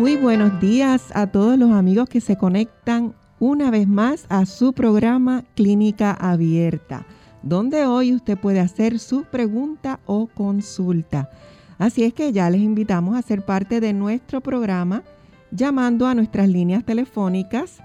Muy 0.00 0.16
buenos 0.16 0.58
días 0.62 1.14
a 1.14 1.26
todos 1.26 1.58
los 1.58 1.72
amigos 1.72 2.08
que 2.08 2.22
se 2.22 2.38
conectan 2.38 3.14
una 3.38 3.70
vez 3.70 3.86
más 3.86 4.24
a 4.30 4.46
su 4.46 4.72
programa 4.72 5.44
Clínica 5.54 6.12
Abierta, 6.12 7.04
donde 7.42 7.84
hoy 7.84 8.14
usted 8.14 8.38
puede 8.38 8.60
hacer 8.60 8.98
su 8.98 9.24
pregunta 9.24 10.00
o 10.06 10.26
consulta. 10.26 11.28
Así 11.76 12.04
es 12.04 12.14
que 12.14 12.32
ya 12.32 12.48
les 12.48 12.62
invitamos 12.62 13.14
a 13.14 13.20
ser 13.20 13.44
parte 13.44 13.80
de 13.80 13.92
nuestro 13.92 14.40
programa 14.40 15.02
llamando 15.50 16.06
a 16.06 16.14
nuestras 16.14 16.48
líneas 16.48 16.82
telefónicas. 16.82 17.82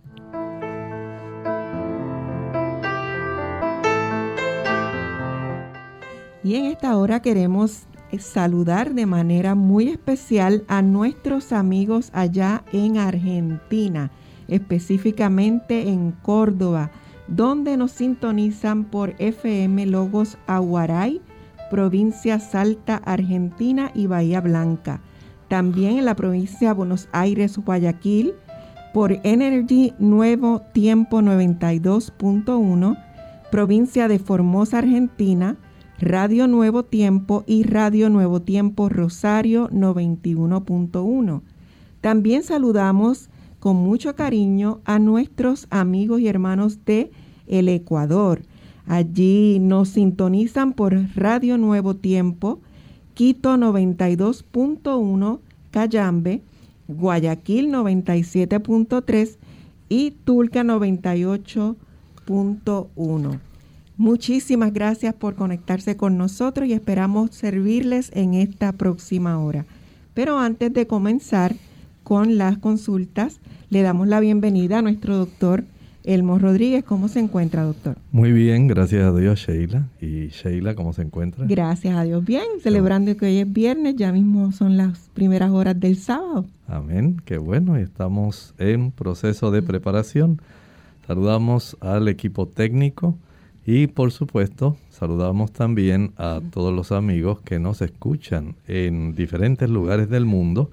Y 6.43 6.57
en 6.57 6.65
esta 6.67 6.97
hora 6.97 7.23
queremos 7.23 7.87
saludar 8.19 8.95
de 8.95 9.07
manera 9.07 9.55
muy 9.55 9.89
especial 9.89 10.65
a 10.69 10.83
nuestros 10.83 11.53
amigos 11.53 12.11
allá 12.13 12.65
en 12.73 12.99
Argentina, 12.99 14.11
específicamente 14.47 15.89
en 15.89 16.13
Córdoba 16.13 16.91
donde 17.29 17.77
nos 17.77 17.93
sintonizan 17.93 18.85
por 18.85 19.15
FM 19.19 19.87
Logos 19.87 20.39
Aguaray, 20.47 21.21
provincia 21.71 22.39
Salta, 22.39 22.97
Argentina 23.05 23.91
y 23.95 24.07
Bahía 24.07 24.41
Blanca. 24.41 25.01
También 25.49 25.99
en 25.99 26.05
la 26.05 26.17
provincia 26.17 26.69
de 26.69 26.75
Buenos 26.75 27.09
Aires, 27.13 27.59
Guayaquil, 27.59 28.35
por 28.93 29.19
Energy 29.25 29.93
Nuevo 29.99 30.63
Tiempo 30.73 31.21
92.1, 31.21 32.97
provincia 33.51 34.09
de 34.09 34.19
Formosa, 34.19 34.79
Argentina, 34.79 35.57
Radio 35.99 36.47
Nuevo 36.49 36.85
Tiempo 36.85 37.45
y 37.47 37.63
Radio 37.65 38.11
Nuevo 38.11 38.43
Tiempo 38.43 38.89
Rosario 38.89 39.69
91.1. 39.71 41.43
También 42.01 42.43
saludamos 42.43 43.31
con 43.65 43.77
mucho 43.77 44.15
cariño 44.15 44.81
a 44.85 44.99
nuestros 44.99 45.67
amigos 45.71 46.21
y 46.21 46.29
hermanos 46.29 46.85
de 46.85 47.11
el 47.47 47.71
Ecuador. 47.71 48.43
Allí 48.87 49.59
nos 49.59 49.89
sintonizan 49.89 50.75
por 50.75 50.95
Radio 51.17 51.57
Nuevo 51.57 51.97
Tiempo, 51.97 52.61
Quito 53.15 53.57
92.1, 53.57 55.39
Cayambe, 55.71 56.43
Guayaquil 56.89 57.73
97.3 57.73 59.39
y 59.89 60.11
Tulca 60.11 60.63
98.1. 60.63 63.41
Muchísimas 63.97 64.75
gracias 64.75 65.15
por 65.15 65.37
conectarse 65.37 65.97
con 65.97 66.19
nosotros 66.19 66.69
y 66.69 66.75
esperamos 66.75 67.31
servirles 67.31 68.11
en 68.13 68.35
esta 68.35 68.73
próxima 68.73 69.39
hora. 69.39 69.65
Pero 70.13 70.39
antes 70.39 70.71
de 70.75 70.87
comenzar 70.87 71.57
con 72.03 72.37
las 72.37 72.59
consultas, 72.59 73.41
le 73.75 73.83
damos 73.83 74.07
la 74.07 74.21
bienvenida 74.21 74.79
a 74.79 74.83
nuestro 74.83 75.17
doctor 75.17 75.65
Elmo 76.05 76.39
Rodríguez. 76.39 76.85
¿Cómo 76.85 77.09
se 77.09 77.19
encuentra, 77.19 77.65
doctor? 77.65 77.97
Muy 78.13 78.31
bien, 78.31 78.69
gracias 78.69 79.03
a 79.03 79.13
Dios, 79.13 79.41
Sheila. 79.41 79.89
¿Y 80.01 80.29
Sheila, 80.29 80.77
cómo 80.77 80.93
se 80.93 81.03
encuentra? 81.03 81.45
Gracias 81.49 81.97
a 81.97 82.05
Dios, 82.05 82.25
bien. 82.25 82.45
Celebrando 82.63 83.17
que 83.17 83.27
hoy 83.27 83.39
es 83.39 83.53
viernes, 83.53 83.97
ya 83.97 84.13
mismo 84.13 84.53
son 84.53 84.77
las 84.77 85.11
primeras 85.13 85.51
horas 85.51 85.81
del 85.81 85.97
sábado. 85.97 86.47
Amén, 86.69 87.21
qué 87.25 87.37
bueno. 87.37 87.77
Estamos 87.77 88.55
en 88.59 88.93
proceso 88.93 89.51
de 89.51 89.61
preparación. 89.61 90.41
Saludamos 91.09 91.77
al 91.81 92.07
equipo 92.07 92.47
técnico 92.47 93.17
y, 93.67 93.89
por 93.89 94.13
supuesto, 94.13 94.77
saludamos 94.91 95.51
también 95.51 96.13
a 96.17 96.41
todos 96.53 96.73
los 96.73 96.93
amigos 96.93 97.41
que 97.41 97.59
nos 97.59 97.83
escuchan 97.83 98.55
en 98.69 99.17
diferentes 99.17 99.69
lugares 99.69 100.09
del 100.09 100.27
mundo 100.27 100.71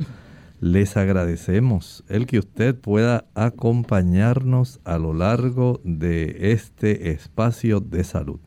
les 0.61 0.95
agradecemos 0.95 2.03
el 2.07 2.27
que 2.27 2.37
usted 2.37 2.79
pueda 2.79 3.25
acompañarnos 3.33 4.79
a 4.85 4.99
lo 4.99 5.13
largo 5.13 5.81
de 5.83 6.53
este 6.53 7.11
espacio 7.11 7.79
de 7.79 8.03
salud. 8.03 8.39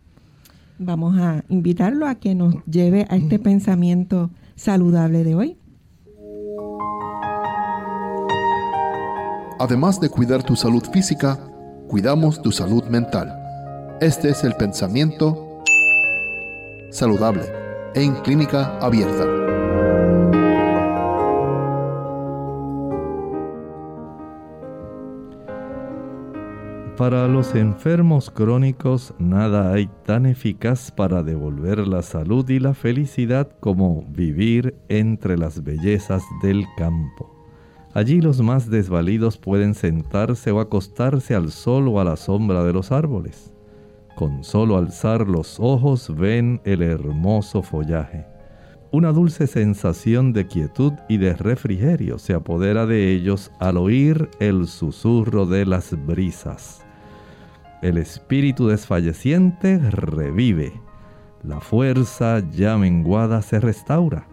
Vamos 0.79 1.19
a 1.19 1.45
invitarlo 1.49 2.07
a 2.07 2.15
que 2.15 2.37
nos 2.37 2.55
lleve 2.67 3.07
a 3.11 3.17
este 3.17 3.39
pensamiento 3.39 4.31
saludable 4.55 5.25
de 5.25 5.35
hoy. 5.35 5.57
Además 9.59 10.01
de 10.01 10.09
cuidar 10.09 10.43
tu 10.45 10.55
salud 10.57 10.85
física, 10.93 11.39
cuidamos 11.89 12.41
tu 12.43 12.53
salud 12.53 12.85
mental. 12.85 13.33
Este 14.01 14.31
es 14.31 14.45
el 14.45 14.55
pensamiento 14.55 15.63
saludable 16.91 17.43
en 17.95 18.15
clínica 18.23 18.79
abierta. 18.79 19.64
Para 26.97 27.27
los 27.27 27.57
enfermos 27.57 28.31
crónicos 28.31 29.15
nada 29.19 29.73
hay 29.73 29.89
tan 30.07 30.27
eficaz 30.27 30.93
para 30.93 31.25
devolver 31.25 31.89
la 31.89 32.03
salud 32.03 32.49
y 32.49 32.61
la 32.61 32.73
felicidad 32.73 33.51
como 33.59 34.05
vivir 34.11 34.77
entre 34.89 35.37
las 35.37 35.65
bellezas 35.65 36.23
del 36.41 36.65
campo. 36.77 37.35
Allí 37.95 38.21
los 38.21 38.41
más 38.43 38.71
desvalidos 38.71 39.39
pueden 39.39 39.75
sentarse 39.75 40.53
o 40.53 40.61
acostarse 40.61 41.35
al 41.35 41.51
sol 41.51 41.89
o 41.89 41.99
a 41.99 42.05
la 42.05 42.17
sombra 42.17 42.63
de 42.63 42.73
los 42.73 42.93
árboles. 42.93 43.53
Con 44.15 44.45
solo 44.45 44.77
alzar 44.77 45.27
los 45.27 45.59
ojos 45.59 46.15
ven 46.17 46.61
el 46.65 46.81
hermoso 46.81 47.63
follaje. 47.63 48.25
Una 48.93 49.11
dulce 49.11 49.49
sensación 49.49 50.33
de 50.33 50.47
quietud 50.47 50.93
y 51.09 51.17
de 51.17 51.35
refrigerio 51.35 52.21
se 52.21 52.35
apodera 52.35 52.87
de 52.87 53.11
ellos 53.13 53.51
al 53.59 53.79
oír 53.79 54.31
el 54.39 54.69
susurro 54.69 55.45
de 55.45 55.67
las 55.67 55.97
brisas 56.07 56.84
el 57.82 57.98
espíritu 57.98 58.68
desfalleciente 58.68 59.78
revive, 59.78 60.72
la 61.42 61.60
fuerza 61.60 62.42
ya 62.50 62.78
menguada 62.78 63.42
se 63.42 63.60
restaura, 63.60 64.26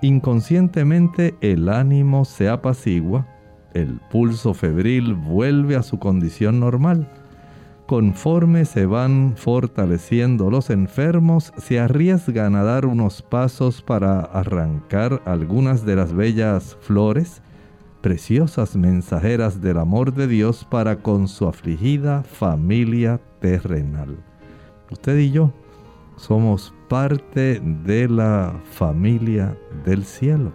inconscientemente 0.00 1.34
el 1.40 1.68
ánimo 1.68 2.24
se 2.24 2.48
apacigua, 2.48 3.26
el 3.74 4.00
pulso 4.10 4.52
febril 4.54 5.14
vuelve 5.14 5.76
a 5.76 5.82
su 5.82 5.98
condición 5.98 6.60
normal. 6.60 7.08
Conforme 7.86 8.64
se 8.64 8.86
van 8.86 9.34
fortaleciendo 9.36 10.50
los 10.50 10.70
enfermos, 10.70 11.52
se 11.56 11.78
arriesgan 11.78 12.54
a 12.56 12.64
dar 12.64 12.86
unos 12.86 13.22
pasos 13.22 13.82
para 13.82 14.20
arrancar 14.20 15.22
algunas 15.24 15.84
de 15.84 15.96
las 15.96 16.12
bellas 16.12 16.76
flores 16.80 17.42
preciosas 18.02 18.76
mensajeras 18.76 19.60
del 19.62 19.78
amor 19.78 20.12
de 20.12 20.26
Dios 20.26 20.66
para 20.68 20.96
con 20.96 21.28
su 21.28 21.46
afligida 21.46 22.24
familia 22.24 23.20
terrenal. 23.40 24.16
Usted 24.90 25.16
y 25.18 25.30
yo 25.30 25.52
somos 26.16 26.74
parte 26.88 27.60
de 27.84 28.08
la 28.08 28.60
familia 28.72 29.56
del 29.86 30.04
cielo. 30.04 30.52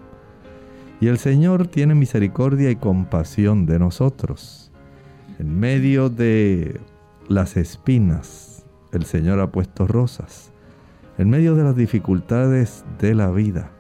Y 1.00 1.08
el 1.08 1.18
Señor 1.18 1.68
tiene 1.68 1.96
misericordia 1.96 2.70
y 2.70 2.76
compasión 2.76 3.66
de 3.66 3.80
nosotros. 3.80 4.72
En 5.40 5.58
medio 5.60 6.10
de 6.10 6.82
las 7.30 7.56
espinas, 7.56 8.66
el 8.92 9.06
Señor 9.06 9.40
ha 9.40 9.52
puesto 9.52 9.88
rosas. 9.88 10.52
En 11.18 11.30
medio 11.30 11.56
de 11.56 11.64
las 11.64 11.76
dificultades 11.76 12.84
de 13.00 13.16
la 13.16 13.32
vida, 13.32 13.72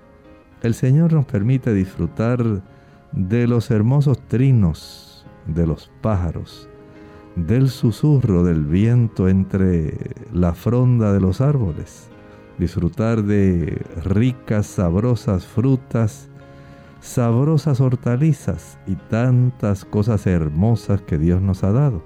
el 0.61 0.73
Señor 0.73 1.13
nos 1.13 1.25
permite 1.25 1.73
disfrutar 1.73 2.63
de 3.12 3.48
los 3.48 3.71
hermosos 3.71 4.19
trinos 4.27 5.25
de 5.48 5.65
los 5.65 5.89
pájaros, 6.01 6.69
del 7.36 7.69
susurro 7.69 8.44
del 8.44 8.65
viento 8.65 9.30
entre 9.30 10.15
la 10.33 10.54
fronda 10.54 11.13
de 11.13 11.19
los 11.19 11.42
árboles, 11.42 12.09
disfrutar 12.57 13.24
de 13.24 13.81
ricas, 14.04 14.65
sabrosas 14.65 15.45
frutas, 15.45 16.30
sabrosas 17.00 17.80
hortalizas 17.80 18.77
y 18.88 18.95
tantas 18.95 19.86
cosas 19.86 20.27
hermosas 20.27 21.01
que 21.01 21.18
Dios 21.18 21.42
nos 21.42 21.63
ha 21.63 21.71
dado. 21.71 22.04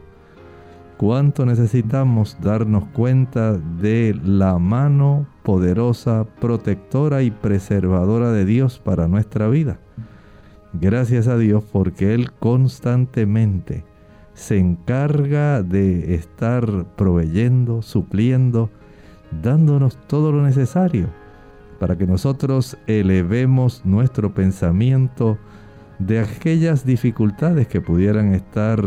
Cuánto 0.97 1.47
necesitamos 1.47 2.37
darnos 2.41 2.85
cuenta 2.89 3.53
de 3.53 4.15
la 4.23 4.59
mano 4.59 5.25
poderosa, 5.41 6.27
protectora 6.39 7.23
y 7.23 7.31
preservadora 7.31 8.31
de 8.31 8.45
Dios 8.45 8.79
para 8.79 9.07
nuestra 9.07 9.47
vida. 9.47 9.79
Gracias 10.73 11.27
a 11.27 11.37
Dios 11.37 11.63
porque 11.69 12.13
Él 12.13 12.31
constantemente 12.31 13.83
se 14.33 14.57
encarga 14.57 15.63
de 15.63 16.15
estar 16.15 16.85
proveyendo, 16.95 17.81
supliendo, 17.81 18.69
dándonos 19.41 19.97
todo 20.07 20.31
lo 20.31 20.41
necesario 20.43 21.07
para 21.79 21.97
que 21.97 22.07
nosotros 22.07 22.77
elevemos 22.87 23.81
nuestro 23.85 24.33
pensamiento 24.33 25.37
de 25.99 26.19
aquellas 26.19 26.85
dificultades 26.85 27.67
que 27.67 27.81
pudieran 27.81 28.33
estar 28.33 28.81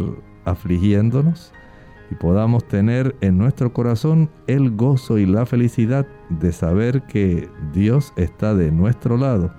afligiéndonos 0.44 1.52
y 2.10 2.14
podamos 2.14 2.66
tener 2.66 3.14
en 3.20 3.36
nuestro 3.36 3.72
corazón 3.72 4.30
el 4.46 4.70
gozo 4.74 5.18
y 5.18 5.26
la 5.26 5.44
felicidad 5.44 6.06
de 6.30 6.52
saber 6.52 7.02
que 7.02 7.48
Dios 7.72 8.12
está 8.16 8.54
de 8.54 8.70
nuestro 8.72 9.16
lado 9.16 9.52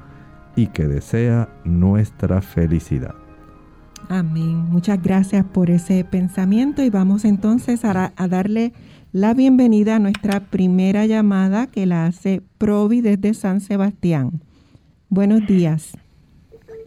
y 0.55 0.67
que 0.67 0.87
desea 0.87 1.49
nuestra 1.63 2.41
felicidad. 2.41 3.15
Amén. 4.09 4.65
Muchas 4.69 5.01
gracias 5.01 5.45
por 5.45 5.69
ese 5.69 6.03
pensamiento 6.03 6.83
y 6.83 6.89
vamos 6.89 7.25
entonces 7.25 7.83
a, 7.83 8.11
darle 8.29 8.73
la 9.11 9.33
bienvenida 9.33 9.95
a 9.95 9.99
nuestra 9.99 10.41
primera 10.41 11.05
llamada 11.05 11.67
que 11.67 11.85
la 11.85 12.05
hace 12.05 12.41
Provi 12.57 13.01
desde 13.01 13.33
San 13.33 13.61
Sebastián. 13.61 14.41
Buenos 15.09 15.47
días. 15.47 15.97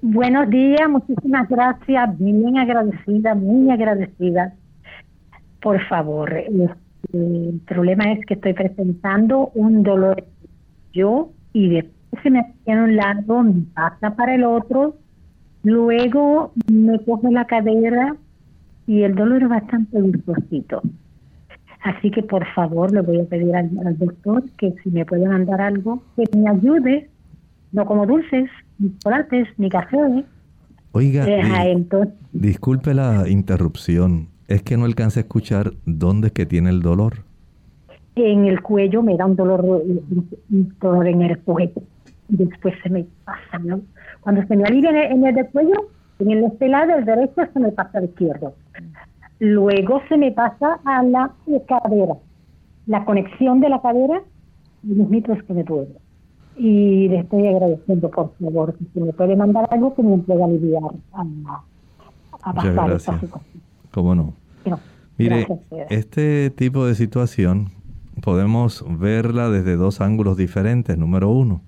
Buenos 0.01 0.49
días, 0.49 0.89
muchísimas 0.89 1.49
gracias, 1.49 2.19
bien 2.19 2.57
agradecida, 2.57 3.35
muy 3.35 3.71
agradecida. 3.71 4.55
Por 5.61 5.85
favor, 5.89 6.33
este, 6.33 6.79
el 7.13 7.61
problema 7.67 8.13
es 8.13 8.25
que 8.27 8.35
estoy 8.35 8.53
presentando 8.53 9.51
un 9.55 9.83
dolor 9.83 10.25
yo 10.93 11.31
y 11.53 11.69
después 11.71 11.98
se 12.23 12.31
me 12.31 12.41
hacía 12.41 12.83
un 12.83 12.97
lado, 12.97 13.43
me 13.43 13.63
pasa 13.75 14.15
para 14.15 14.35
el 14.35 14.45
otro 14.45 14.95
Luego 15.63 16.53
me 16.73 16.99
coge 17.01 17.31
la 17.31 17.47
cadera 17.47 18.17
y 18.87 19.03
el 19.03 19.15
dolor 19.15 19.43
es 19.43 19.49
bastante 19.49 19.99
dulcecito. 19.99 20.83
Así 21.83 22.11
que 22.11 22.23
por 22.23 22.47
favor 22.55 22.93
le 22.93 23.03
voy 23.03 23.21
a 23.21 23.25
pedir 23.25 23.55
al, 23.55 23.99
doctor 23.99 24.45
que 24.57 24.75
si 24.83 24.91
me 24.91 25.05
puede 25.05 25.27
mandar 25.27 25.61
algo 25.61 26.03
que 26.17 26.25
me 26.37 26.49
ayude, 26.49 27.11
no 27.73 27.85
como 27.87 28.07
dulces, 28.07 28.49
ni 28.79 28.91
chocolates, 28.99 29.49
ni 29.59 29.69
café. 29.69 30.25
Oiga, 30.93 31.27
eh, 31.29 31.85
disculpe 32.33 32.95
la 32.95 33.29
interrupción, 33.29 34.29
es 34.49 34.63
que 34.63 34.77
no 34.77 34.87
alcancé 34.87 35.21
a 35.21 35.23
escuchar 35.23 35.73
dónde 35.85 36.29
es 36.29 36.33
que 36.33 36.47
tiene 36.47 36.71
el 36.71 36.83
dolor. 36.83 37.25
En 38.17 38.47
el 38.47 38.63
cuello 38.63 39.03
me 39.03 39.17
da 39.17 39.27
un 39.27 39.37
dolor, 39.37 39.65
un 39.65 40.75
dolor 40.81 41.07
en 41.07 41.23
el 41.23 41.39
cuello. 41.39 41.83
Y 42.29 42.37
después 42.37 42.75
se 42.83 42.91
me 42.91 43.07
pasa, 43.25 43.59
¿no? 43.59 43.81
Cuando 44.21 44.47
se 44.47 44.57
me 44.57 44.65
alivia 44.65 44.91
en 44.91 45.25
el, 45.25 45.35
del 45.35 45.47
cuello, 45.49 45.91
en 46.19 46.31
el 46.31 46.45
este 46.45 46.69
lado, 46.69 46.97
el 46.97 47.05
derecho, 47.05 47.43
se 47.53 47.61
me 47.61 47.73
pasa 47.73 47.99
al 47.99 48.05
izquierdo. 48.05 48.55
Luego 49.39 50.03
se 50.09 50.17
me 50.17 50.33
pasa 50.33 50.81
a 50.85 51.03
la 51.03 51.33
cadera. 51.67 52.17
La 52.87 53.05
conexión 53.05 53.61
de 53.61 53.69
la 53.69 53.81
cadera, 53.81 54.23
los 54.83 55.09
mitos 55.09 55.43
que 55.45 55.55
me 55.55 55.65
duele. 55.65 55.97
Y 56.57 57.09
le 57.09 57.21
estoy 57.21 57.47
agradeciendo, 57.47 58.11
por 58.11 58.33
favor, 58.41 58.75
si 58.93 59.01
me 59.01 59.13
puede 59.13 59.37
mandar 59.37 59.69
algo 59.71 59.95
que 59.95 60.03
me 60.03 60.19
pueda 60.19 60.45
aliviar 60.45 60.83
a, 61.13 61.21
a 62.43 62.53
Muchas 62.53 62.75
gracias. 62.75 63.21
¿Cómo 63.93 64.15
no? 64.15 64.35
Mire, 65.19 65.47
este 65.91 66.51
tipo 66.51 66.87
de 66.87 66.95
situación 66.95 67.71
podemos 68.23 68.85
verla 68.89 69.51
desde 69.51 69.77
dos 69.77 70.01
ángulos 70.01 70.37
diferentes. 70.37 70.97
Número 70.97 71.29
uno, 71.31 71.63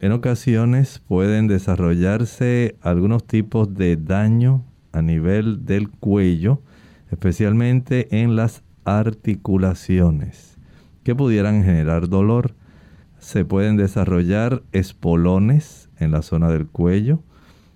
en 0.00 0.12
ocasiones 0.12 1.02
pueden 1.06 1.46
desarrollarse 1.46 2.76
algunos 2.80 3.26
tipos 3.26 3.74
de 3.74 3.96
daño 3.98 4.64
a 4.92 5.02
nivel 5.02 5.66
del 5.66 5.90
cuello, 5.90 6.62
especialmente 7.10 8.22
en 8.22 8.34
las 8.34 8.62
articulaciones, 8.84 10.56
que 11.04 11.14
pudieran 11.14 11.64
generar 11.64 12.08
dolor. 12.08 12.54
Se 13.18 13.44
pueden 13.44 13.76
desarrollar 13.76 14.62
espolones 14.72 15.90
en 15.98 16.12
la 16.12 16.22
zona 16.22 16.48
del 16.48 16.66
cuello. 16.66 17.22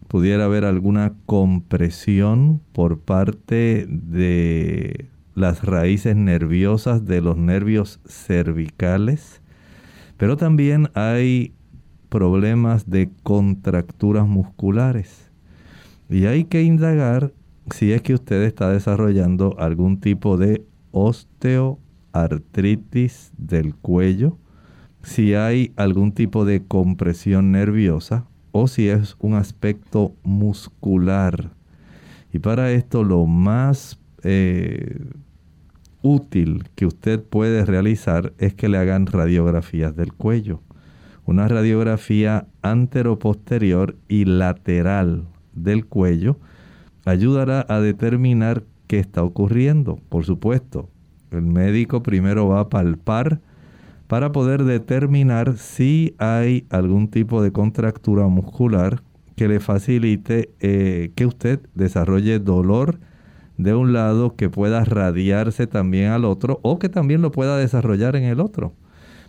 Pudiera 0.09 0.47
haber 0.47 0.65
alguna 0.65 1.12
compresión 1.27 2.62
por 2.73 3.00
parte 3.00 3.87
de 3.87 5.11
las 5.35 5.62
raíces 5.62 6.17
nerviosas 6.17 7.05
de 7.05 7.20
los 7.20 7.37
nervios 7.37 8.01
cervicales. 8.06 9.43
Pero 10.17 10.39
también 10.39 10.91
hay 10.94 11.53
problemas 12.15 12.89
de 12.89 13.11
contracturas 13.25 14.29
musculares. 14.29 15.33
Y 16.09 16.27
hay 16.27 16.44
que 16.44 16.63
indagar 16.63 17.33
si 17.73 17.91
es 17.91 18.03
que 18.03 18.15
usted 18.15 18.44
está 18.44 18.71
desarrollando 18.71 19.56
algún 19.59 19.99
tipo 19.99 20.37
de 20.37 20.65
osteoartritis 20.93 23.33
del 23.37 23.75
cuello, 23.75 24.39
si 25.03 25.35
hay 25.35 25.73
algún 25.75 26.13
tipo 26.13 26.44
de 26.44 26.65
compresión 26.65 27.51
nerviosa 27.51 28.29
o 28.53 28.69
si 28.69 28.89
es 28.89 29.17
un 29.19 29.35
aspecto 29.35 30.15
muscular. 30.23 31.51
Y 32.33 32.39
para 32.39 32.71
esto 32.71 33.03
lo 33.03 33.27
más 33.27 33.99
eh, 34.23 35.01
útil 36.01 36.69
que 36.77 36.87
usted 36.87 37.21
puede 37.21 37.65
realizar 37.65 38.33
es 38.39 38.55
que 38.55 38.69
le 38.69 38.79
hagan 38.79 39.06
radiografías 39.06 39.97
del 39.97 40.13
cuello 40.13 40.63
una 41.27 41.49
radiografía 41.49 42.47
anteroposterior 42.63 43.97
y 44.09 44.25
lateral 44.25 45.25
del 45.55 45.87
cuello 45.87 46.37
ayudará 47.05 47.65
a 47.69 47.81
determinar 47.81 48.65
qué 48.87 48.99
está 48.99 49.23
ocurriendo. 49.23 49.99
Por 50.09 50.25
supuesto, 50.25 50.89
el 51.31 51.43
médico 51.43 52.03
primero 52.03 52.49
va 52.49 52.61
a 52.61 52.69
palpar 52.69 53.41
para 54.07 54.33
poder 54.33 54.65
determinar 54.65 55.57
si 55.57 56.15
hay 56.19 56.67
algún 56.71 57.09
tipo 57.09 57.43
de 57.43 57.53
contractura 57.53 58.27
muscular 58.29 59.03
que 59.37 59.49
le 59.49 59.61
facilite 59.61 60.51
eh, 60.61 61.11
que 61.15 61.27
usted 61.27 61.61
desarrolle 61.75 62.39
dolor 62.39 63.01
de 63.57 63.75
un 63.75 63.93
lado 63.93 64.37
que 64.37 64.51
pueda 64.51 64.85
radiarse 64.85 65.67
también 65.67 66.11
al 66.11 66.25
otro 66.25 66.61
o 66.63 66.79
que 66.79 66.89
también 66.89 67.23
lo 67.23 67.33
pueda 67.33 67.57
desarrollar 67.57 68.17
en 68.17 68.25
el 68.25 68.41
otro. 68.41 68.75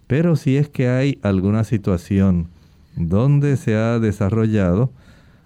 Pero 0.07 0.35
si 0.35 0.57
es 0.57 0.69
que 0.69 0.87
hay 0.87 1.19
alguna 1.23 1.63
situación 1.63 2.49
donde 2.95 3.57
se 3.57 3.75
ha 3.75 3.99
desarrollado 3.99 4.91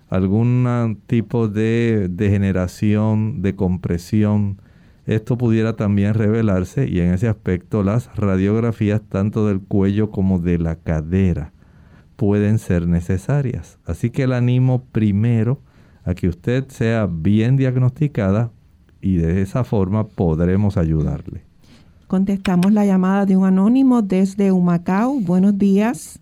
algún 0.09 0.99
tipo 1.07 1.47
de 1.47 2.07
degeneración, 2.09 3.41
de 3.41 3.55
compresión, 3.55 4.57
esto 5.05 5.37
pudiera 5.37 5.75
también 5.75 6.13
revelarse 6.13 6.87
y 6.87 6.99
en 6.99 7.13
ese 7.13 7.27
aspecto 7.27 7.83
las 7.83 8.15
radiografías 8.15 9.01
tanto 9.01 9.47
del 9.47 9.59
cuello 9.59 10.11
como 10.11 10.39
de 10.39 10.59
la 10.59 10.75
cadera 10.75 11.51
pueden 12.15 12.59
ser 12.59 12.85
necesarias. 12.85 13.79
Así 13.85 14.09
que 14.09 14.23
el 14.23 14.33
animo 14.33 14.83
primero 14.91 15.61
a 16.03 16.13
que 16.13 16.27
usted 16.27 16.67
sea 16.67 17.07
bien 17.09 17.55
diagnosticada 17.55 18.51
y 19.01 19.15
de 19.15 19.41
esa 19.41 19.63
forma 19.63 20.07
podremos 20.07 20.75
ayudarle. 20.75 21.48
Contestamos 22.09 22.71
la 22.71 22.85
llamada 22.85 23.27
de 23.27 23.37
un 23.37 23.45
anónimo 23.45 24.01
desde 24.01 24.51
Humacao. 24.51 25.19
Buenos 25.21 25.59
días. 25.59 26.19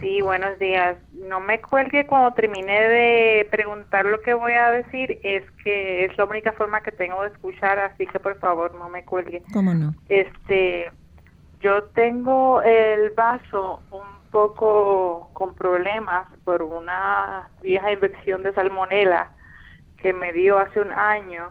Sí, 0.00 0.22
buenos 0.22 0.58
días. 0.58 0.96
No 1.28 1.40
me 1.40 1.60
cuelgue 1.60 2.06
cuando 2.06 2.32
termine 2.32 2.80
de 2.80 3.48
preguntar 3.50 4.06
lo 4.06 4.22
que 4.22 4.32
voy 4.32 4.54
a 4.54 4.70
decir, 4.70 5.20
es 5.24 5.44
que 5.62 6.06
es 6.06 6.16
la 6.16 6.24
única 6.24 6.52
forma 6.52 6.80
que 6.80 6.90
tengo 6.90 7.20
de 7.20 7.28
escuchar, 7.28 7.78
así 7.80 8.06
que 8.06 8.18
por 8.18 8.38
favor 8.38 8.74
no 8.74 8.88
me 8.88 9.04
cuelgue. 9.04 9.42
¿Cómo 9.52 9.74
no? 9.74 9.92
Este, 10.08 10.90
yo 11.60 11.82
tengo 11.94 12.62
el 12.62 13.10
vaso 13.10 13.82
un 13.90 14.30
poco 14.30 15.28
con 15.34 15.54
problemas 15.54 16.28
por 16.46 16.62
una 16.62 17.50
vieja 17.62 17.92
infección 17.92 18.42
de 18.42 18.54
salmonela 18.54 19.32
que 19.98 20.14
me 20.14 20.32
dio 20.32 20.58
hace 20.58 20.80
un 20.80 20.92
año 20.92 21.50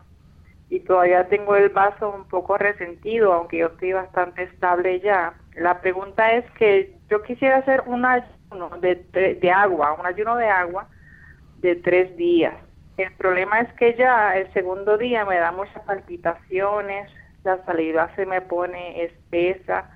y 0.71 0.79
todavía 0.79 1.27
tengo 1.27 1.57
el 1.57 1.67
vaso 1.67 2.09
un 2.09 2.23
poco 2.29 2.57
resentido, 2.57 3.33
aunque 3.33 3.57
yo 3.57 3.67
estoy 3.67 3.91
bastante 3.91 4.43
estable 4.43 5.01
ya. 5.01 5.33
La 5.55 5.81
pregunta 5.81 6.31
es 6.31 6.49
que 6.51 6.95
yo 7.09 7.21
quisiera 7.23 7.57
hacer 7.57 7.83
un 7.87 8.05
ayuno 8.05 8.69
de, 8.79 8.95
de 9.41 9.51
agua, 9.51 9.97
un 9.99 10.05
ayuno 10.05 10.37
de 10.37 10.47
agua 10.47 10.87
de 11.57 11.75
tres 11.75 12.15
días. 12.15 12.55
El 12.95 13.11
problema 13.15 13.59
es 13.59 13.73
que 13.73 13.95
ya 13.95 14.37
el 14.37 14.51
segundo 14.53 14.97
día 14.97 15.25
me 15.25 15.39
da 15.39 15.51
muchas 15.51 15.83
palpitaciones, 15.83 17.11
la 17.43 17.57
saliva 17.65 18.09
se 18.15 18.25
me 18.25 18.39
pone 18.39 19.03
espesa, 19.03 19.89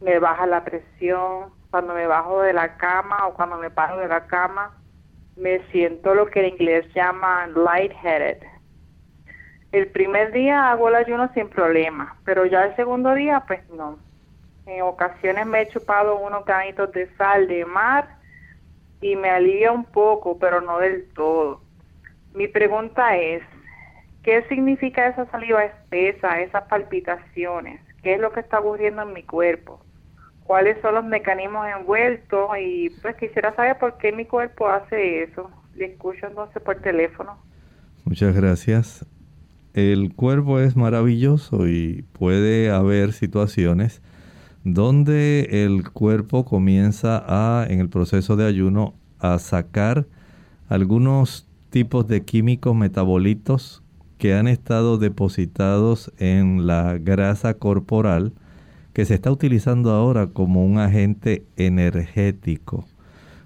me 0.00 0.18
baja 0.18 0.44
la 0.44 0.64
presión, 0.64 1.50
cuando 1.70 1.94
me 1.94 2.08
bajo 2.08 2.42
de 2.42 2.52
la 2.52 2.76
cama 2.78 3.28
o 3.28 3.34
cuando 3.34 3.58
me 3.58 3.70
paro 3.70 3.98
de 3.98 4.08
la 4.08 4.26
cama, 4.26 4.76
me 5.36 5.60
siento 5.70 6.16
lo 6.16 6.26
que 6.26 6.40
en 6.40 6.54
inglés 6.54 6.92
llaman 6.96 7.54
lightheaded. 7.54 8.38
El 9.72 9.88
primer 9.88 10.32
día 10.32 10.70
hago 10.70 10.88
el 10.88 10.96
ayuno 10.96 11.32
sin 11.32 11.48
problema, 11.48 12.16
pero 12.24 12.44
ya 12.46 12.64
el 12.64 12.76
segundo 12.76 13.14
día, 13.14 13.44
pues 13.46 13.60
no. 13.70 13.98
En 14.66 14.82
ocasiones 14.82 15.46
me 15.46 15.62
he 15.62 15.68
chupado 15.68 16.18
unos 16.18 16.44
granitos 16.44 16.92
de 16.92 17.08
sal 17.16 17.46
de 17.48 17.64
mar 17.64 18.08
y 19.00 19.16
me 19.16 19.30
alivia 19.30 19.72
un 19.72 19.84
poco, 19.84 20.38
pero 20.38 20.60
no 20.60 20.78
del 20.78 21.08
todo. 21.12 21.60
Mi 22.34 22.48
pregunta 22.48 23.16
es, 23.16 23.42
¿qué 24.22 24.42
significa 24.48 25.06
esa 25.06 25.26
saliva 25.30 25.64
espesa, 25.64 26.40
esas 26.40 26.64
palpitaciones? 26.64 27.80
¿Qué 28.02 28.14
es 28.14 28.20
lo 28.20 28.32
que 28.32 28.40
está 28.40 28.60
ocurriendo 28.60 29.02
en 29.02 29.12
mi 29.12 29.22
cuerpo? 29.22 29.80
cuáles 30.50 30.82
son 30.82 30.96
los 30.96 31.04
mecanismos 31.04 31.64
envueltos 31.78 32.50
y 32.60 32.90
pues 33.02 33.14
quisiera 33.14 33.54
saber 33.54 33.78
por 33.78 33.98
qué 33.98 34.10
mi 34.10 34.24
cuerpo 34.24 34.68
hace 34.68 35.22
eso. 35.22 35.48
Le 35.76 35.84
escucho 35.84 36.26
entonces 36.26 36.60
por 36.60 36.74
teléfono. 36.80 37.38
Muchas 38.04 38.34
gracias. 38.34 39.06
El 39.72 40.12
cuerpo 40.14 40.58
es 40.58 40.74
maravilloso 40.74 41.68
y 41.68 42.04
puede 42.12 42.70
haber 42.70 43.12
situaciones 43.12 44.02
donde 44.64 45.64
el 45.64 45.88
cuerpo 45.90 46.44
comienza 46.44 47.22
a, 47.26 47.66
en 47.68 47.80
el 47.80 47.88
proceso 47.88 48.36
de 48.36 48.46
ayuno, 48.46 48.94
a 49.20 49.38
sacar 49.38 50.06
algunos 50.68 51.46
tipos 51.70 52.08
de 52.08 52.24
químicos 52.24 52.74
metabolitos 52.74 53.82
que 54.18 54.34
han 54.34 54.48
estado 54.48 54.98
depositados 54.98 56.12
en 56.18 56.66
la 56.66 56.98
grasa 56.98 57.54
corporal 57.54 58.32
que 58.92 59.04
se 59.04 59.14
está 59.14 59.30
utilizando 59.30 59.92
ahora 59.92 60.26
como 60.26 60.64
un 60.64 60.78
agente 60.78 61.46
energético. 61.56 62.86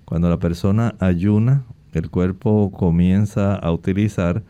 Cuando 0.05 0.31
la 0.31 0.39
persona 0.39 0.95
ayuna, 0.99 1.65
el 1.93 2.11
cuerpo 2.11 2.73
comienza 2.73 3.55
a 3.55 3.71
utilizar 3.73 4.43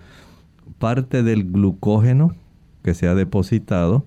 parte 0.79 1.23
del 1.23 1.51
glucógeno 1.51 2.35
que 2.83 2.95
se 2.95 3.09
ha 3.09 3.15
depositado 3.15 4.05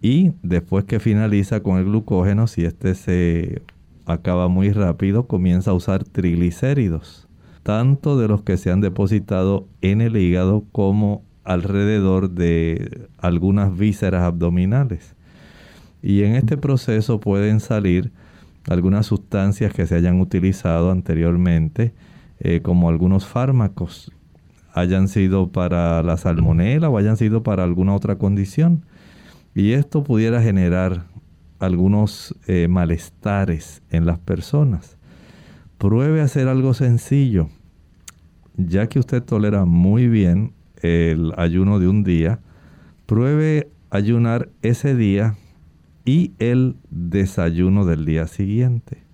y 0.00 0.32
después 0.42 0.84
que 0.84 1.00
finaliza 1.00 1.60
con 1.60 1.78
el 1.78 1.84
glucógeno, 1.84 2.46
si 2.46 2.64
este 2.64 2.94
se 2.94 3.62
acaba 4.06 4.48
muy 4.48 4.70
rápido, 4.70 5.26
comienza 5.26 5.70
a 5.70 5.74
usar 5.74 6.04
triglicéridos, 6.04 7.26
tanto 7.62 8.18
de 8.18 8.28
los 8.28 8.42
que 8.42 8.56
se 8.56 8.70
han 8.70 8.80
depositado 8.80 9.66
en 9.80 10.00
el 10.00 10.16
hígado 10.16 10.64
como 10.72 11.22
alrededor 11.42 12.30
de 12.30 13.08
algunas 13.18 13.76
vísceras 13.76 14.22
abdominales. 14.22 15.14
Y 16.02 16.22
en 16.22 16.34
este 16.34 16.58
proceso 16.58 17.18
pueden 17.18 17.60
salir 17.60 18.12
algunas 18.68 19.06
sustancias 19.06 19.72
que 19.72 19.86
se 19.86 19.94
hayan 19.94 20.20
utilizado 20.20 20.90
anteriormente, 20.90 21.94
eh, 22.40 22.60
como 22.62 22.88
algunos 22.88 23.26
fármacos, 23.26 24.12
hayan 24.74 25.06
sido 25.08 25.52
para 25.52 26.02
la 26.02 26.16
salmonela 26.16 26.90
o 26.90 26.98
hayan 26.98 27.16
sido 27.16 27.42
para 27.42 27.62
alguna 27.62 27.94
otra 27.94 28.16
condición. 28.16 28.84
Y 29.54 29.72
esto 29.72 30.02
pudiera 30.02 30.42
generar 30.42 31.06
algunos 31.60 32.34
eh, 32.48 32.66
malestares 32.68 33.82
en 33.90 34.04
las 34.04 34.18
personas. 34.18 34.98
Pruebe 35.78 36.20
hacer 36.20 36.48
algo 36.48 36.74
sencillo. 36.74 37.48
Ya 38.56 38.88
que 38.88 38.98
usted 38.98 39.22
tolera 39.22 39.64
muy 39.64 40.08
bien 40.08 40.52
el 40.82 41.32
ayuno 41.36 41.78
de 41.78 41.88
un 41.88 42.02
día, 42.02 42.40
pruebe 43.06 43.70
ayunar 43.90 44.48
ese 44.62 44.96
día 44.96 45.36
y 46.04 46.32
el 46.40 46.76
desayuno 46.90 47.84
del 47.84 48.04
día 48.04 48.26
siguiente. 48.26 49.04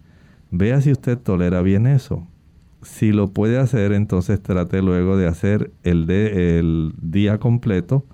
Vea 0.50 0.81
si 0.81 0.90
usted 0.90 1.19
tolera 1.19 1.61
bien 1.61 1.87
eso. 1.87 2.26
Si 2.82 3.12
lo 3.12 3.28
puede 3.28 3.58
hacer, 3.58 3.92
entonces 3.92 4.42
trate 4.42 4.82
luego 4.82 5.16
de 5.16 5.26
hacer 5.26 5.72
el, 5.82 6.06
de, 6.06 6.58
el 6.58 6.92
día 7.00 7.38
completo, 7.38 8.06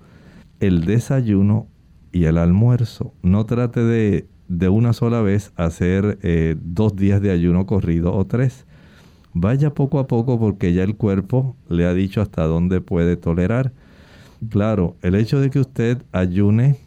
el 0.59 0.85
desayuno 0.85 1.67
y 2.11 2.25
el 2.25 2.37
almuerzo. 2.37 3.13
No 3.21 3.45
trate 3.45 3.81
de, 3.81 4.27
de 4.47 4.69
una 4.69 4.93
sola 4.93 5.21
vez 5.21 5.53
hacer 5.55 6.19
eh, 6.21 6.55
dos 6.61 6.95
días 6.95 7.21
de 7.21 7.31
ayuno 7.31 7.65
corrido 7.65 8.13
o 8.13 8.25
tres. 8.25 8.65
Vaya 9.33 9.73
poco 9.73 9.99
a 9.99 10.07
poco 10.07 10.39
porque 10.39 10.73
ya 10.73 10.83
el 10.83 10.95
cuerpo 10.95 11.55
le 11.69 11.85
ha 11.85 11.93
dicho 11.93 12.21
hasta 12.21 12.43
dónde 12.43 12.81
puede 12.81 13.17
tolerar. 13.17 13.71
Claro, 14.49 14.95
el 15.01 15.15
hecho 15.15 15.39
de 15.39 15.49
que 15.49 15.59
usted 15.59 16.01
ayune 16.11 16.77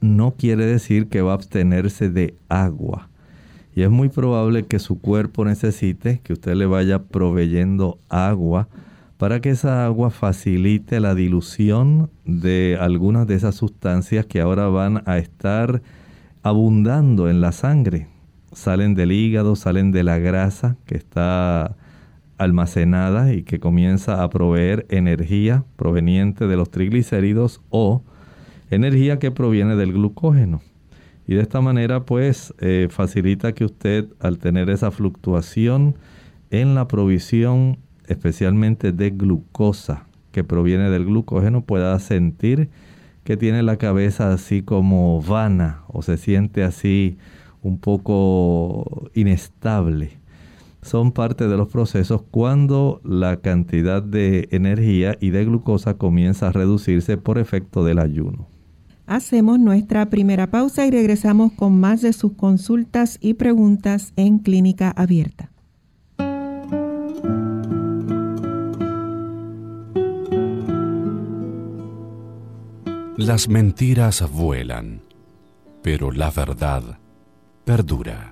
no 0.00 0.34
quiere 0.36 0.66
decir 0.66 1.08
que 1.08 1.22
va 1.22 1.32
a 1.32 1.34
abstenerse 1.34 2.10
de 2.10 2.34
agua. 2.48 3.08
Y 3.74 3.82
es 3.82 3.90
muy 3.90 4.08
probable 4.08 4.66
que 4.66 4.78
su 4.78 5.00
cuerpo 5.00 5.44
necesite 5.44 6.20
que 6.22 6.34
usted 6.34 6.54
le 6.54 6.66
vaya 6.66 7.04
proveyendo 7.04 7.98
agua 8.08 8.68
para 9.16 9.40
que 9.40 9.50
esa 9.50 9.84
agua 9.84 10.10
facilite 10.10 11.00
la 11.00 11.14
dilución 11.14 12.10
de 12.24 12.76
algunas 12.80 13.26
de 13.26 13.36
esas 13.36 13.54
sustancias 13.54 14.26
que 14.26 14.40
ahora 14.40 14.66
van 14.66 15.02
a 15.06 15.18
estar 15.18 15.80
abundando 16.42 17.30
en 17.30 17.40
la 17.40 17.52
sangre. 17.52 18.08
Salen 18.52 18.94
del 18.94 19.12
hígado, 19.12 19.56
salen 19.56 19.92
de 19.92 20.02
la 20.02 20.18
grasa 20.18 20.76
que 20.86 20.96
está 20.96 21.76
almacenada 22.36 23.32
y 23.32 23.44
que 23.44 23.60
comienza 23.60 24.22
a 24.22 24.28
proveer 24.28 24.86
energía 24.90 25.64
proveniente 25.76 26.46
de 26.46 26.56
los 26.56 26.70
triglicéridos 26.70 27.60
o 27.70 28.02
energía 28.70 29.18
que 29.18 29.30
proviene 29.30 29.76
del 29.76 29.92
glucógeno. 29.92 30.60
Y 31.32 31.34
de 31.34 31.40
esta 31.40 31.62
manera 31.62 32.04
pues 32.04 32.52
eh, 32.60 32.88
facilita 32.90 33.54
que 33.54 33.64
usted 33.64 34.06
al 34.20 34.36
tener 34.36 34.68
esa 34.68 34.90
fluctuación 34.90 35.96
en 36.50 36.74
la 36.74 36.88
provisión 36.88 37.78
especialmente 38.06 38.92
de 38.92 39.08
glucosa 39.08 40.04
que 40.30 40.44
proviene 40.44 40.90
del 40.90 41.06
glucógeno 41.06 41.62
pueda 41.62 41.98
sentir 42.00 42.68
que 43.24 43.38
tiene 43.38 43.62
la 43.62 43.78
cabeza 43.78 44.30
así 44.30 44.60
como 44.60 45.22
vana 45.22 45.84
o 45.88 46.02
se 46.02 46.18
siente 46.18 46.64
así 46.64 47.16
un 47.62 47.78
poco 47.78 49.08
inestable. 49.14 50.10
Son 50.82 51.12
parte 51.12 51.48
de 51.48 51.56
los 51.56 51.68
procesos 51.70 52.20
cuando 52.30 53.00
la 53.04 53.38
cantidad 53.38 54.02
de 54.02 54.48
energía 54.50 55.16
y 55.18 55.30
de 55.30 55.46
glucosa 55.46 55.94
comienza 55.94 56.48
a 56.48 56.52
reducirse 56.52 57.16
por 57.16 57.38
efecto 57.38 57.84
del 57.84 58.00
ayuno. 58.00 58.51
Hacemos 59.06 59.58
nuestra 59.58 60.08
primera 60.10 60.50
pausa 60.50 60.86
y 60.86 60.90
regresamos 60.90 61.52
con 61.52 61.78
más 61.78 62.02
de 62.02 62.12
sus 62.12 62.32
consultas 62.34 63.18
y 63.20 63.34
preguntas 63.34 64.12
en 64.16 64.38
Clínica 64.38 64.90
Abierta. 64.90 65.50
Las 73.16 73.48
mentiras 73.48 74.28
vuelan, 74.32 75.02
pero 75.82 76.10
la 76.10 76.30
verdad 76.30 76.98
perdura. 77.64 78.31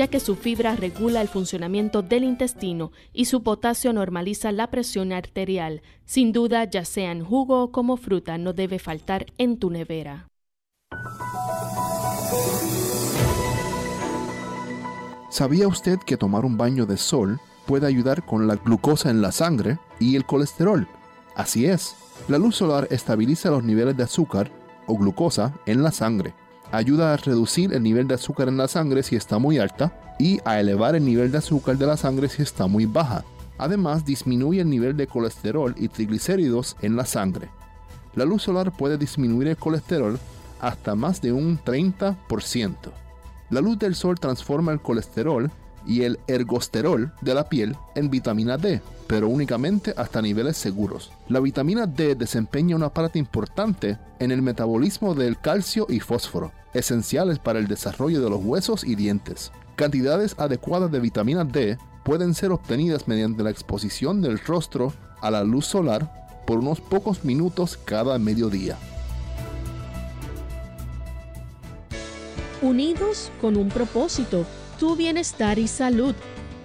ya 0.00 0.08
que 0.08 0.18
su 0.18 0.34
fibra 0.34 0.76
regula 0.76 1.20
el 1.20 1.28
funcionamiento 1.28 2.00
del 2.00 2.24
intestino 2.24 2.90
y 3.12 3.26
su 3.26 3.42
potasio 3.42 3.92
normaliza 3.92 4.50
la 4.50 4.70
presión 4.70 5.12
arterial. 5.12 5.82
Sin 6.06 6.32
duda, 6.32 6.64
ya 6.64 6.86
sea 6.86 7.12
en 7.12 7.22
jugo 7.22 7.64
o 7.64 7.70
como 7.70 7.98
fruta, 7.98 8.38
no 8.38 8.54
debe 8.54 8.78
faltar 8.78 9.26
en 9.36 9.58
tu 9.58 9.68
nevera. 9.68 10.26
¿Sabía 15.28 15.68
usted 15.68 15.98
que 15.98 16.16
tomar 16.16 16.46
un 16.46 16.56
baño 16.56 16.86
de 16.86 16.96
sol 16.96 17.38
puede 17.66 17.86
ayudar 17.86 18.24
con 18.24 18.46
la 18.46 18.56
glucosa 18.56 19.10
en 19.10 19.20
la 19.20 19.32
sangre 19.32 19.78
y 19.98 20.16
el 20.16 20.24
colesterol? 20.24 20.88
Así 21.36 21.66
es, 21.66 21.94
la 22.26 22.38
luz 22.38 22.56
solar 22.56 22.88
estabiliza 22.90 23.50
los 23.50 23.64
niveles 23.64 23.98
de 23.98 24.04
azúcar 24.04 24.50
o 24.86 24.96
glucosa 24.96 25.52
en 25.66 25.82
la 25.82 25.92
sangre, 25.92 26.32
ayuda 26.72 27.12
a 27.12 27.16
reducir 27.16 27.72
el 27.72 27.82
nivel 27.82 28.06
de 28.08 28.14
azúcar 28.14 28.48
en 28.48 28.56
la 28.56 28.68
sangre 28.68 29.02
si 29.02 29.16
está 29.16 29.38
muy 29.38 29.58
alta 29.58 29.92
y 30.18 30.40
a 30.44 30.60
elevar 30.60 30.94
el 30.94 31.04
nivel 31.04 31.32
de 31.32 31.38
azúcar 31.38 31.76
de 31.78 31.86
la 31.86 31.96
sangre 31.96 32.28
si 32.28 32.42
está 32.42 32.66
muy 32.66 32.86
baja. 32.86 33.24
Además, 33.58 34.04
disminuye 34.04 34.60
el 34.60 34.70
nivel 34.70 34.96
de 34.96 35.06
colesterol 35.06 35.74
y 35.76 35.88
triglicéridos 35.88 36.76
en 36.80 36.96
la 36.96 37.04
sangre. 37.04 37.48
La 38.14 38.24
luz 38.24 38.42
solar 38.42 38.72
puede 38.72 38.98
disminuir 38.98 39.48
el 39.48 39.56
colesterol 39.56 40.18
hasta 40.60 40.94
más 40.94 41.20
de 41.20 41.32
un 41.32 41.58
30%. 41.58 42.74
La 43.50 43.60
luz 43.60 43.78
del 43.78 43.94
sol 43.94 44.18
transforma 44.18 44.72
el 44.72 44.80
colesterol 44.80 45.50
y 45.86 46.02
el 46.02 46.18
ergosterol 46.26 47.12
de 47.20 47.34
la 47.34 47.48
piel 47.48 47.76
en 47.94 48.10
vitamina 48.10 48.56
D, 48.56 48.80
pero 49.10 49.26
únicamente 49.26 49.92
hasta 49.96 50.22
niveles 50.22 50.56
seguros. 50.56 51.10
La 51.28 51.40
vitamina 51.40 51.84
D 51.84 52.14
desempeña 52.14 52.76
una 52.76 52.90
parte 52.90 53.18
importante 53.18 53.98
en 54.20 54.30
el 54.30 54.40
metabolismo 54.40 55.16
del 55.16 55.36
calcio 55.36 55.88
y 55.88 55.98
fósforo, 55.98 56.52
esenciales 56.74 57.40
para 57.40 57.58
el 57.58 57.66
desarrollo 57.66 58.22
de 58.22 58.30
los 58.30 58.38
huesos 58.40 58.84
y 58.84 58.94
dientes. 58.94 59.50
Cantidades 59.74 60.36
adecuadas 60.38 60.92
de 60.92 61.00
vitamina 61.00 61.44
D 61.44 61.76
pueden 62.04 62.34
ser 62.34 62.52
obtenidas 62.52 63.08
mediante 63.08 63.42
la 63.42 63.50
exposición 63.50 64.22
del 64.22 64.38
rostro 64.38 64.92
a 65.20 65.32
la 65.32 65.42
luz 65.42 65.66
solar 65.66 66.44
por 66.46 66.60
unos 66.60 66.80
pocos 66.80 67.24
minutos 67.24 67.80
cada 67.84 68.16
mediodía. 68.20 68.78
Unidos 72.62 73.32
con 73.40 73.56
un 73.56 73.70
propósito 73.70 74.46
tu 74.78 74.94
bienestar 74.94 75.58
y 75.58 75.66
salud. 75.66 76.14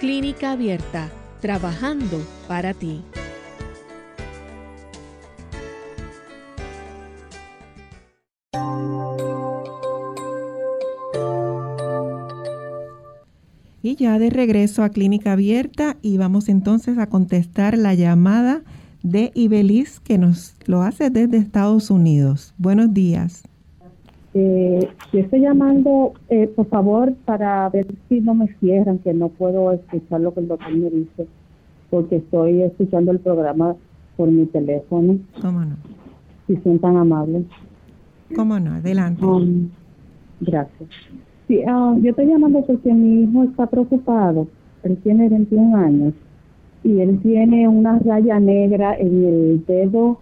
Clínica 0.00 0.52
Abierta, 0.52 1.08
trabajando 1.40 2.22
para 2.46 2.74
ti. 2.74 3.00
Y 13.82 13.96
ya 13.96 14.18
de 14.18 14.28
regreso 14.28 14.82
a 14.82 14.90
Clínica 14.90 15.32
Abierta 15.32 15.96
y 16.02 16.18
vamos 16.18 16.50
entonces 16.50 16.98
a 16.98 17.06
contestar 17.06 17.78
la 17.78 17.94
llamada 17.94 18.64
de 19.02 19.30
Ibeliz 19.34 20.00
que 20.00 20.18
nos 20.18 20.56
lo 20.66 20.82
hace 20.82 21.08
desde 21.08 21.38
Estados 21.38 21.90
Unidos. 21.90 22.52
Buenos 22.58 22.92
días. 22.92 23.44
Eh, 24.38 24.86
yo 25.14 25.20
estoy 25.20 25.40
llamando, 25.40 26.12
eh, 26.28 26.46
por 26.54 26.66
favor, 26.66 27.14
para 27.24 27.70
ver 27.70 27.86
si 28.06 28.20
no 28.20 28.34
me 28.34 28.48
cierran, 28.60 28.98
que 28.98 29.14
no 29.14 29.30
puedo 29.30 29.72
escuchar 29.72 30.20
lo 30.20 30.34
que 30.34 30.40
el 30.40 30.48
doctor 30.48 30.76
me 30.76 30.90
dice, 30.90 31.26
porque 31.88 32.16
estoy 32.16 32.60
escuchando 32.60 33.12
el 33.12 33.20
programa 33.20 33.76
por 34.14 34.30
mi 34.30 34.44
teléfono. 34.44 35.16
¿Cómo 35.40 35.64
no? 35.64 35.76
Si 36.46 36.56
son 36.56 36.78
tan 36.80 36.98
amables. 36.98 37.46
¿Cómo 38.34 38.60
no? 38.60 38.74
Adelante. 38.74 39.24
Um, 39.24 39.70
gracias. 40.42 40.90
Sí, 41.48 41.60
uh, 41.60 41.98
yo 42.02 42.10
estoy 42.10 42.26
llamando 42.26 42.62
porque 42.66 42.92
mi 42.92 43.22
hijo 43.22 43.44
está 43.44 43.66
preocupado. 43.68 44.48
Él 44.82 44.98
tiene 44.98 45.30
21 45.30 45.78
años 45.78 46.12
y 46.84 47.00
él 47.00 47.20
tiene 47.22 47.68
una 47.68 47.98
raya 48.00 48.38
negra 48.38 48.98
en 48.98 49.24
el 49.24 49.64
dedo 49.66 50.20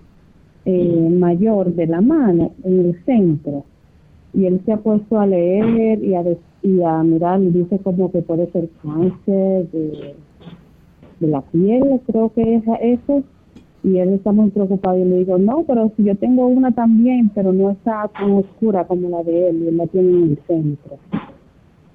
eh, 0.67 1.17
mayor 1.19 1.75
de 1.75 1.89
la 1.89 2.01
mano, 2.01 2.53
en 2.63 2.79
el 2.79 3.05
centro 3.05 3.65
y 4.35 4.47
él 4.47 4.61
se 4.65 4.73
ha 4.73 4.77
puesto 4.79 5.19
a 5.19 5.27
leer 5.27 6.03
y 6.03 6.15
a, 6.15 6.25
y 6.63 6.83
a 6.83 7.03
mirar 7.03 7.41
y 7.41 7.51
dice 7.51 7.79
como 7.79 8.11
que 8.11 8.23
puede 8.23 8.51
ser 8.51 8.69
cáncer 8.83 9.71
de, 9.71 10.15
la 11.21 11.41
piel, 11.41 12.01
creo 12.07 12.31
que 12.35 12.57
es 12.57 12.65
eso, 12.83 13.23
y 13.83 13.97
él 13.97 14.11
está 14.11 14.33
muy 14.33 14.51
preocupado 14.51 14.99
y 14.99 15.05
le 15.05 15.19
digo, 15.19 15.39
no, 15.39 15.65
pero 15.67 15.91
si 15.97 16.05
yo 16.05 16.15
tengo 16.17 16.47
una 16.47 16.73
también, 16.73 17.31
pero 17.35 17.53
no 17.53 17.71
está 17.71 18.09
tan 18.09 18.33
oscura 18.33 18.87
como 18.87 19.09
la 19.09 19.23
de 19.23 19.49
él 19.49 19.63
y 19.63 19.69
él 19.69 19.77
la 19.79 19.87
tiene 19.87 20.11
en 20.11 20.23
el 20.31 20.39
centro. 20.47 20.99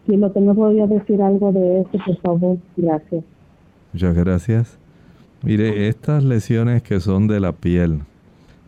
Si 0.07 0.17
lo 0.17 0.31
tengo 0.31 0.55
podría 0.55 0.87
decir 0.87 1.21
algo 1.21 1.51
de 1.51 1.81
eso, 1.81 1.91
por 2.03 2.17
favor, 2.21 2.57
gracias. 2.75 3.23
Muchas 3.93 4.15
gracias. 4.15 4.79
Mire, 5.43 5.87
estas 5.87 6.23
lesiones 6.23 6.81
que 6.81 6.99
son 6.99 7.27
de 7.27 7.39
la 7.39 7.51
piel, 7.51 7.99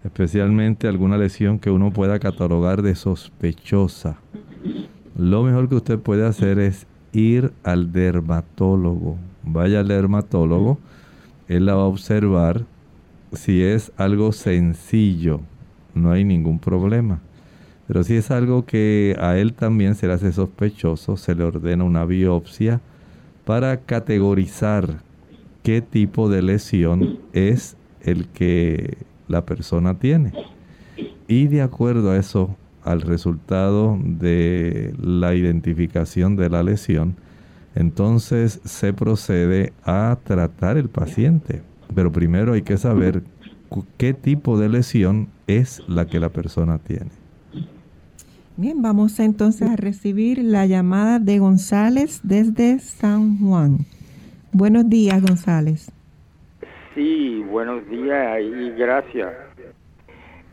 especialmente 0.04 0.88
alguna 0.88 1.18
lesión 1.18 1.60
que 1.60 1.72
uno 1.72 1.92
pueda 1.92 2.20
catalogar 2.20 2.82
de 2.82 2.96
sospechosa. 2.96 4.18
Lo 5.18 5.44
mejor 5.44 5.70
que 5.70 5.76
usted 5.76 6.00
puede 6.00 6.26
hacer 6.26 6.60
es 6.60 6.88
ir 7.14 7.52
al 7.64 7.92
dermatólogo. 7.92 9.18
Vaya 9.44 9.82
al 9.82 9.88
dermatólogo, 9.88 10.80
él 11.48 11.66
la 11.66 11.76
va 11.76 11.84
a 11.84 11.88
observar. 11.88 12.66
Si 13.34 13.62
es 13.62 13.92
algo 13.98 14.32
sencillo, 14.32 15.42
no 15.94 16.12
hay 16.12 16.24
ningún 16.24 16.60
problema. 16.60 17.22
Pero 17.88 18.04
si 18.04 18.16
es 18.16 18.32
algo 18.32 18.66
que 18.66 19.16
a 19.20 19.38
él 19.38 19.54
también 19.54 19.96
se 19.96 20.08
le 20.08 20.14
hace 20.14 20.32
sospechoso, 20.32 21.18
se 21.18 21.36
le 21.36 21.44
ordena 21.44 21.84
una 21.84 22.06
biopsia 22.06 22.82
para 23.46 23.82
categorizar 23.82 25.02
qué 25.64 25.82
tipo 25.82 26.30
de 26.30 26.42
lesión 26.42 27.20
es 27.34 27.76
el 28.02 28.28
que 28.30 28.98
la 29.32 29.46
persona 29.46 29.98
tiene. 29.98 30.34
Y 31.28 31.48
de 31.48 31.62
acuerdo 31.62 32.12
a 32.12 32.18
eso, 32.18 32.56
al 32.84 33.02
resultado 33.02 33.98
de 34.04 34.94
la 35.02 35.34
identificación 35.34 36.36
de 36.36 36.50
la 36.50 36.64
lesión, 36.64 37.16
entonces 37.76 38.60
se 38.66 38.94
procede 38.94 39.74
a 39.84 40.18
tratar 40.24 40.78
el 40.78 40.90
paciente. 40.90 41.62
Pero 41.96 42.12
primero 42.12 42.54
hay 42.54 42.62
que 42.62 42.78
saber 42.78 43.24
qué 43.98 44.14
tipo 44.14 44.60
de 44.60 44.70
lesión 44.70 45.30
es 45.48 45.82
la 45.88 46.06
que 46.06 46.20
la 46.20 46.30
persona 46.30 46.78
tiene. 46.80 47.12
Bien, 48.58 48.82
vamos 48.82 49.20
entonces 49.20 49.70
a 49.70 49.76
recibir 49.76 50.38
la 50.44 50.66
llamada 50.66 51.20
de 51.20 51.40
González 51.40 52.20
desde 52.24 52.80
San 52.80 53.38
Juan. 53.40 53.86
Buenos 54.52 54.90
días, 54.90 55.22
González. 55.22 55.92
Sí, 56.94 57.42
buenos 57.48 57.88
días 57.90 58.42
y 58.42 58.72
gracias. 58.72 59.32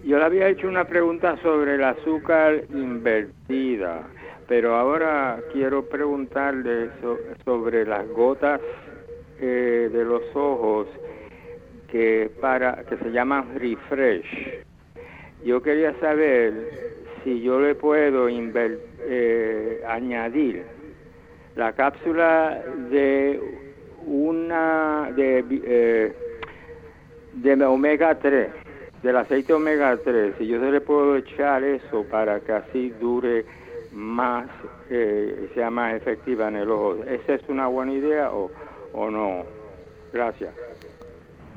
Yo 0.04 0.18
le 0.18 0.24
había 0.24 0.48
hecho 0.48 0.68
una 0.68 0.84
pregunta 0.84 1.36
sobre 1.42 1.74
el 1.74 1.82
azúcar 1.82 2.62
invertida, 2.72 4.06
pero 4.46 4.76
ahora 4.76 5.40
quiero 5.52 5.88
preguntarle 5.88 6.90
sobre 7.44 7.84
las 7.84 8.08
gotas 8.10 8.60
eh, 9.40 9.90
de 9.92 10.04
los 10.04 10.22
ojos 10.34 10.86
que 11.90 12.30
para 12.40 12.84
que 12.84 12.96
se 12.98 13.10
llaman 13.10 13.58
refresh. 13.58 14.62
Yo 15.44 15.60
quería 15.60 15.92
saber 15.98 16.52
si 17.24 17.42
yo 17.42 17.58
le 17.58 17.74
puedo 17.74 18.28
eh, 18.28 19.82
añadir 19.88 20.62
la 21.56 21.72
cápsula 21.72 22.62
de 22.92 23.40
una 24.06 25.10
de 25.16 25.44
eh, 25.50 26.12
de 27.42 27.64
omega 27.64 28.18
3, 28.18 28.48
del 29.02 29.16
aceite 29.16 29.52
omega 29.52 29.96
3, 29.96 30.34
y 30.40 30.46
yo 30.46 30.60
se 30.60 30.70
le 30.70 30.80
puedo 30.80 31.16
echar 31.16 31.62
eso 31.64 32.04
para 32.10 32.40
que 32.40 32.52
así 32.52 32.92
dure 33.00 33.44
más, 33.92 34.48
eh, 34.90 35.50
sea 35.54 35.70
más 35.70 35.94
efectiva 35.94 36.48
en 36.48 36.56
el 36.56 36.70
ojo. 36.70 36.96
¿Esa 37.04 37.34
es 37.34 37.42
una 37.48 37.66
buena 37.66 37.92
idea 37.92 38.30
o, 38.32 38.50
o 38.92 39.10
no? 39.10 39.44
Gracias. 40.12 40.54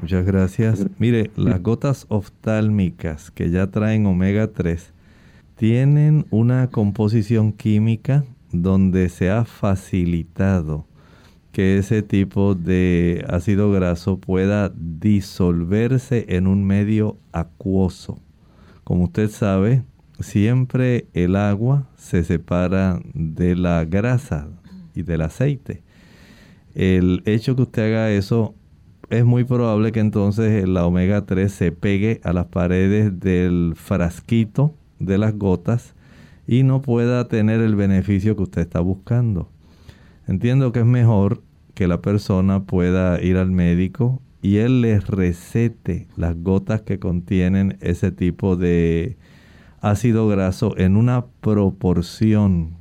Muchas 0.01 0.25
gracias. 0.25 0.87
Mire, 0.99 1.29
las 1.35 1.61
gotas 1.61 2.05
oftálmicas 2.09 3.29
que 3.31 3.49
ya 3.49 3.67
traen 3.67 4.05
omega 4.05 4.47
3 4.47 4.93
tienen 5.55 6.25
una 6.31 6.69
composición 6.71 7.53
química 7.53 8.23
donde 8.51 9.09
se 9.09 9.29
ha 9.29 9.45
facilitado 9.45 10.85
que 11.51 11.77
ese 11.77 12.01
tipo 12.01 12.55
de 12.55 13.25
ácido 13.29 13.71
graso 13.71 14.17
pueda 14.17 14.71
disolverse 14.75 16.25
en 16.29 16.47
un 16.47 16.63
medio 16.63 17.17
acuoso. 17.31 18.19
Como 18.83 19.05
usted 19.05 19.29
sabe, 19.29 19.83
siempre 20.19 21.07
el 21.13 21.35
agua 21.35 21.87
se 21.97 22.23
separa 22.23 23.01
de 23.13 23.55
la 23.55 23.85
grasa 23.85 24.47
y 24.95 25.03
del 25.03 25.21
aceite. 25.21 25.83
El 26.73 27.21
hecho 27.25 27.55
que 27.55 27.63
usted 27.63 27.87
haga 27.87 28.11
eso 28.11 28.55
es 29.09 29.25
muy 29.25 29.43
probable 29.43 29.91
que 29.91 29.99
entonces 29.99 30.67
la 30.67 30.85
omega 30.85 31.25
3 31.25 31.51
se 31.51 31.71
pegue 31.73 32.21
a 32.23 32.31
las 32.31 32.45
paredes 32.45 33.19
del 33.19 33.73
frasquito 33.75 34.73
de 34.99 35.17
las 35.17 35.37
gotas 35.37 35.95
y 36.47 36.63
no 36.63 36.81
pueda 36.81 37.27
tener 37.27 37.59
el 37.59 37.75
beneficio 37.75 38.37
que 38.37 38.43
usted 38.43 38.61
está 38.61 38.79
buscando. 38.79 39.49
Entiendo 40.31 40.71
que 40.71 40.79
es 40.79 40.85
mejor 40.85 41.41
que 41.73 41.89
la 41.89 42.01
persona 42.01 42.63
pueda 42.63 43.21
ir 43.21 43.35
al 43.35 43.51
médico 43.51 44.21
y 44.41 44.59
él 44.59 44.79
le 44.79 44.97
recete 45.01 46.07
las 46.15 46.41
gotas 46.41 46.83
que 46.83 46.99
contienen 46.99 47.77
ese 47.81 48.13
tipo 48.13 48.55
de 48.55 49.17
ácido 49.81 50.29
graso 50.29 50.73
en 50.77 50.95
una 50.95 51.25
proporción 51.41 52.75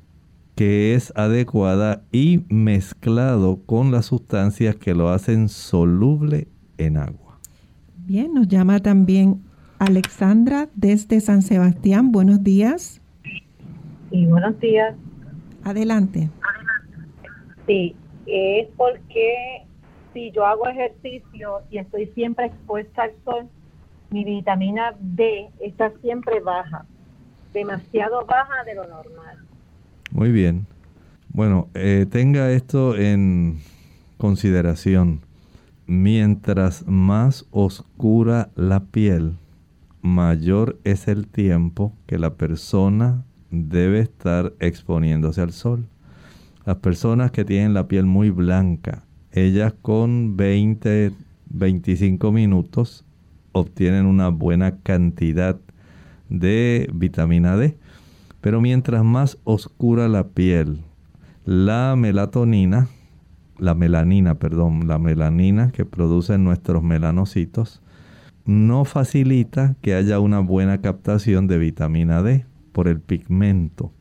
que 0.55 0.95
es 0.95 1.13
adecuada 1.17 2.05
y 2.13 2.45
mezclado 2.51 3.59
con 3.67 3.91
las 3.91 4.07
sustancias 4.07 4.77
que 4.77 4.95
lo 4.95 5.09
hacen 5.09 5.49
soluble 5.49 6.47
en 6.79 6.99
agua. 6.99 7.41
Bien, 8.07 8.33
nos 8.33 8.47
llama 8.47 8.79
también 8.79 9.43
Alexandra 9.81 10.69
desde 10.77 11.19
San 11.19 11.43
Sebastián. 11.43 12.13
Buenos 12.13 12.45
días. 12.45 13.01
Y 14.13 14.27
buenos 14.27 14.61
días. 14.61 14.95
Adelante. 15.65 16.31
Sí, 17.71 17.95
es 18.27 18.67
porque 18.77 19.63
si 20.13 20.33
yo 20.33 20.45
hago 20.45 20.67
ejercicio 20.67 21.61
y 21.71 21.79
estoy 21.79 22.07
siempre 22.17 22.47
expuesta 22.47 23.05
al 23.05 23.13
sol, 23.25 23.49
mi 24.11 24.25
vitamina 24.25 24.97
D 24.99 25.51
está 25.61 25.93
siempre 26.01 26.41
baja, 26.41 26.85
demasiado 27.53 28.27
baja 28.27 28.65
de 28.65 28.75
lo 28.75 28.89
normal. 28.89 29.39
Muy 30.11 30.33
bien. 30.33 30.67
Bueno, 31.29 31.69
eh, 31.75 32.07
tenga 32.11 32.51
esto 32.51 32.97
en 32.97 33.61
consideración. 34.19 35.21
Mientras 35.87 36.85
más 36.89 37.47
oscura 37.53 38.51
la 38.57 38.81
piel, 38.81 39.37
mayor 40.03 40.77
es 40.83 41.07
el 41.07 41.29
tiempo 41.29 41.93
que 42.09 42.19
la 42.19 42.35
persona 42.35 43.23
debe 43.53 44.01
estar 44.01 44.55
exponiéndose 44.59 45.41
al 45.41 45.53
sol. 45.53 45.87
Las 46.71 46.79
personas 46.79 47.33
que 47.33 47.45
tienen 47.45 47.75
la 47.75 47.89
piel 47.89 48.07
muy 48.07 48.31
blanca, 48.31 49.03
ellas 49.33 49.75
con 49.83 50.37
20, 50.37 51.11
25 51.49 52.31
minutos 52.31 53.05
obtienen 53.51 54.07
una 54.07 54.29
buena 54.29 54.77
cantidad 54.77 55.59
de 56.29 56.89
vitamina 56.95 57.57
D. 57.57 57.77
Pero 58.41 58.61
mientras 58.61 59.03
más 59.03 59.37
oscura 59.43 60.07
la 60.07 60.29
piel, 60.29 60.85
la 61.45 61.97
melatonina, 61.99 62.87
la 63.59 63.75
melanina, 63.75 64.37
perdón, 64.37 64.87
la 64.87 65.01
melanina 65.01 65.73
que 65.73 65.85
producen 65.85 66.45
nuestros 66.45 66.85
melanocitos, 66.85 67.83
no 68.45 68.85
facilita 68.85 69.75
que 69.83 69.97
haya 69.97 70.21
una 70.21 70.39
buena 70.39 70.81
captación 70.81 71.49
de 71.49 71.59
vitamina 71.59 72.23
D 72.23 72.47
por 72.71 72.87
el 72.87 73.01
pigmento. 73.01 73.93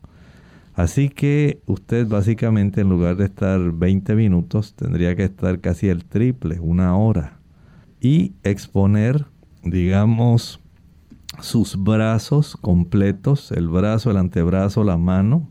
Así 0.80 1.10
que 1.10 1.60
usted 1.66 2.08
básicamente 2.08 2.80
en 2.80 2.88
lugar 2.88 3.16
de 3.16 3.26
estar 3.26 3.60
20 3.60 4.14
minutos 4.14 4.72
tendría 4.72 5.14
que 5.14 5.24
estar 5.24 5.60
casi 5.60 5.90
el 5.90 6.06
triple, 6.06 6.58
una 6.58 6.96
hora. 6.96 7.38
Y 8.00 8.32
exponer, 8.44 9.26
digamos, 9.62 10.58
sus 11.42 11.76
brazos 11.76 12.56
completos, 12.56 13.52
el 13.52 13.68
brazo, 13.68 14.10
el 14.10 14.16
antebrazo, 14.16 14.82
la 14.82 14.96
mano, 14.96 15.50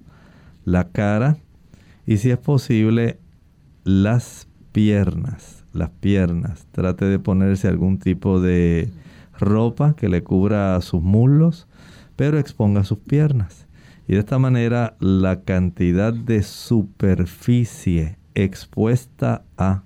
la 0.65 0.89
cara 0.89 1.38
y 2.08 2.18
si 2.18 2.32
es 2.32 2.39
posible 2.39 3.20
las 3.84 4.48
piernas, 4.72 5.63
las 5.74 5.92
piernas. 5.92 6.65
Trate 6.72 7.06
de 7.06 7.20
ponerse 7.20 7.68
algún 7.68 8.00
tipo 8.00 8.42
de 8.42 8.89
ropa 9.38 9.94
que 9.96 10.10
le 10.10 10.24
cubra 10.24 10.82
sus 10.82 11.04
muslos, 11.04 11.68
pero 12.15 12.39
exponga 12.39 12.84
sus 12.84 12.98
piernas. 12.98 13.68
Y 14.10 14.13
de 14.13 14.22
esta 14.22 14.39
manera 14.39 14.95
la 15.00 15.41
cantidad 15.41 16.12
de 16.12 16.41
superficie 16.41 18.17
expuesta 18.34 19.43
a 19.56 19.84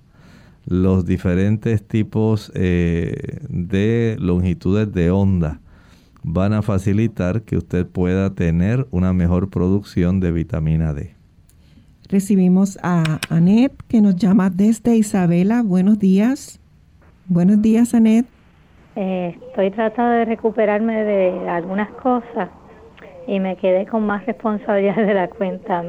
los 0.64 1.04
diferentes 1.04 1.86
tipos 1.86 2.50
eh, 2.54 3.42
de 3.50 4.16
longitudes 4.18 4.90
de 4.94 5.10
onda 5.10 5.60
van 6.22 6.54
a 6.54 6.62
facilitar 6.62 7.42
que 7.42 7.58
usted 7.58 7.86
pueda 7.86 8.34
tener 8.34 8.86
una 8.92 9.12
mejor 9.12 9.50
producción 9.50 10.20
de 10.20 10.32
vitamina 10.32 10.94
D. 10.94 11.14
Recibimos 12.08 12.78
a 12.82 13.20
Anet 13.28 13.74
que 13.88 14.00
nos 14.00 14.16
llama 14.16 14.48
desde 14.48 14.96
Isabela. 14.96 15.62
Buenos 15.62 15.98
días. 15.98 16.60
Buenos 17.26 17.60
días, 17.60 17.92
Anet. 17.92 18.24
Eh, 18.96 19.38
estoy 19.48 19.70
tratando 19.70 20.12
de 20.12 20.24
recuperarme 20.24 21.04
de 21.04 21.46
algunas 21.46 21.90
cosas 21.90 22.48
y 23.26 23.40
me 23.40 23.56
quedé 23.56 23.86
con 23.86 24.06
más 24.06 24.24
responsabilidad 24.26 24.96
de 24.96 25.14
la 25.14 25.28
cuenta. 25.28 25.84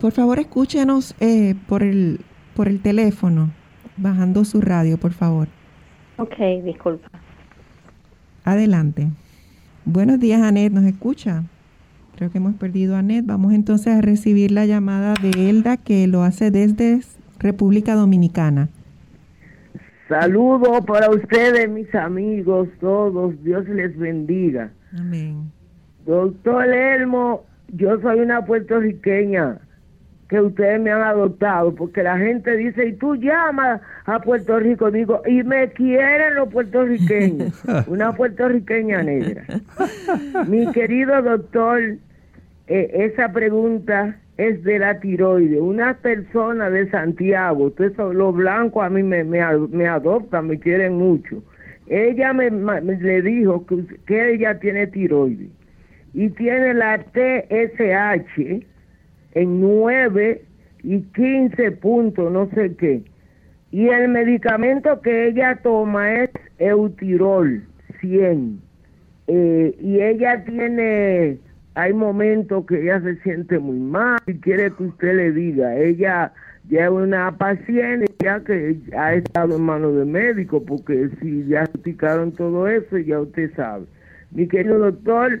Por 0.00 0.12
favor, 0.12 0.38
escúchenos 0.38 1.14
eh, 1.20 1.54
por, 1.68 1.82
el, 1.82 2.20
por 2.54 2.68
el 2.68 2.80
teléfono, 2.80 3.50
bajando 3.96 4.44
su 4.44 4.60
radio, 4.60 4.98
por 4.98 5.12
favor. 5.12 5.48
Ok, 6.18 6.36
disculpa. 6.64 7.08
Adelante. 8.44 9.08
Buenos 9.84 10.20
días, 10.20 10.42
Anet, 10.42 10.72
¿nos 10.72 10.84
escucha? 10.84 11.44
Creo 12.16 12.30
que 12.30 12.38
hemos 12.38 12.54
perdido 12.54 12.96
a 12.96 13.00
Anet. 13.00 13.24
Vamos 13.26 13.52
entonces 13.52 13.94
a 13.94 14.00
recibir 14.00 14.50
la 14.50 14.66
llamada 14.66 15.14
de 15.20 15.50
Elda, 15.50 15.76
que 15.76 16.06
lo 16.06 16.22
hace 16.22 16.50
desde 16.50 17.00
República 17.38 17.94
Dominicana. 17.94 18.68
Saludos 20.08 20.84
para 20.86 21.10
ustedes, 21.10 21.68
mis 21.68 21.92
amigos, 21.94 22.68
todos. 22.80 23.34
Dios 23.42 23.68
les 23.68 23.96
bendiga. 23.98 24.70
Amén. 24.94 25.50
Doctor 26.04 26.72
Elmo, 26.72 27.44
yo 27.68 28.00
soy 28.00 28.20
una 28.20 28.44
puertorriqueña 28.44 29.58
que 30.28 30.40
ustedes 30.40 30.80
me 30.80 30.90
han 30.90 31.02
adoptado, 31.02 31.74
porque 31.74 32.02
la 32.02 32.18
gente 32.18 32.56
dice, 32.56 32.88
y 32.88 32.92
tú 32.94 33.14
llamas 33.14 33.80
a 34.06 34.20
Puerto 34.20 34.58
Rico, 34.58 34.90
digo, 34.90 35.22
y 35.26 35.42
me 35.44 35.68
quieren 35.70 36.34
los 36.34 36.48
puertorriqueños, 36.48 37.62
una 37.86 38.12
puertorriqueña 38.12 39.02
negra. 39.02 39.44
Mi 40.48 40.70
querido 40.72 41.22
doctor, 41.22 41.80
eh, 42.66 42.90
esa 42.92 43.32
pregunta 43.32 44.16
es 44.36 44.62
de 44.64 44.78
la 44.78 44.98
tiroides. 45.00 45.60
Una 45.60 45.94
persona 45.94 46.70
de 46.70 46.90
Santiago, 46.90 47.66
ustedes 47.66 47.96
los 47.96 48.34
blancos 48.34 48.84
a 48.84 48.90
mí 48.90 49.02
me, 49.02 49.24
me, 49.24 49.86
adoptan, 49.86 50.48
me 50.48 50.58
quieren 50.58 50.94
mucho. 50.94 51.42
Ella 51.88 52.32
me, 52.32 52.50
le 52.50 53.22
dijo 53.22 53.64
que, 53.66 53.84
que 54.06 54.34
ella 54.34 54.58
tiene 54.58 54.86
tiroides 54.88 55.50
y 56.16 56.30
tiene 56.30 56.72
la 56.72 56.98
TSH, 56.98 58.64
en 59.34 59.60
9 59.60 60.42
y 60.82 61.00
15 61.02 61.72
puntos, 61.72 62.32
no 62.32 62.48
sé 62.54 62.74
qué. 62.76 63.02
Y 63.70 63.88
el 63.88 64.08
medicamento 64.08 65.02
que 65.02 65.28
ella 65.28 65.60
toma 65.62 66.10
es 66.14 66.30
Eutirol 66.58 67.62
100. 68.00 68.60
Eh, 69.26 69.76
y 69.78 70.00
ella 70.00 70.42
tiene, 70.44 71.36
hay 71.74 71.92
momentos 71.92 72.64
que 72.64 72.80
ella 72.80 73.00
se 73.02 73.16
siente 73.16 73.58
muy 73.58 73.78
mal 73.78 74.18
y 74.26 74.34
quiere 74.34 74.72
que 74.72 74.84
usted 74.84 75.16
le 75.16 75.32
diga. 75.32 75.76
Ella 75.76 76.32
ya 76.68 76.84
es 76.86 76.90
una 76.90 77.36
paciente 77.36 78.12
ya 78.22 78.40
que 78.40 78.78
ha 78.96 79.14
estado 79.14 79.56
en 79.56 79.62
manos 79.62 79.96
de 79.96 80.04
médico, 80.04 80.64
porque 80.64 81.10
si 81.20 81.44
ya 81.46 81.62
explicaron 81.62 82.32
todo 82.32 82.68
eso, 82.68 82.98
ya 82.98 83.20
usted 83.20 83.54
sabe. 83.54 83.86
Mi 84.32 84.48
querido 84.48 84.78
doctor, 84.78 85.40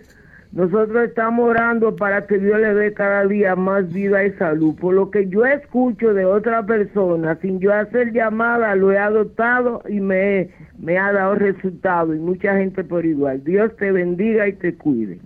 nosotros 0.52 1.08
estamos 1.08 1.50
orando 1.50 1.96
para 1.96 2.26
que 2.26 2.38
Dios 2.38 2.60
le 2.60 2.72
dé 2.74 2.92
cada 2.94 3.26
día 3.26 3.56
más 3.56 3.92
vida 3.92 4.24
y 4.24 4.32
salud. 4.32 4.74
Por 4.76 4.94
lo 4.94 5.10
que 5.10 5.28
yo 5.28 5.44
escucho 5.44 6.14
de 6.14 6.24
otra 6.24 6.64
persona, 6.64 7.36
sin 7.42 7.58
yo 7.60 7.74
hacer 7.74 8.12
llamada, 8.12 8.74
lo 8.76 8.92
he 8.92 8.98
adoptado 8.98 9.82
y 9.88 10.00
me, 10.00 10.50
me 10.78 10.96
ha 10.96 11.12
dado 11.12 11.34
resultado. 11.34 12.14
Y 12.14 12.20
mucha 12.20 12.56
gente 12.56 12.84
por 12.84 13.04
igual. 13.04 13.42
Dios 13.44 13.74
te 13.76 13.90
bendiga 13.92 14.48
y 14.48 14.52
te 14.54 14.74
cuide. 14.74 15.18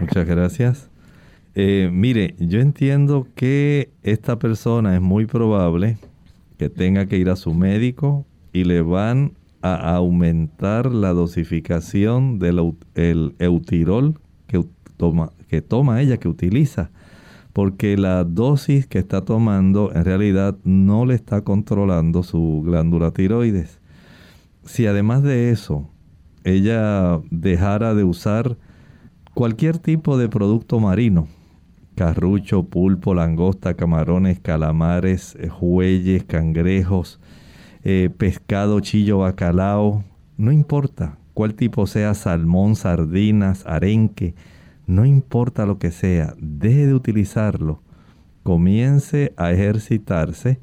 Muchas 0.00 0.26
gracias. 0.26 0.90
Eh, 1.54 1.90
mire, 1.92 2.36
yo 2.38 2.60
entiendo 2.60 3.26
que 3.34 3.90
esta 4.02 4.38
persona 4.38 4.94
es 4.94 5.00
muy 5.00 5.26
probable 5.26 5.98
que 6.58 6.68
tenga 6.68 7.06
que 7.06 7.18
ir 7.18 7.28
a 7.28 7.36
su 7.36 7.54
médico 7.54 8.24
y 8.52 8.64
le 8.64 8.82
van 8.82 9.32
a 9.62 9.96
aumentar 9.96 10.92
la 10.92 11.12
dosificación 11.12 12.38
del 12.38 12.74
el 12.94 13.34
eutirol 13.38 14.18
que 14.46 14.64
toma, 14.96 15.32
que 15.48 15.60
toma 15.60 16.00
ella, 16.00 16.18
que 16.18 16.28
utiliza, 16.28 16.90
porque 17.52 17.96
la 17.96 18.24
dosis 18.24 18.86
que 18.86 18.98
está 18.98 19.24
tomando 19.24 19.92
en 19.92 20.04
realidad 20.04 20.56
no 20.64 21.04
le 21.04 21.14
está 21.14 21.42
controlando 21.42 22.22
su 22.22 22.62
glándula 22.64 23.10
tiroides. 23.10 23.80
Si 24.64 24.86
además 24.86 25.22
de 25.22 25.50
eso 25.50 25.90
ella 26.44 27.20
dejara 27.30 27.94
de 27.94 28.04
usar 28.04 28.56
cualquier 29.34 29.78
tipo 29.78 30.16
de 30.16 30.28
producto 30.28 30.80
marino, 30.80 31.26
carrucho, 32.00 32.62
pulpo, 32.62 33.12
langosta, 33.12 33.74
camarones, 33.74 34.40
calamares, 34.40 35.36
jueyes, 35.50 36.24
cangrejos, 36.24 37.20
eh, 37.84 38.08
pescado, 38.16 38.80
chillo, 38.80 39.18
bacalao, 39.18 40.02
no 40.38 40.50
importa 40.50 41.18
cuál 41.34 41.52
tipo 41.52 41.86
sea, 41.86 42.14
salmón, 42.14 42.74
sardinas, 42.74 43.66
arenque, 43.66 44.34
no 44.86 45.04
importa 45.04 45.66
lo 45.66 45.78
que 45.78 45.90
sea, 45.90 46.32
deje 46.38 46.86
de 46.86 46.94
utilizarlo, 46.94 47.82
comience 48.44 49.34
a 49.36 49.52
ejercitarse, 49.52 50.58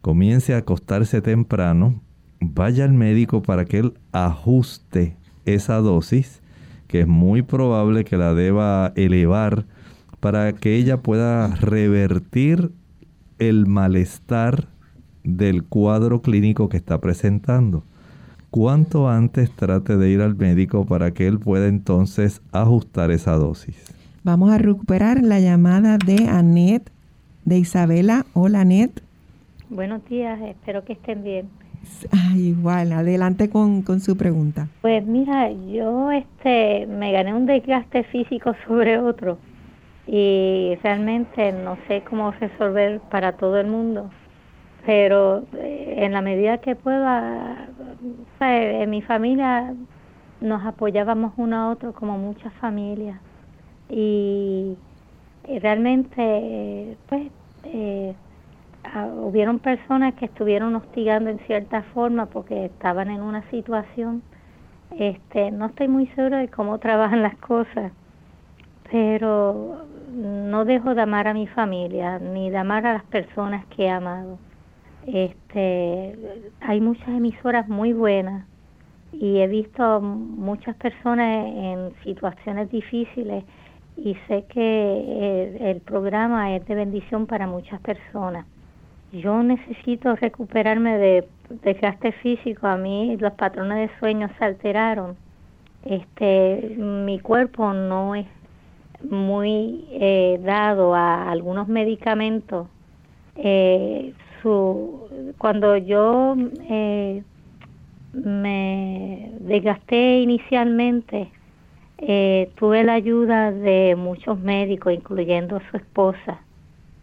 comience 0.00 0.54
a 0.54 0.58
acostarse 0.58 1.20
temprano, 1.20 2.00
vaya 2.38 2.84
al 2.84 2.92
médico 2.92 3.42
para 3.42 3.64
que 3.64 3.78
él 3.80 3.94
ajuste 4.12 5.16
esa 5.44 5.78
dosis, 5.78 6.40
que 6.86 7.00
es 7.00 7.08
muy 7.08 7.42
probable 7.42 8.04
que 8.04 8.16
la 8.16 8.32
deba 8.32 8.92
elevar 8.94 9.66
para 10.20 10.52
que 10.52 10.76
ella 10.76 10.98
pueda 10.98 11.48
revertir 11.56 12.70
el 13.38 13.66
malestar 13.66 14.66
del 15.24 15.64
cuadro 15.64 16.22
clínico 16.22 16.68
que 16.68 16.76
está 16.76 17.00
presentando. 17.00 17.84
Cuanto 18.50 19.08
antes 19.08 19.50
trate 19.50 19.96
de 19.96 20.10
ir 20.10 20.22
al 20.22 20.34
médico 20.34 20.86
para 20.86 21.12
que 21.12 21.26
él 21.26 21.38
pueda 21.38 21.68
entonces 21.68 22.40
ajustar 22.50 23.10
esa 23.10 23.32
dosis. 23.32 23.76
Vamos 24.24 24.50
a 24.50 24.58
recuperar 24.58 25.22
la 25.22 25.38
llamada 25.38 25.98
de 25.98 26.28
Anet, 26.28 26.90
de 27.44 27.58
Isabela. 27.58 28.26
Hola 28.32 28.62
Anet. 28.62 29.02
Buenos 29.68 30.04
días, 30.08 30.40
espero 30.40 30.84
que 30.84 30.94
estén 30.94 31.22
bien. 31.22 31.48
igual, 32.34 32.92
adelante 32.92 33.50
con, 33.50 33.82
con, 33.82 34.00
su 34.00 34.16
pregunta. 34.16 34.68
Pues 34.80 35.06
mira, 35.06 35.52
yo 35.52 36.10
este 36.10 36.86
me 36.86 37.12
gané 37.12 37.34
un 37.34 37.46
desgaste 37.46 38.02
físico 38.04 38.54
sobre 38.66 38.98
otro 38.98 39.38
y 40.10 40.78
realmente 40.82 41.52
no 41.52 41.76
sé 41.86 42.02
cómo 42.02 42.32
resolver 42.32 42.98
para 43.10 43.32
todo 43.32 43.60
el 43.60 43.66
mundo 43.66 44.10
pero 44.86 45.44
eh, 45.54 45.96
en 45.98 46.12
la 46.12 46.22
medida 46.22 46.58
que 46.58 46.74
pueda, 46.74 47.68
en 48.40 48.88
mi 48.88 49.02
familia 49.02 49.74
nos 50.40 50.64
apoyábamos 50.64 51.34
uno 51.36 51.56
a 51.56 51.70
otro 51.70 51.92
como 51.92 52.16
muchas 52.16 52.54
familias 52.54 53.20
y, 53.90 54.78
realmente 55.60 56.96
pues 57.08 57.30
eh, 57.64 58.14
hubieron 59.16 59.58
personas 59.58 60.14
que 60.14 60.26
estuvieron 60.26 60.74
hostigando 60.74 61.28
en 61.28 61.38
cierta 61.40 61.82
forma 61.94 62.26
porque 62.26 62.66
estaban 62.66 63.10
en 63.10 63.20
una 63.22 63.42
situación 63.50 64.22
este 64.98 65.50
no 65.50 65.66
estoy 65.66 65.88
muy 65.88 66.06
segura 66.08 66.38
de 66.38 66.48
cómo 66.48 66.78
trabajan 66.86 67.22
las 67.22 67.36
cosas 67.38 67.92
pero 68.90 69.86
no 70.12 70.64
dejo 70.64 70.94
de 70.94 71.02
amar 71.02 71.28
a 71.28 71.34
mi 71.34 71.46
familia 71.46 72.18
ni 72.18 72.50
de 72.50 72.58
amar 72.58 72.86
a 72.86 72.94
las 72.94 73.04
personas 73.04 73.64
que 73.66 73.84
he 73.84 73.90
amado 73.90 74.38
este, 75.08 76.18
hay 76.60 76.80
muchas 76.82 77.08
emisoras 77.08 77.66
muy 77.66 77.94
buenas 77.94 78.44
y 79.12 79.38
he 79.38 79.46
visto 79.46 80.02
muchas 80.02 80.76
personas 80.76 81.46
en 81.46 81.92
situaciones 82.04 82.70
difíciles 82.70 83.42
y 83.96 84.14
sé 84.28 84.44
que 84.50 85.70
el, 85.70 85.80
programa 85.80 86.54
es 86.54 86.66
de 86.66 86.74
bendición 86.74 87.26
para 87.26 87.46
muchas 87.46 87.80
personas. 87.80 88.44
Yo 89.10 89.42
necesito 89.42 90.14
recuperarme 90.14 90.98
de 90.98 91.28
desgaste 91.62 92.12
físico. 92.12 92.66
A 92.66 92.76
mí 92.76 93.16
los 93.18 93.32
patrones 93.32 93.88
de 93.88 93.98
sueño 93.98 94.28
se 94.38 94.44
alteraron. 94.44 95.16
Este, 95.86 96.76
mi 96.76 97.18
cuerpo 97.18 97.72
no 97.72 98.14
es 98.14 98.26
muy 99.02 99.86
eh, 99.92 100.40
dado 100.42 100.94
a 100.94 101.30
algunos 101.30 101.68
medicamentos. 101.68 102.66
Eh, 103.36 104.12
su 104.42 105.08
cuando 105.38 105.76
yo 105.76 106.36
eh, 106.68 107.22
me 108.12 109.32
desgasté 109.40 110.20
inicialmente 110.20 111.28
eh, 111.98 112.50
tuve 112.56 112.84
la 112.84 112.94
ayuda 112.94 113.50
de 113.50 113.96
muchos 113.96 114.38
médicos 114.38 114.92
incluyendo 114.92 115.60
su 115.70 115.76
esposa 115.76 116.40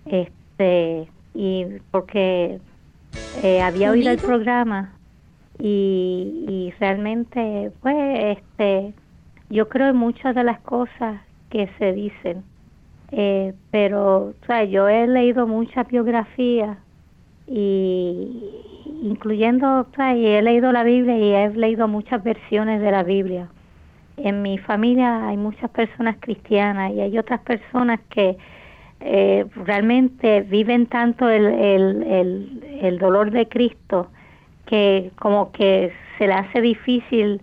este 0.05 1.07
y 1.33 1.65
porque 1.91 2.59
eh, 3.43 3.61
había 3.61 3.91
oído 3.91 4.11
el 4.11 4.19
programa 4.19 4.93
y, 5.59 6.45
y 6.47 6.73
realmente 6.79 7.71
pues 7.81 7.95
este 8.37 8.93
yo 9.49 9.69
creo 9.69 9.89
en 9.89 9.97
muchas 9.97 10.33
de 10.35 10.43
las 10.43 10.59
cosas 10.61 11.21
que 11.55 11.69
se 11.79 11.93
dicen 11.93 12.43
eh, 13.11 13.53
pero 13.71 14.17
o 14.17 14.33
sea, 14.45 14.63
yo 14.63 14.89
he 14.89 15.07
leído 15.07 15.47
muchas 15.47 15.87
biografías 15.87 16.77
y 17.47 18.43
incluyendo, 19.03 19.87
y 19.97 20.25
he 20.25 20.41
leído 20.41 20.71
la 20.71 20.83
Biblia 20.83 21.17
y 21.17 21.33
he 21.33 21.49
leído 21.55 21.87
muchas 21.87 22.23
versiones 22.23 22.81
de 22.81 22.91
la 22.91 23.03
Biblia. 23.03 23.47
En 24.17 24.41
mi 24.41 24.57
familia 24.57 25.27
hay 25.27 25.37
muchas 25.37 25.69
personas 25.69 26.17
cristianas 26.19 26.91
y 26.93 27.01
hay 27.01 27.17
otras 27.17 27.41
personas 27.41 27.99
que 28.09 28.37
eh, 29.01 29.45
realmente 29.65 30.41
viven 30.41 30.87
tanto 30.87 31.29
el, 31.29 31.45
el, 31.45 32.63
el, 32.81 32.97
dolor 32.97 33.29
de 33.29 33.47
Cristo 33.47 34.07
que 34.65 35.11
como 35.19 35.51
que 35.51 35.91
se 36.17 36.27
le 36.27 36.33
hace 36.33 36.61
difícil 36.61 37.41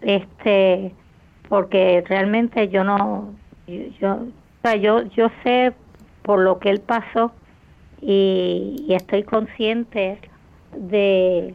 este 0.00 0.92
porque 1.48 2.04
realmente 2.06 2.68
yo 2.68 2.84
no 2.84 3.34
yo 4.00 4.26
yo 4.80 5.02
yo 5.02 5.30
sé 5.42 5.72
por 6.22 6.40
lo 6.40 6.58
que 6.58 6.70
él 6.70 6.80
pasó 6.80 7.32
y, 8.00 8.86
estoy 8.90 9.24
consciente 9.24 10.18
de, 10.76 11.54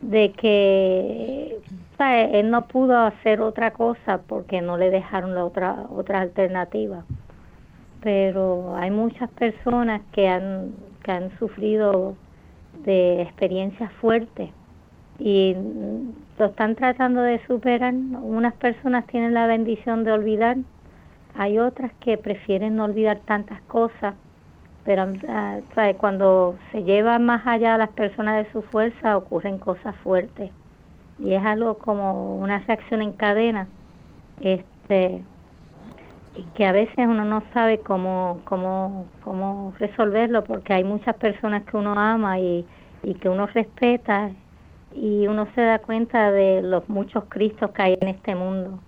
de 0.00 0.32
que 0.32 1.58
él 1.98 2.50
no 2.50 2.66
pudo 2.66 2.98
hacer 2.98 3.40
otra 3.40 3.72
cosa 3.72 4.20
porque 4.26 4.62
no 4.62 4.76
le 4.76 4.90
dejaron 4.90 5.34
la 5.34 5.44
otra 5.44 5.86
otra 5.90 6.20
alternativa. 6.20 7.04
Pero 8.00 8.76
hay 8.76 8.90
muchas 8.90 9.30
personas 9.30 10.02
que 10.12 10.28
han 10.28 10.72
que 11.02 11.12
han 11.12 11.36
sufrido 11.38 12.14
de 12.84 13.22
experiencias 13.22 13.92
fuertes 13.94 14.50
y 15.18 15.56
lo 16.38 16.46
están 16.46 16.74
tratando 16.74 17.22
de 17.22 17.44
superar. 17.46 17.94
Unas 17.94 18.54
personas 18.54 19.06
tienen 19.06 19.34
la 19.34 19.46
bendición 19.46 20.04
de 20.04 20.12
olvidar 20.12 20.56
hay 21.38 21.58
otras 21.58 21.92
que 22.00 22.16
prefieren 22.16 22.76
no 22.76 22.84
olvidar 22.84 23.18
tantas 23.26 23.60
cosas 23.62 24.14
pero 24.86 25.12
ah, 25.28 25.58
cuando 25.98 26.56
se 26.70 26.84
lleva 26.84 27.18
más 27.18 27.44
allá 27.46 27.76
las 27.76 27.90
personas 27.90 28.44
de 28.44 28.52
su 28.52 28.62
fuerza 28.62 29.16
ocurren 29.16 29.58
cosas 29.58 29.96
fuertes. 29.96 30.52
Y 31.18 31.32
es 31.34 31.44
algo 31.44 31.76
como 31.78 32.36
una 32.36 32.60
reacción 32.60 33.02
en 33.02 33.12
cadena 33.12 33.66
este 34.40 35.22
que 36.54 36.66
a 36.66 36.72
veces 36.72 36.98
uno 36.98 37.24
no 37.24 37.42
sabe 37.52 37.78
cómo 37.80 38.40
cómo 38.44 39.06
cómo 39.24 39.74
resolverlo 39.78 40.44
porque 40.44 40.74
hay 40.74 40.84
muchas 40.84 41.16
personas 41.16 41.64
que 41.64 41.76
uno 41.76 41.94
ama 41.96 42.38
y, 42.38 42.64
y 43.02 43.14
que 43.14 43.28
uno 43.28 43.46
respeta 43.46 44.30
y 44.96 45.26
uno 45.26 45.46
se 45.54 45.60
da 45.60 45.78
cuenta 45.78 46.32
de 46.32 46.62
los 46.62 46.88
muchos 46.88 47.24
Cristos 47.28 47.70
que 47.72 47.82
hay 47.82 47.98
en 48.00 48.08
este 48.08 48.34
mundo. 48.34 48.80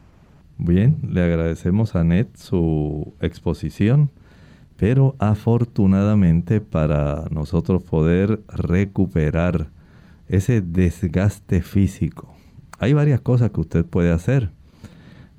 Bien, 0.57 0.97
le 1.09 1.23
agradecemos 1.23 1.95
a 1.95 2.03
Net 2.03 2.35
su 2.37 3.15
exposición 3.21 4.11
pero 4.79 5.17
afortunadamente 5.19 6.61
para 6.61 7.25
nosotros 7.31 7.83
poder 7.83 8.41
recuperar 8.47 9.71
ese 10.29 10.61
desgaste 10.63 11.63
físico, 11.63 12.33
hay 12.79 12.93
varias 12.93 13.21
cosas 13.21 13.51
que 13.51 13.61
usted 13.61 13.85
puede 13.85 14.13
hacer. 14.13 14.53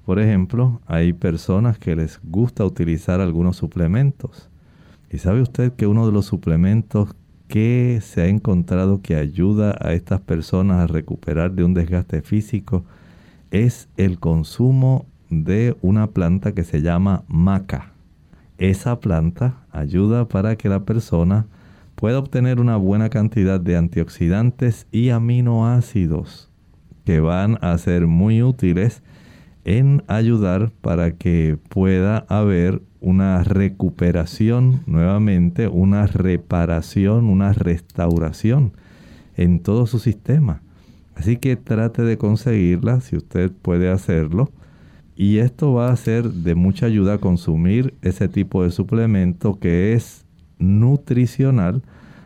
Por 0.05 0.19
ejemplo, 0.19 0.81
hay 0.87 1.13
personas 1.13 1.79
que 1.79 1.95
les 1.95 2.19
gusta 2.21 2.65
utilizar 2.65 3.21
algunos 3.21 3.55
suplementos. 3.55 4.49
¿Y 5.09 5.19
sabe 5.19 5.41
usted 5.41 5.71
que 5.73 5.87
uno 5.87 6.05
de 6.05 6.11
los 6.11 6.25
suplementos 6.25 7.15
que 7.49 7.99
se 8.01 8.21
ha 8.21 8.27
encontrado 8.27 9.01
que 9.01 9.15
ayuda 9.15 9.75
a 9.81 9.91
estas 9.91 10.21
personas 10.21 10.77
a 10.81 10.87
recuperar 10.87 11.51
de 11.51 11.65
un 11.65 11.73
desgaste 11.73 12.21
físico 12.21 12.85
es 13.51 13.89
el 13.97 14.19
consumo 14.19 15.05
de 15.29 15.75
una 15.81 16.07
planta 16.07 16.53
que 16.53 16.63
se 16.63 16.81
llama 16.81 17.23
maca? 17.27 17.91
esa 18.59 18.99
planta 18.99 19.55
ayuda 19.71 20.27
para 20.27 20.57
que 20.57 20.69
la 20.69 20.81
persona 20.81 21.47
pueda 21.95 22.19
obtener 22.19 22.59
una 22.59 22.75
buena 22.75 23.09
cantidad 23.09 23.59
de 23.59 23.77
antioxidantes 23.77 24.85
y 24.91 25.09
aminoácidos 25.09 26.49
que 27.05 27.21
van 27.21 27.57
a 27.61 27.77
ser 27.77 28.05
muy 28.05 28.43
útiles 28.43 29.01
en 29.65 30.03
ayudar 30.07 30.71
para 30.81 31.11
que 31.11 31.57
pueda 31.69 32.25
haber 32.29 32.81
una 33.01 33.43
recuperación 33.43 34.81
nuevamente, 34.85 35.67
una 35.67 36.07
reparación, 36.07 37.25
una 37.25 37.53
restauración 37.53 38.73
en 39.37 39.59
todo 39.59 39.87
su 39.87 39.99
sistema. 39.99 40.61
Así 41.15 41.37
que 41.37 41.55
trate 41.55 42.03
de 42.03 42.17
conseguirla 42.17 43.01
si 43.01 43.17
usted 43.17 43.51
puede 43.51 43.89
hacerlo. 43.89 44.51
Y 45.15 45.39
esto 45.39 45.73
va 45.73 45.91
a 45.91 45.97
ser 45.97 46.29
de 46.29 46.55
mucha 46.55 46.85
ayuda 46.85 47.15
a 47.15 47.17
consumir 47.17 47.93
ese 48.01 48.29
tipo 48.29 48.63
de 48.63 48.71
suplemento 48.71 49.59
que 49.59 49.93
es 49.93 50.25
nutricional, 50.59 51.83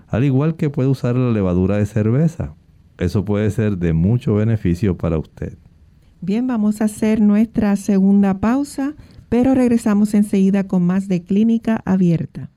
al 0.08 0.24
igual 0.24 0.56
que 0.56 0.70
puede 0.70 0.90
usar 0.90 1.16
la 1.16 1.32
levadura 1.32 1.78
de 1.78 1.88
cerveza. 1.88 2.54
Eso 3.00 3.26
puede 3.26 3.50
ser 3.50 3.78
de 3.80 3.94
mucho 3.94 4.36
beneficio 4.36 4.96
para 4.96 5.18
usted. 5.18 5.58
Bien, 6.26 6.48
vamos 6.48 6.80
a 6.80 6.86
hacer 6.86 7.20
nuestra 7.20 7.76
segunda 7.76 8.40
pausa, 8.40 8.94
pero 9.28 9.54
regresamos 9.56 10.14
enseguida 10.14 10.66
con 10.66 10.82
más 10.82 11.10
de 11.10 11.22
clínica 11.22 11.82
abierta. 11.84 12.50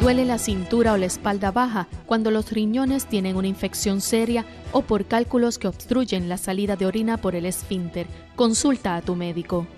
Duele 0.00 0.24
la 0.24 0.38
cintura 0.38 0.94
o 0.94 0.96
la 0.96 1.06
espalda 1.06 1.52
baja 1.52 1.86
cuando 2.06 2.32
los 2.32 2.50
riñones 2.50 3.06
tienen 3.06 3.36
una 3.36 3.46
infección 3.46 4.00
seria 4.00 4.44
o 4.72 4.82
por 4.82 5.04
cálculos 5.04 5.58
que 5.58 5.68
obstruyen 5.68 6.28
la 6.28 6.38
salida 6.38 6.74
de 6.74 6.86
orina 6.86 7.18
por 7.18 7.36
el 7.36 7.46
esfínter. 7.46 8.08
Consulta 8.34 8.96
a 8.96 9.02
tu 9.02 9.14
médico. 9.14 9.68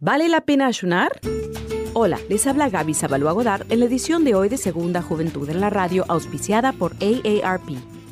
¿Vale 0.00 0.30
la 0.30 0.40
pena 0.40 0.68
ayunar? 0.68 1.20
Hola, 1.92 2.18
les 2.30 2.46
habla 2.46 2.70
Gaby 2.70 2.94
Zabalúa 2.94 3.32
Godard 3.32 3.70
en 3.70 3.80
la 3.80 3.84
edición 3.84 4.24
de 4.24 4.34
hoy 4.34 4.48
de 4.48 4.56
Segunda 4.56 5.02
Juventud 5.02 5.50
en 5.50 5.60
la 5.60 5.68
Radio, 5.68 6.06
auspiciada 6.08 6.72
por 6.72 6.94
AARP. 6.94 7.95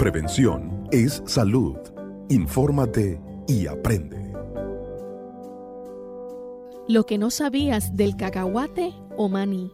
Prevención 0.00 0.88
es 0.92 1.22
salud. 1.26 1.76
Infórmate 2.30 3.20
y 3.46 3.66
aprende. 3.66 4.32
Lo 6.88 7.04
que 7.04 7.18
no 7.18 7.28
sabías 7.28 7.94
del 7.94 8.16
cacahuate 8.16 8.94
o 9.18 9.28
maní. 9.28 9.70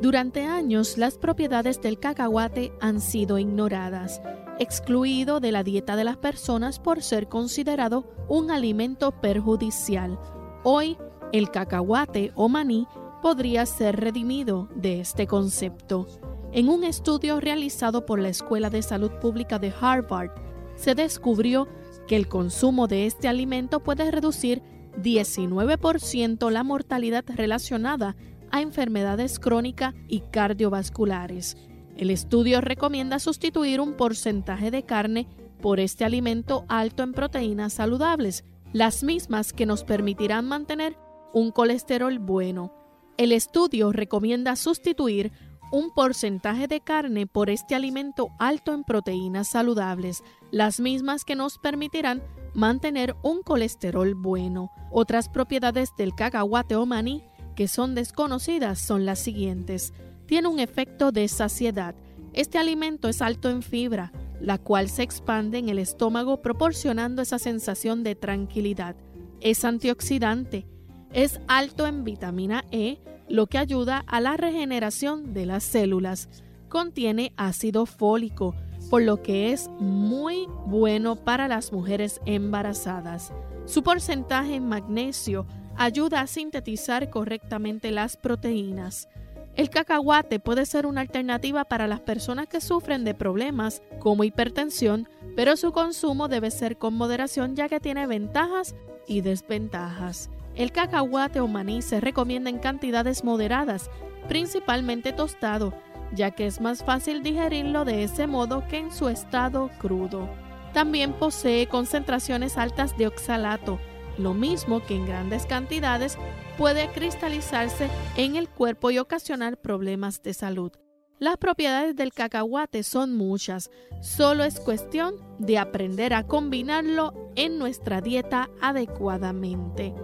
Durante 0.00 0.46
años 0.46 0.96
las 0.96 1.18
propiedades 1.18 1.82
del 1.82 1.98
cacahuate 1.98 2.72
han 2.80 3.00
sido 3.00 3.36
ignoradas, 3.36 4.22
excluido 4.60 5.40
de 5.40 5.50
la 5.50 5.64
dieta 5.64 5.96
de 5.96 6.04
las 6.04 6.18
personas 6.18 6.78
por 6.78 7.02
ser 7.02 7.26
considerado 7.26 8.04
un 8.28 8.52
alimento 8.52 9.10
perjudicial. 9.20 10.20
Hoy, 10.62 10.96
el 11.32 11.50
cacahuate 11.50 12.30
o 12.36 12.48
maní 12.48 12.86
podría 13.22 13.66
ser 13.66 13.96
redimido 13.96 14.68
de 14.76 15.00
este 15.00 15.26
concepto. 15.26 16.06
En 16.54 16.68
un 16.68 16.84
estudio 16.84 17.40
realizado 17.40 18.06
por 18.06 18.20
la 18.20 18.28
Escuela 18.28 18.70
de 18.70 18.80
Salud 18.80 19.10
Pública 19.20 19.58
de 19.58 19.74
Harvard, 19.80 20.30
se 20.76 20.94
descubrió 20.94 21.66
que 22.06 22.14
el 22.14 22.28
consumo 22.28 22.86
de 22.86 23.06
este 23.06 23.26
alimento 23.26 23.80
puede 23.80 24.08
reducir 24.12 24.62
19% 25.02 26.50
la 26.52 26.62
mortalidad 26.62 27.24
relacionada 27.26 28.14
a 28.52 28.60
enfermedades 28.60 29.40
crónicas 29.40 29.96
y 30.06 30.20
cardiovasculares. 30.20 31.56
El 31.96 32.10
estudio 32.10 32.60
recomienda 32.60 33.18
sustituir 33.18 33.80
un 33.80 33.94
porcentaje 33.94 34.70
de 34.70 34.84
carne 34.84 35.26
por 35.60 35.80
este 35.80 36.04
alimento 36.04 36.66
alto 36.68 37.02
en 37.02 37.14
proteínas 37.14 37.72
saludables, 37.72 38.44
las 38.72 39.02
mismas 39.02 39.52
que 39.52 39.66
nos 39.66 39.82
permitirán 39.82 40.46
mantener 40.46 40.96
un 41.32 41.50
colesterol 41.50 42.16
bueno. 42.20 42.72
El 43.16 43.32
estudio 43.32 43.90
recomienda 43.90 44.54
sustituir 44.54 45.32
un 45.74 45.90
porcentaje 45.90 46.68
de 46.68 46.80
carne 46.80 47.26
por 47.26 47.50
este 47.50 47.74
alimento 47.74 48.30
alto 48.38 48.72
en 48.72 48.84
proteínas 48.84 49.48
saludables, 49.48 50.22
las 50.52 50.78
mismas 50.78 51.24
que 51.24 51.34
nos 51.34 51.58
permitirán 51.58 52.22
mantener 52.54 53.16
un 53.24 53.42
colesterol 53.42 54.14
bueno. 54.14 54.70
Otras 54.92 55.28
propiedades 55.28 55.90
del 55.98 56.14
cacahuate 56.14 56.76
o 56.76 56.86
maní 56.86 57.24
que 57.56 57.66
son 57.66 57.96
desconocidas 57.96 58.78
son 58.78 59.04
las 59.04 59.18
siguientes. 59.18 59.92
Tiene 60.26 60.46
un 60.46 60.60
efecto 60.60 61.10
de 61.10 61.26
saciedad. 61.26 61.96
Este 62.34 62.58
alimento 62.58 63.08
es 63.08 63.20
alto 63.20 63.50
en 63.50 63.60
fibra, 63.60 64.12
la 64.40 64.58
cual 64.58 64.88
se 64.88 65.02
expande 65.02 65.58
en 65.58 65.68
el 65.68 65.80
estómago 65.80 66.40
proporcionando 66.40 67.20
esa 67.20 67.40
sensación 67.40 68.04
de 68.04 68.14
tranquilidad. 68.14 68.94
Es 69.40 69.64
antioxidante. 69.64 70.68
Es 71.12 71.40
alto 71.48 71.88
en 71.88 72.04
vitamina 72.04 72.64
E, 72.70 73.00
lo 73.28 73.46
que 73.46 73.58
ayuda 73.58 74.04
a 74.06 74.20
la 74.20 74.36
regeneración 74.36 75.32
de 75.34 75.46
las 75.46 75.64
células. 75.64 76.28
Contiene 76.68 77.32
ácido 77.36 77.86
fólico, 77.86 78.54
por 78.90 79.02
lo 79.02 79.22
que 79.22 79.52
es 79.52 79.70
muy 79.78 80.46
bueno 80.66 81.16
para 81.16 81.48
las 81.48 81.72
mujeres 81.72 82.20
embarazadas. 82.26 83.32
Su 83.66 83.82
porcentaje 83.82 84.56
en 84.56 84.68
magnesio 84.68 85.46
ayuda 85.76 86.20
a 86.20 86.26
sintetizar 86.26 87.10
correctamente 87.10 87.90
las 87.90 88.16
proteínas. 88.16 89.08
El 89.56 89.70
cacahuate 89.70 90.40
puede 90.40 90.66
ser 90.66 90.84
una 90.84 91.00
alternativa 91.00 91.64
para 91.64 91.86
las 91.86 92.00
personas 92.00 92.48
que 92.48 92.60
sufren 92.60 93.04
de 93.04 93.14
problemas 93.14 93.82
como 94.00 94.24
hipertensión, 94.24 95.08
pero 95.36 95.56
su 95.56 95.72
consumo 95.72 96.28
debe 96.28 96.50
ser 96.50 96.76
con 96.76 96.94
moderación 96.94 97.54
ya 97.54 97.68
que 97.68 97.80
tiene 97.80 98.06
ventajas 98.06 98.74
y 99.06 99.20
desventajas. 99.20 100.28
El 100.56 100.70
cacahuate 100.70 101.40
o 101.40 101.48
maní 101.48 101.82
se 101.82 102.00
recomienda 102.00 102.48
en 102.48 102.58
cantidades 102.58 103.24
moderadas, 103.24 103.90
principalmente 104.28 105.12
tostado, 105.12 105.74
ya 106.12 106.30
que 106.30 106.46
es 106.46 106.60
más 106.60 106.84
fácil 106.84 107.22
digerirlo 107.22 107.84
de 107.84 108.04
ese 108.04 108.26
modo 108.26 108.66
que 108.68 108.78
en 108.78 108.92
su 108.92 109.08
estado 109.08 109.70
crudo. 109.78 110.28
También 110.72 111.12
posee 111.12 111.66
concentraciones 111.66 112.56
altas 112.56 112.96
de 112.96 113.06
oxalato, 113.06 113.80
lo 114.16 114.32
mismo 114.32 114.80
que 114.84 114.94
en 114.94 115.06
grandes 115.06 115.46
cantidades 115.46 116.18
puede 116.56 116.88
cristalizarse 116.92 117.88
en 118.16 118.36
el 118.36 118.48
cuerpo 118.48 118.90
y 118.90 118.98
ocasionar 118.98 119.56
problemas 119.56 120.22
de 120.22 120.34
salud. 120.34 120.72
Las 121.18 121.36
propiedades 121.36 121.96
del 121.96 122.12
cacahuate 122.12 122.82
son 122.82 123.16
muchas, 123.16 123.70
solo 124.00 124.44
es 124.44 124.60
cuestión 124.60 125.14
de 125.38 125.58
aprender 125.58 126.12
a 126.12 126.24
combinarlo 126.24 127.32
en 127.36 127.58
nuestra 127.58 128.00
dieta 128.00 128.50
adecuadamente. 128.60 129.94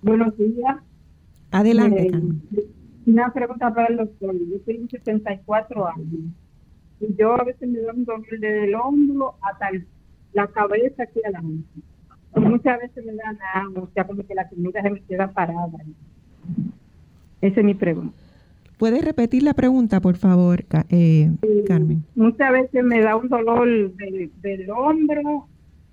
Buenos 0.02 0.38
días. 0.38 0.78
Adelante. 1.52 2.12
una 3.06 3.32
pregunta 3.32 3.74
para 3.74 3.88
el 3.88 3.96
doctor. 3.98 4.36
Yo 4.36 4.60
tengo 4.62 4.88
74 4.90 5.88
años. 5.88 6.32
Y 7.00 7.16
yo 7.16 7.40
a 7.40 7.44
veces 7.44 7.70
me 7.70 7.80
doy 7.80 7.96
un 7.96 8.06
dolor 8.06 8.26
desde 8.32 8.66
el 8.66 8.76
hombro 8.76 9.36
hasta 9.42 9.70
la 10.34 10.48
cabeza 10.48 11.04
aquí 11.04 11.20
a 11.26 11.32
la 11.32 11.44
Y 11.44 12.40
muchas 12.40 12.80
veces 12.80 13.06
me 13.06 13.14
da 13.14 13.38
sea 13.94 14.08
como 14.08 14.26
que 14.26 14.34
la 14.34 14.50
comida 14.50 14.82
se 14.82 14.90
me 14.90 15.02
queda 15.02 15.32
parada. 15.32 15.78
Esa 17.42 17.60
es 17.60 17.66
mi 17.66 17.76
pregunta. 17.76 18.18
¿Puedes 18.78 19.04
repetir 19.04 19.42
la 19.42 19.56
pregunta, 19.56 20.00
por 20.02 20.18
favor, 20.18 20.64
eh, 20.90 21.32
Carmen? 21.68 22.04
Muchas 22.14 22.52
veces 22.52 22.84
me 22.84 23.02
da 23.02 23.16
un 23.16 23.28
dolor 23.28 23.68
del, 23.96 24.70
hombro 24.70 25.48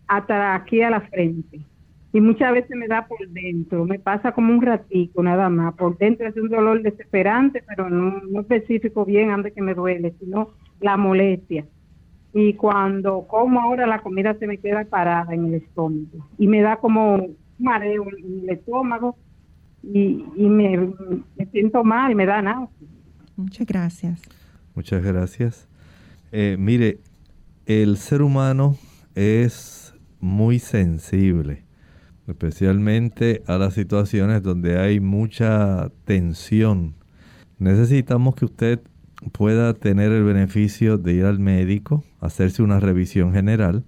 hasta 0.07 0.55
aquí 0.55 0.83
a 0.83 0.91
la 0.91 1.01
frente. 1.01 1.61
Y 2.13 2.21
muchas 2.21 2.53
veces 2.53 2.77
me 2.77 2.87
da 2.87 3.07
por 3.07 3.27
dentro. 3.29 3.87
Me 3.87 3.99
pasa 3.99 4.33
como 4.33 4.53
un 4.53 4.61
ratico 4.61 5.23
nada 5.23 5.49
más. 5.49 5.75
Por 5.75 5.97
dentro 5.97 6.29
es 6.29 6.37
un 6.37 6.51
dolor 6.51 6.83
desesperante, 6.83 7.65
pero 7.67 7.89
no, 7.89 8.21
no 8.21 8.41
específico 8.41 9.07
bien 9.07 9.31
antes 9.31 9.55
que 9.55 9.63
me 9.63 9.75
duele, 9.75 10.15
sino 10.21 10.51
la 10.81 10.99
molestia. 10.99 11.65
Y 12.35 12.53
cuando 12.53 13.27
como 13.27 13.61
ahora 13.61 13.87
la 13.87 14.03
comida 14.03 14.35
se 14.35 14.47
me 14.47 14.59
queda 14.59 14.85
parada 14.85 15.33
en 15.33 15.47
el 15.47 15.55
estómago. 15.55 16.29
Y 16.37 16.49
me 16.49 16.61
da 16.61 16.77
como 16.77 17.15
un 17.15 17.37
mareo 17.59 18.05
en 18.19 18.41
el 18.43 18.51
estómago 18.51 19.17
y, 19.93 20.49
me, 20.49 20.93
siento 21.53 21.85
mal 21.85 22.13
y 22.13 22.15
me 22.15 22.27
da 22.27 22.43
nada. 22.43 22.69
Muchas 23.37 23.67
gracias. 23.67 24.23
Muchas 24.75 25.03
gracias. 25.03 25.69
Eh, 26.33 26.57
mire, 26.59 26.99
el 27.67 27.97
ser 27.97 28.23
humano 28.23 28.77
es 29.15 29.95
muy 30.21 30.59
sensible, 30.59 31.65
especialmente 32.27 33.43
a 33.47 33.59
las 33.59 33.75
situaciones 33.75 34.43
donde 34.43 34.79
hay 34.79 35.01
mucha 35.01 35.91
tensión. 36.05 36.95
Necesitamos 37.59 38.35
que 38.35 38.47
usted 38.47 38.81
pueda 39.33 39.75
tener 39.75 40.13
el 40.13 40.25
beneficio 40.25 40.99
de 40.99 41.15
ir 41.15 41.25
al 41.25 41.39
médico, 41.39 42.05
hacerse 42.21 42.63
una 42.63 42.81
revisión 42.81 43.33
general 43.33 43.85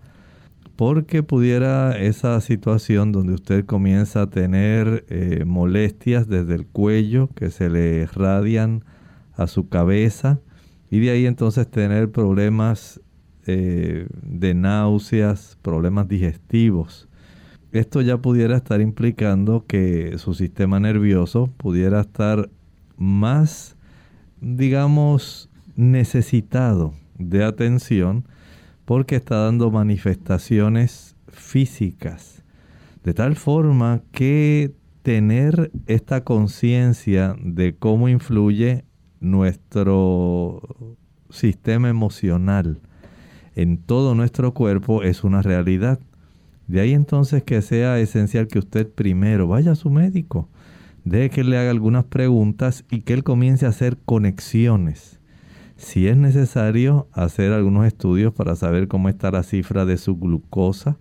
porque 0.77 1.22
pudiera 1.22 1.99
esa 1.99 2.41
situación 2.41 3.11
donde 3.11 3.33
usted 3.33 3.64
comienza 3.64 4.22
a 4.22 4.31
tener 4.31 5.07
eh, 5.09 5.45
molestias 5.47 6.29
desde 6.29 6.55
el 6.55 6.66
cuello 6.66 7.29
que 7.35 7.51
se 7.51 7.70
le 7.70 8.07
radian 8.07 8.85
a 9.35 9.47
su 9.47 9.68
cabeza 9.68 10.39
y 10.91 11.01
de 11.01 11.11
ahí 11.11 11.27
entonces 11.27 11.68
tener 11.68 12.11
problemas 12.11 13.01
eh, 13.47 14.07
de 14.22 14.55
náuseas, 14.55 15.59
problemas 15.62 16.09
digestivos. 16.09 17.09
Esto 17.72 18.01
ya 18.03 18.18
pudiera 18.18 18.57
estar 18.57 18.81
implicando 18.81 19.64
que 19.66 20.18
su 20.18 20.35
sistema 20.35 20.79
nervioso 20.79 21.51
pudiera 21.57 22.01
estar 22.01 22.51
más, 22.97 23.77
digamos, 24.41 25.49
necesitado 25.74 26.95
de 27.18 27.45
atención 27.45 28.24
porque 28.87 29.16
está 29.16 29.37
dando 29.37 29.70
manifestaciones 29.70 31.16
físicas. 31.28 32.43
De 33.05 33.12
tal 33.12 33.37
forma 33.37 34.01
que 34.12 34.72
tener 35.03 35.70
esta 35.87 36.24
conciencia 36.24 37.37
de 37.39 37.76
cómo 37.76 38.09
influye 38.09 38.84
nuestro 39.20 40.62
sistema 41.28 41.89
emocional 41.89 42.80
en 43.55 43.78
todo 43.78 44.14
nuestro 44.14 44.55
cuerpo 44.55 45.03
es 45.03 45.24
una 45.24 45.43
realidad. 45.43 45.99
De 46.66 46.80
ahí 46.80 46.93
entonces 46.93 47.43
que 47.43 47.62
sea 47.62 47.99
esencial 47.99 48.47
que 48.49 48.59
usted 48.59 48.89
primero 48.89 49.49
vaya 49.49 49.72
a 49.72 49.76
su 49.76 49.91
médico, 49.91 50.49
deje 51.05 51.30
que 51.30 51.45
le 51.45 51.59
haga 51.59 51.70
algunas 51.70 52.05
preguntas 52.05 52.84
y 52.91 53.01
que 53.01 53.14
él 53.14 53.24
comience 53.24 53.66
a 53.66 53.70
hacer 53.70 53.99
conexiones 54.05 55.16
si 55.77 56.09
es 56.09 56.16
necesario 56.16 57.07
hacer 57.12 57.53
algunos 57.53 57.87
estudios 57.87 58.33
para 58.33 58.57
saber 58.57 58.89
cómo 58.89 59.09
está 59.09 59.31
la 59.31 59.43
cifra 59.43 59.85
de 59.85 59.99
su 59.99 60.16
glucosa 60.16 60.99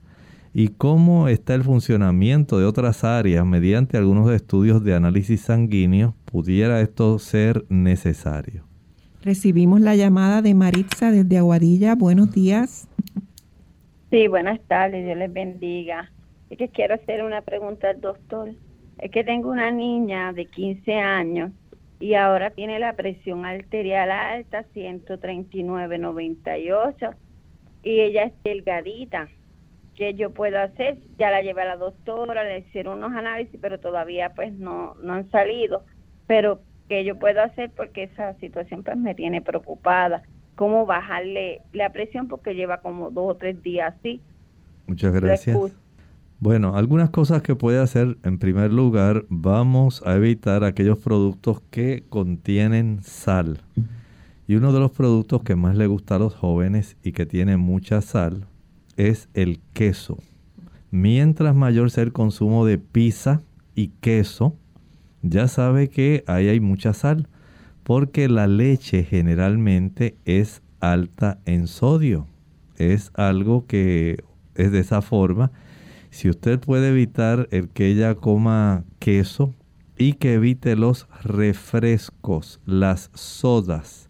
y 0.54 0.70
cómo 0.70 1.28
está 1.28 1.54
el 1.54 1.64
funcionamiento 1.64 2.60
de 2.60 2.66
otras 2.66 3.04
áreas 3.04 3.46
mediante 3.46 3.98
algunos 3.98 4.32
estudios 4.32 4.84
de 4.84 4.94
análisis 4.94 5.42
sanguíneo, 5.42 6.16
pudiera 6.26 6.82
esto 6.82 7.20
ser 7.20 7.66
necesario. 7.70 8.64
Recibimos 9.22 9.82
la 9.82 9.96
llamada 9.96 10.42
de 10.42 10.54
Maritza 10.54 11.12
desde 11.12 11.38
Aguadilla. 11.38 11.96
Buenos 11.96 12.32
días. 12.32 12.88
Sí, 14.12 14.28
buenas 14.28 14.62
tardes, 14.68 15.04
Dios 15.04 15.18
les 15.18 15.34
bendiga. 15.34 16.12
Es 16.50 16.58
que 16.58 16.70
quiero 16.70 16.96
hacer 16.96 17.24
una 17.24 17.42
pregunta 17.42 17.90
al 17.90 18.00
doctor. 18.00 18.54
Es 19.00 19.12
que 19.12 19.24
tengo 19.24 19.50
una 19.50 19.72
niña 19.72 20.32
de 20.32 20.46
15 20.46 20.94
años 20.94 21.52
y 22.00 22.16
ahora 22.16 22.50
tiene 22.52 22.80
la 22.80 22.94
presión 22.94 23.46
arterial 23.46 24.12
alta, 24.12 24.66
139.98, 24.74 27.16
y 27.84 28.00
ella 28.02 28.24
es 28.24 28.34
delgadita. 28.44 29.30
¿Qué 29.96 30.14
yo 30.14 30.32
puedo 30.32 30.60
hacer? 30.60 30.98
Ya 31.18 31.32
la 31.32 31.42
llevé 31.42 31.62
a 31.62 31.66
la 31.66 31.78
doctora, 31.78 32.44
le 32.44 32.60
hicieron 32.60 32.98
unos 32.98 33.14
análisis, 33.14 33.58
pero 33.62 33.80
todavía 33.80 34.34
pues 34.36 34.52
no, 34.54 34.96
no 34.96 35.14
han 35.14 35.32
salido. 35.32 35.86
Pero 36.28 36.60
¿qué 36.90 37.06
yo 37.06 37.18
puedo 37.18 37.42
hacer? 37.42 37.72
Porque 37.72 38.04
esa 38.04 38.34
situación 38.40 38.84
pues 38.84 38.98
me 38.98 39.16
tiene 39.16 39.42
preocupada. 39.42 40.24
¿Cómo 40.56 40.86
bajarle 40.86 41.62
la 41.72 41.92
presión? 41.92 42.28
Porque 42.28 42.56
lleva 42.56 42.82
como 42.82 43.10
dos 43.10 43.36
o 43.36 43.38
tres 43.38 43.64
días 43.64 43.96
así. 43.98 44.22
Muchas 44.88 45.14
gracias. 45.14 45.85
Bueno, 46.42 46.76
algunas 46.76 47.12
cosas 47.12 47.42
que 47.42 47.56
puede 47.56 47.80
hacer, 47.80 48.18
en 48.24 48.40
primer 48.40 48.74
lugar, 48.74 49.26
vamos 49.30 50.04
a 50.06 50.16
evitar 50.16 50.66
aquellos 50.66 51.00
productos 51.00 51.62
que 51.70 52.04
contienen 52.10 53.00
sal. 53.02 53.62
Y 54.46 54.56
uno 54.56 54.74
de 54.74 54.82
los 54.82 54.92
productos 54.92 55.44
que 55.44 55.56
más 55.56 55.78
le 55.78 55.88
gusta 55.88 56.16
a 56.16 56.20
los 56.20 56.36
jóvenes 56.36 56.98
y 57.04 57.14
que 57.14 57.26
tiene 57.26 57.56
mucha 57.56 58.02
sal 58.02 58.48
es 58.98 59.30
el 59.34 59.62
queso. 59.72 60.18
Mientras 60.92 61.56
mayor 61.56 61.90
sea 61.90 62.04
el 62.04 62.12
consumo 62.12 62.66
de 62.66 62.80
pizza 62.80 63.42
y 63.74 63.88
queso, 64.02 64.56
ya 65.22 65.48
sabe 65.48 65.90
que 65.90 66.26
ahí 66.28 66.50
hay 66.50 66.60
mucha 66.60 66.94
sal, 66.94 67.30
porque 67.84 68.28
la 68.28 68.48
leche 68.48 69.04
generalmente 69.04 70.18
es 70.26 70.62
alta 70.82 71.40
en 71.46 71.68
sodio. 71.68 72.28
Es 72.78 73.12
algo 73.16 73.66
que 73.68 74.22
es 74.56 74.74
de 74.74 74.80
esa 74.80 75.02
forma 75.02 75.52
si 76.16 76.30
usted 76.30 76.62
puede 76.62 76.92
evitar 76.92 77.50
el 77.52 77.68
que 77.68 77.88
ella 77.88 78.16
coma 78.16 78.86
queso 79.00 79.54
y 79.98 80.14
que 80.14 80.36
evite 80.36 80.78
los 80.78 81.10
refrescos, 81.22 82.62
las 82.66 83.12
sodas, 83.14 84.10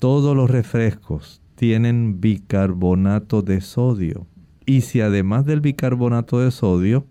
todos 0.00 0.34
los 0.34 0.50
refrescos 0.50 1.40
tienen 1.54 2.20
bicarbonato 2.20 3.42
de 3.42 3.60
sodio. 3.60 4.26
Y 4.66 4.80
si 4.80 5.00
además 5.00 5.46
del 5.46 5.60
bicarbonato 5.60 6.40
de 6.40 6.50
sodio 6.50 7.06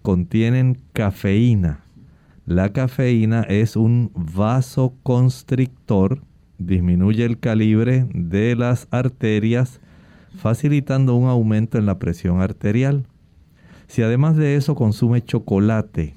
contienen 0.00 0.78
cafeína, 0.94 1.84
la 2.46 2.72
cafeína 2.72 3.42
es 3.42 3.76
un 3.76 4.10
vasoconstrictor, 4.14 6.22
disminuye 6.56 7.26
el 7.26 7.38
calibre 7.38 8.06
de 8.14 8.56
las 8.56 8.88
arterias, 8.90 9.82
facilitando 10.38 11.14
un 11.14 11.28
aumento 11.28 11.76
en 11.76 11.84
la 11.84 11.98
presión 11.98 12.40
arterial. 12.40 13.04
Si 13.88 14.02
además 14.02 14.36
de 14.36 14.56
eso 14.56 14.74
consume 14.74 15.24
chocolate, 15.24 16.14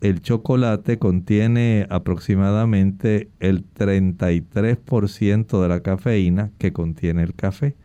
el 0.00 0.22
chocolate 0.22 0.98
contiene 0.98 1.86
aproximadamente 1.90 3.28
el 3.40 3.66
33% 3.74 5.60
de 5.60 5.68
la 5.68 5.80
cafeína 5.80 6.52
que 6.56 6.72
contiene 6.72 7.22
el 7.22 7.34
café. 7.34 7.76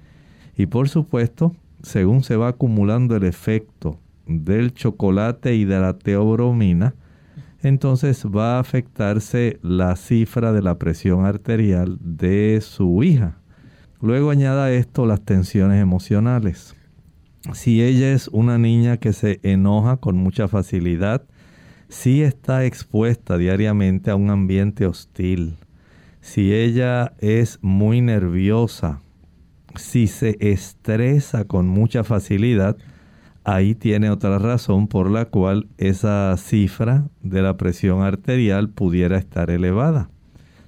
Y 0.55 0.67
por 0.67 0.87
supuesto, 0.87 1.55
según 1.81 2.23
se 2.23 2.37
va 2.37 2.49
acumulando 2.49 3.15
el 3.15 3.23
efecto 3.25 3.99
del 4.27 4.73
chocolate 4.73 5.55
y 5.55 5.65
de 5.65 5.79
la 5.79 5.97
teobromina, 5.97 6.95
entonces 7.61 8.25
va 8.25 8.57
a 8.57 8.59
afectarse 8.59 9.59
la 9.63 9.95
cifra 9.95 10.53
de 10.53 10.61
la 10.61 10.77
presión 10.77 11.25
arterial 11.25 11.97
de 11.99 12.59
su 12.61 13.03
hija. 13.03 13.39
Luego 14.01 14.29
añada 14.29 14.71
esto 14.71 15.07
las 15.07 15.21
tensiones 15.21 15.81
emocionales. 15.81 16.74
Si 17.53 17.83
ella 17.83 18.11
es 18.11 18.27
una 18.29 18.57
niña 18.57 18.97
que 18.97 19.13
se 19.13 19.39
enoja 19.43 19.97
con 19.97 20.17
mucha 20.17 20.47
facilidad, 20.47 21.23
si 21.89 22.23
está 22.23 22.65
expuesta 22.65 23.37
diariamente 23.37 24.09
a 24.09 24.15
un 24.15 24.31
ambiente 24.31 24.87
hostil, 24.87 25.55
si 26.21 26.53
ella 26.53 27.13
es 27.19 27.59
muy 27.61 28.01
nerviosa, 28.01 29.01
si 29.75 30.07
se 30.07 30.37
estresa 30.39 31.45
con 31.45 31.67
mucha 31.67 32.03
facilidad, 32.03 32.77
ahí 33.43 33.75
tiene 33.75 34.09
otra 34.09 34.39
razón 34.39 34.87
por 34.87 35.11
la 35.11 35.25
cual 35.25 35.67
esa 35.77 36.35
cifra 36.37 37.05
de 37.21 37.43
la 37.43 37.57
presión 37.57 38.01
arterial 38.01 38.69
pudiera 38.69 39.17
estar 39.17 39.51
elevada. 39.51 40.09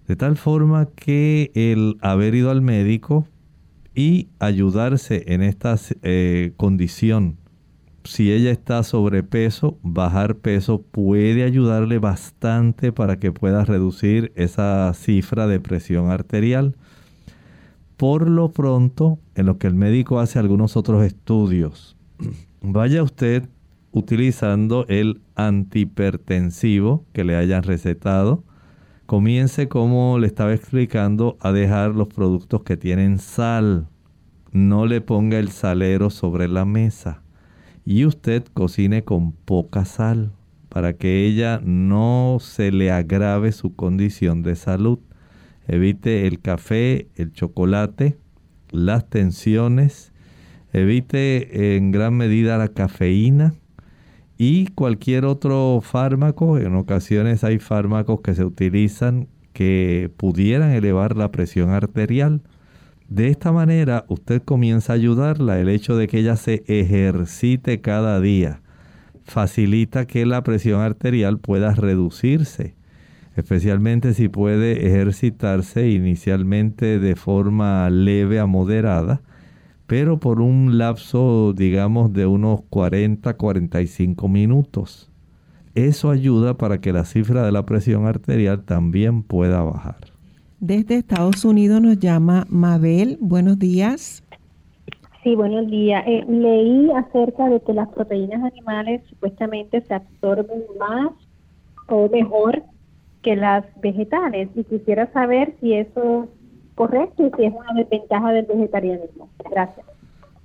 De 0.08 0.16
tal 0.16 0.38
forma 0.38 0.88
que 0.96 1.52
el 1.56 1.98
haber 2.02 2.36
ido 2.36 2.52
al 2.52 2.62
médico 2.62 3.28
y 3.98 4.30
ayudarse 4.38 5.24
en 5.26 5.42
esta 5.42 5.76
eh, 6.04 6.54
condición, 6.56 7.38
si 8.04 8.32
ella 8.32 8.52
está 8.52 8.84
sobrepeso, 8.84 9.80
bajar 9.82 10.36
peso 10.36 10.84
puede 10.84 11.44
ayudarle 11.44 11.98
bastante 11.98 12.94
para 12.94 13.20
que 13.20 13.32
pueda 13.32 13.66
reducir 13.66 14.32
esa 14.36 14.94
cifra 14.94 15.48
de 15.48 15.60
presión 15.60 16.12
arterial. 16.12 16.76
Por 17.98 18.30
lo 18.30 18.52
pronto, 18.52 19.18
en 19.34 19.48
lo 19.48 19.58
que 19.58 19.66
el 19.66 19.74
médico 19.74 20.20
hace 20.20 20.38
algunos 20.38 20.78
otros 20.78 21.04
estudios, 21.04 21.98
vaya 22.62 23.02
usted 23.02 23.50
utilizando 23.92 24.86
el 24.90 25.22
antihipertensivo 25.34 27.04
que 27.14 27.24
le 27.24 27.36
hayan 27.36 27.64
recetado. 27.64 28.44
Comience 29.08 29.68
como 29.68 30.20
le 30.20 30.28
estaba 30.28 30.54
explicando 30.54 31.38
a 31.40 31.52
dejar 31.52 31.96
los 31.96 32.08
productos 32.10 32.62
que 32.62 32.78
tienen 32.78 33.18
sal. 33.18 33.88
No 34.52 34.86
le 34.86 35.02
ponga 35.02 35.40
el 35.40 35.50
salero 35.50 36.12
sobre 36.12 36.48
la 36.48 36.66
mesa. 36.66 37.24
Y 37.86 38.06
usted 38.06 38.46
cocine 38.54 39.04
con 39.04 39.32
poca 39.32 39.86
sal 39.86 40.34
para 40.70 40.94
que 40.94 41.26
ella 41.26 41.60
no 41.64 42.38
se 42.40 42.72
le 42.72 42.92
agrave 42.92 43.52
su 43.54 43.76
condición 43.76 44.44
de 44.44 44.56
salud. 44.56 45.00
Evite 45.68 46.28
el 46.28 46.40
café, 46.40 47.08
el 47.16 47.32
chocolate, 47.32 48.18
las 48.70 49.10
tensiones 49.10 50.12
Evite 50.74 51.78
en 51.78 51.92
gran 51.92 52.16
medida 52.16 52.58
la 52.58 52.68
cafeína 52.68 53.56
y 54.38 54.68
cualquier 54.68 55.26
otro 55.26 55.80
fármaco. 55.82 56.58
En 56.58 56.76
ocasiones 56.76 57.44
hay 57.44 57.60
fármacos 57.60 58.22
que 58.22 58.36
se 58.36 58.46
utilizan 58.46 59.28
que 59.54 60.12
pudieran 60.18 60.72
elevar 60.72 61.18
la 61.18 61.32
presión 61.32 61.72
arterial. 61.72 62.42
De 63.10 63.30
esta 63.30 63.52
manera 63.52 64.06
usted 64.08 64.42
comienza 64.44 64.94
a 64.94 64.98
ayudarla. 64.98 65.60
El 65.60 65.70
hecho 65.70 65.96
de 65.96 66.08
que 66.08 66.20
ella 66.20 66.36
se 66.36 66.64
ejercite 66.68 67.82
cada 67.82 68.20
día 68.22 68.62
facilita 69.24 70.06
que 70.06 70.26
la 70.26 70.44
presión 70.44 70.82
arterial 70.82 71.40
pueda 71.40 71.74
reducirse, 71.74 72.76
especialmente 73.36 74.14
si 74.14 74.30
puede 74.30 74.88
ejercitarse 74.88 75.90
inicialmente 75.90 77.00
de 77.00 77.16
forma 77.16 77.90
leve 77.90 78.40
a 78.40 78.46
moderada 78.46 79.22
pero 79.88 80.20
por 80.20 80.42
un 80.42 80.78
lapso, 80.78 81.54
digamos, 81.54 82.14
de 82.14 82.26
unos 82.26 82.60
40-45 82.70 84.30
minutos. 84.30 85.10
Eso 85.76 86.10
ayuda 86.10 86.58
para 86.58 86.82
que 86.82 86.92
la 86.92 87.06
cifra 87.06 87.46
de 87.46 87.52
la 87.52 87.66
presión 87.66 88.06
arterial 88.06 88.64
también 88.64 89.24
pueda 89.24 89.62
bajar. 89.64 89.98
Desde 90.60 90.96
Estados 90.96 91.46
Unidos 91.46 91.82
nos 91.82 92.00
llama 92.00 92.46
Mabel. 92.50 93.18
Buenos 93.22 93.60
días. 93.60 94.24
Sí, 95.24 95.36
buenos 95.36 95.68
días. 95.68 96.04
Eh, 96.08 96.26
leí 96.28 96.90
acerca 96.92 97.48
de 97.48 97.62
que 97.62 97.74
las 97.74 97.88
proteínas 97.90 98.44
animales 98.44 99.02
supuestamente 99.10 99.82
se 99.82 99.94
absorben 99.94 100.64
más 100.80 101.12
o 101.88 102.10
mejor 102.10 102.64
que 103.22 103.36
las 103.36 103.66
vegetales 103.82 104.50
y 104.56 104.64
quisiera 104.64 105.12
saber 105.14 105.54
si 105.62 105.74
eso 105.74 106.28
correcto 106.78 107.28
y 107.28 107.32
si 107.36 107.46
es 107.46 107.54
una 107.54 107.74
desventaja 107.74 108.32
del 108.32 108.46
vegetarianismo. 108.46 109.30
Gracias. 109.52 109.86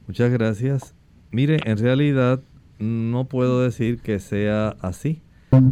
Muchas 0.08 0.32
gracias. 0.32 0.94
Mire, 1.30 1.58
en 1.64 1.78
realidad 1.78 2.40
no 2.78 3.26
puedo 3.26 3.62
decir 3.62 4.00
que 4.00 4.18
sea 4.18 4.74
así, 4.80 5.22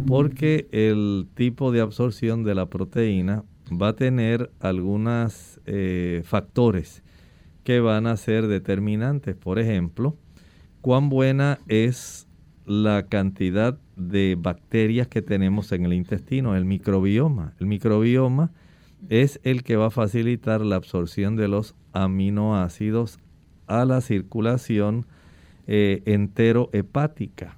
porque 0.07 0.67
el 0.71 1.27
tipo 1.33 1.71
de 1.71 1.81
absorción 1.81 2.43
de 2.43 2.55
la 2.55 2.67
proteína 2.67 3.43
va 3.69 3.89
a 3.89 3.95
tener 3.95 4.51
algunos 4.59 5.59
eh, 5.65 6.21
factores 6.23 7.03
que 7.63 7.79
van 7.79 8.07
a 8.07 8.15
ser 8.15 8.47
determinantes. 8.47 9.35
Por 9.35 9.59
ejemplo, 9.59 10.15
cuán 10.81 11.09
buena 11.09 11.59
es 11.67 12.27
la 12.65 13.07
cantidad 13.07 13.77
de 13.95 14.37
bacterias 14.37 15.07
que 15.07 15.21
tenemos 15.21 15.71
en 15.71 15.85
el 15.85 15.93
intestino, 15.93 16.55
el 16.55 16.65
microbioma. 16.65 17.53
El 17.59 17.65
microbioma 17.67 18.51
es 19.09 19.39
el 19.43 19.63
que 19.63 19.75
va 19.75 19.87
a 19.87 19.91
facilitar 19.91 20.61
la 20.61 20.75
absorción 20.75 21.35
de 21.35 21.47
los 21.47 21.75
aminoácidos 21.93 23.19
a 23.67 23.85
la 23.85 24.01
circulación 24.01 25.05
eh, 25.67 26.01
enterohepática. 26.05 27.57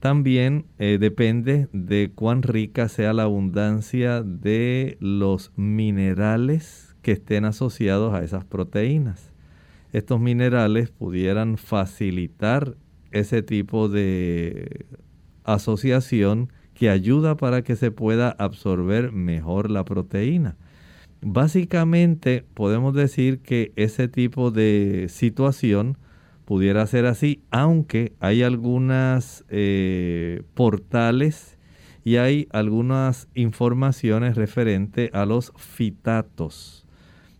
También 0.00 0.66
eh, 0.78 0.98
depende 1.00 1.68
de 1.72 2.10
cuán 2.14 2.42
rica 2.42 2.88
sea 2.88 3.14
la 3.14 3.22
abundancia 3.22 4.22
de 4.22 4.98
los 5.00 5.52
minerales 5.56 6.94
que 7.00 7.12
estén 7.12 7.46
asociados 7.46 8.12
a 8.12 8.22
esas 8.22 8.44
proteínas. 8.44 9.30
Estos 9.92 10.20
minerales 10.20 10.90
pudieran 10.90 11.56
facilitar 11.56 12.76
ese 13.12 13.42
tipo 13.42 13.88
de 13.88 14.86
asociación 15.44 16.52
que 16.74 16.90
ayuda 16.90 17.36
para 17.36 17.62
que 17.62 17.76
se 17.76 17.90
pueda 17.90 18.30
absorber 18.30 19.12
mejor 19.12 19.70
la 19.70 19.84
proteína. 19.84 20.56
Básicamente 21.26 22.44
podemos 22.52 22.92
decir 22.92 23.38
que 23.38 23.72
ese 23.76 24.08
tipo 24.08 24.50
de 24.50 25.06
situación 25.08 25.96
pudiera 26.44 26.86
ser 26.86 27.06
así, 27.06 27.42
aunque 27.50 28.12
hay 28.20 28.42
algunas 28.42 29.42
eh, 29.48 30.42
portales 30.52 31.56
y 32.04 32.16
hay 32.16 32.46
algunas 32.52 33.28
informaciones 33.34 34.36
referentes 34.36 35.08
a 35.14 35.24
los 35.24 35.50
fitatos. 35.56 36.86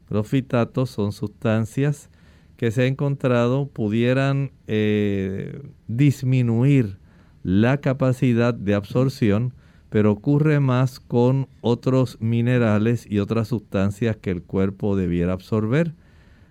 Los 0.09 0.28
fitatos 0.28 0.89
son 0.89 1.12
sustancias 1.12 2.09
que 2.57 2.70
se 2.70 2.85
ha 2.85 2.87
encontrado 2.87 3.66
pudieran 3.66 4.53
eh, 4.66 5.61
disminuir 5.89 6.97
la 7.43 7.82
capacidad 7.82 8.55
de 8.55 8.74
absorción 8.74 9.53
pero 9.95 10.11
ocurre 10.11 10.59
más 10.59 10.99
con 10.99 11.47
otros 11.61 12.18
minerales 12.20 13.07
y 13.09 13.20
otras 13.20 13.47
sustancias 13.47 14.16
que 14.16 14.32
el 14.32 14.42
cuerpo 14.42 14.97
debiera 14.97 15.32
absorber. 15.34 15.95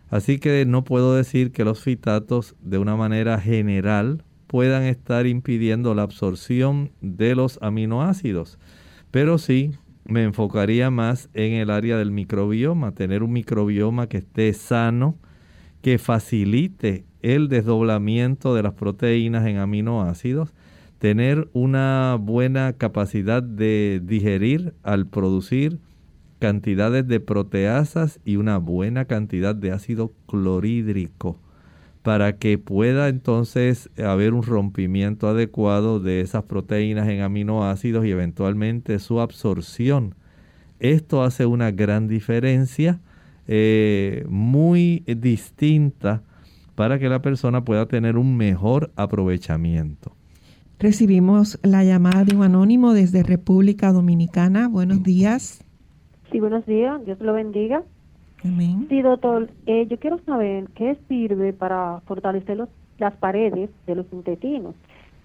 Así 0.09 0.39
que 0.39 0.65
no 0.65 0.85
puedo 0.85 1.13
decir 1.13 1.51
que 1.51 1.65
los 1.65 1.81
fitatos 1.81 2.55
de 2.61 2.77
una 2.77 2.95
manera 2.95 3.41
general 3.41 4.23
puedan 4.47 4.83
estar 4.83 5.27
impidiendo 5.27 5.93
la 5.93 6.03
absorción 6.03 6.91
de 7.01 7.35
los 7.35 7.59
aminoácidos, 7.61 8.59
pero 9.11 9.37
sí 9.37 9.71
me 10.05 10.23
enfocaría 10.23 10.89
más 10.89 11.29
en 11.33 11.51
el 11.51 11.69
área 11.69 11.97
del 11.97 12.11
microbioma, 12.11 12.93
tener 12.93 13.23
un 13.23 13.33
microbioma 13.33 14.07
que 14.07 14.19
esté 14.19 14.53
sano, 14.53 15.17
que 15.81 15.97
facilite 15.97 17.03
el 17.21 17.49
desdoblamiento 17.49 18.55
de 18.55 18.63
las 18.63 18.75
proteínas 18.75 19.45
en 19.47 19.57
aminoácidos 19.57 20.53
tener 21.03 21.49
una 21.51 22.17
buena 22.17 22.71
capacidad 22.77 23.43
de 23.43 24.01
digerir 24.01 24.73
al 24.83 25.05
producir 25.05 25.81
cantidades 26.39 27.05
de 27.09 27.19
proteasas 27.19 28.21
y 28.23 28.37
una 28.37 28.57
buena 28.57 29.03
cantidad 29.03 29.53
de 29.53 29.73
ácido 29.73 30.13
clorhídrico 30.27 31.37
para 32.03 32.37
que 32.37 32.57
pueda 32.57 33.09
entonces 33.09 33.89
haber 34.01 34.33
un 34.33 34.43
rompimiento 34.43 35.27
adecuado 35.27 35.99
de 35.99 36.21
esas 36.21 36.43
proteínas 36.43 37.09
en 37.09 37.19
aminoácidos 37.19 38.05
y 38.05 38.11
eventualmente 38.11 38.97
su 38.99 39.19
absorción. 39.19 40.15
Esto 40.79 41.21
hace 41.23 41.45
una 41.45 41.71
gran 41.71 42.07
diferencia 42.07 43.01
eh, 43.49 44.23
muy 44.29 45.03
distinta 45.05 46.23
para 46.75 46.97
que 46.97 47.09
la 47.09 47.21
persona 47.21 47.65
pueda 47.65 47.87
tener 47.87 48.15
un 48.15 48.37
mejor 48.37 48.93
aprovechamiento. 48.95 50.15
Recibimos 50.79 51.59
la 51.63 51.83
llamada 51.83 52.25
de 52.25 52.35
un 52.35 52.43
anónimo 52.43 52.93
desde 52.93 53.23
República 53.23 53.91
Dominicana. 53.91 54.67
Buenos 54.67 55.03
días. 55.03 55.63
Sí, 56.31 56.39
buenos 56.39 56.65
días. 56.65 57.03
Dios 57.05 57.19
lo 57.21 57.33
bendiga. 57.33 57.83
Amén. 58.43 58.87
Sí, 58.89 59.01
doctor. 59.01 59.49
Eh, 59.65 59.87
yo 59.89 59.97
quiero 59.99 60.19
saber 60.25 60.67
qué 60.75 60.97
sirve 61.07 61.53
para 61.53 62.01
fortalecer 62.05 62.57
los, 62.57 62.69
las 62.97 63.15
paredes 63.15 63.69
de 63.87 63.95
los 63.95 64.05
intestinos, 64.11 64.75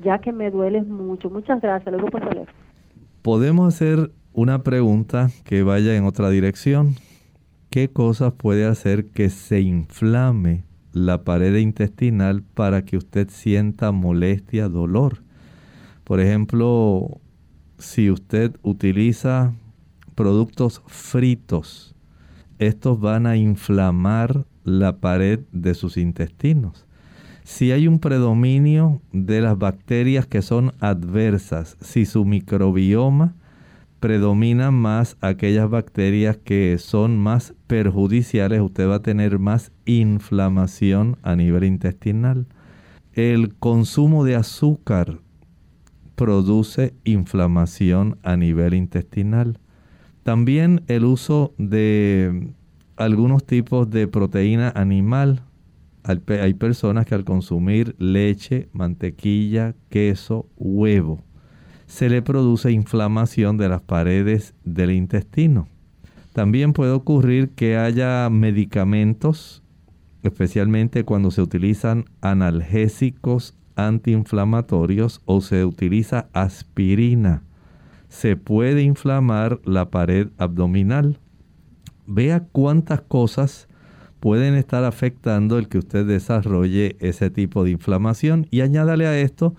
ya 0.04 0.18
que 0.18 0.32
me 0.32 0.50
duele 0.50 0.82
mucho. 0.82 1.28
Muchas 1.30 1.60
gracias. 1.60 1.92
Luego 1.92 2.08
por 2.08 2.20
teléfono. 2.20 2.52
podemos 3.22 3.74
hacer 3.74 4.12
una 4.32 4.62
pregunta 4.62 5.30
que 5.44 5.64
vaya 5.64 5.96
en 5.96 6.04
otra 6.04 6.30
dirección. 6.30 6.94
¿Qué 7.70 7.88
cosas 7.88 8.32
puede 8.34 8.64
hacer 8.64 9.06
que 9.06 9.28
se 9.28 9.60
inflame 9.60 10.62
la 10.92 11.24
pared 11.24 11.56
intestinal 11.56 12.42
para 12.54 12.82
que 12.82 12.96
usted 12.96 13.28
sienta 13.28 13.90
molestia, 13.90 14.68
dolor? 14.68 15.18
Por 16.08 16.20
ejemplo, 16.20 17.20
si 17.76 18.10
usted 18.10 18.56
utiliza 18.62 19.52
productos 20.14 20.80
fritos, 20.86 21.94
estos 22.58 22.98
van 22.98 23.26
a 23.26 23.36
inflamar 23.36 24.46
la 24.64 25.00
pared 25.00 25.40
de 25.52 25.74
sus 25.74 25.98
intestinos. 25.98 26.86
Si 27.44 27.72
hay 27.72 27.86
un 27.86 27.98
predominio 27.98 29.02
de 29.12 29.42
las 29.42 29.58
bacterias 29.58 30.26
que 30.26 30.40
son 30.40 30.72
adversas, 30.80 31.76
si 31.82 32.06
su 32.06 32.24
microbioma 32.24 33.34
predomina 34.00 34.70
más 34.70 35.18
aquellas 35.20 35.68
bacterias 35.68 36.38
que 36.38 36.78
son 36.78 37.18
más 37.18 37.52
perjudiciales, 37.66 38.62
usted 38.62 38.88
va 38.88 38.94
a 38.94 39.02
tener 39.02 39.38
más 39.38 39.72
inflamación 39.84 41.18
a 41.22 41.36
nivel 41.36 41.64
intestinal. 41.64 42.46
El 43.12 43.54
consumo 43.56 44.24
de 44.24 44.36
azúcar 44.36 45.18
produce 46.18 46.94
inflamación 47.04 48.18
a 48.24 48.36
nivel 48.36 48.74
intestinal. 48.74 49.60
También 50.24 50.82
el 50.88 51.04
uso 51.04 51.54
de 51.58 52.52
algunos 52.96 53.46
tipos 53.46 53.88
de 53.88 54.08
proteína 54.08 54.72
animal. 54.74 55.42
Hay 56.02 56.54
personas 56.54 57.06
que 57.06 57.14
al 57.14 57.24
consumir 57.24 57.94
leche, 57.98 58.68
mantequilla, 58.72 59.76
queso, 59.90 60.48
huevo, 60.56 61.22
se 61.86 62.08
le 62.08 62.20
produce 62.20 62.72
inflamación 62.72 63.56
de 63.56 63.68
las 63.68 63.80
paredes 63.80 64.54
del 64.64 64.90
intestino. 64.90 65.68
También 66.32 66.72
puede 66.72 66.92
ocurrir 66.92 67.50
que 67.50 67.76
haya 67.76 68.28
medicamentos, 68.28 69.62
especialmente 70.24 71.04
cuando 71.04 71.30
se 71.30 71.42
utilizan 71.42 72.06
analgésicos 72.22 73.54
antiinflamatorios 73.78 75.22
o 75.24 75.40
se 75.40 75.64
utiliza 75.64 76.28
aspirina 76.34 77.42
se 78.08 78.36
puede 78.36 78.82
inflamar 78.82 79.60
la 79.64 79.90
pared 79.90 80.28
abdominal. 80.38 81.18
Vea 82.06 82.40
cuántas 82.40 83.02
cosas 83.02 83.68
pueden 84.20 84.54
estar 84.54 84.84
afectando 84.84 85.58
el 85.58 85.68
que 85.68 85.78
usted 85.78 86.06
desarrolle 86.06 86.96
ese 87.00 87.30
tipo 87.30 87.64
de 87.64 87.70
inflamación 87.70 88.46
y 88.50 88.62
añádale 88.62 89.06
a 89.06 89.18
esto 89.18 89.54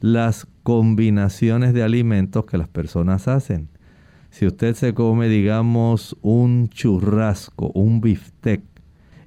las 0.00 0.46
combinaciones 0.62 1.72
de 1.72 1.82
alimentos 1.82 2.44
que 2.44 2.58
las 2.58 2.68
personas 2.68 3.26
hacen. 3.26 3.68
Si 4.30 4.46
usted 4.46 4.74
se 4.74 4.92
come, 4.92 5.28
digamos, 5.28 6.16
un 6.20 6.68
churrasco, 6.68 7.72
un 7.74 8.02
biftec, 8.02 8.62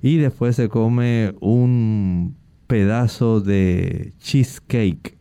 y 0.03 0.17
después 0.17 0.55
se 0.55 0.69
come 0.69 1.34
un 1.41 2.36
pedazo 2.72 3.41
de 3.41 4.13
cheesecake, 4.19 5.17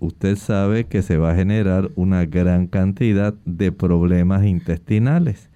usted 0.00 0.34
sabe 0.34 0.88
que 0.88 1.02
se 1.02 1.18
va 1.18 1.30
a 1.30 1.36
generar 1.36 1.92
una 1.94 2.24
gran 2.26 2.66
cantidad 2.66 3.32
de 3.44 3.70
problemas 3.70 4.44
intestinales. 4.44 5.50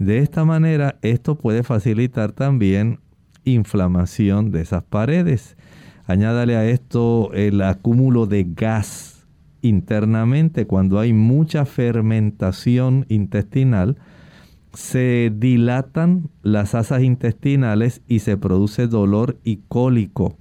De 0.00 0.18
esta 0.18 0.44
manera, 0.44 0.98
esto 1.02 1.36
puede 1.36 1.62
facilitar 1.62 2.32
también 2.32 2.98
inflamación 3.44 4.50
de 4.50 4.62
esas 4.62 4.82
paredes. 4.82 5.56
Añádale 6.04 6.56
a 6.56 6.68
esto 6.68 7.30
el 7.32 7.62
acúmulo 7.62 8.26
de 8.26 8.44
gas 8.52 9.24
internamente. 9.62 10.66
Cuando 10.66 10.98
hay 10.98 11.12
mucha 11.12 11.64
fermentación 11.64 13.06
intestinal, 13.08 13.98
se 14.74 15.32
dilatan 15.32 16.28
las 16.42 16.74
asas 16.74 17.04
intestinales 17.04 18.02
y 18.08 18.18
se 18.18 18.36
produce 18.36 18.88
dolor 18.88 19.38
y 19.44 19.58
cólico 19.68 20.36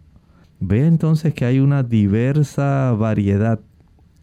Ve 0.68 0.88
entonces 0.88 1.32
que 1.36 1.46
hay 1.46 1.60
una 1.60 1.84
diversa 1.84 2.92
variedad 2.98 3.60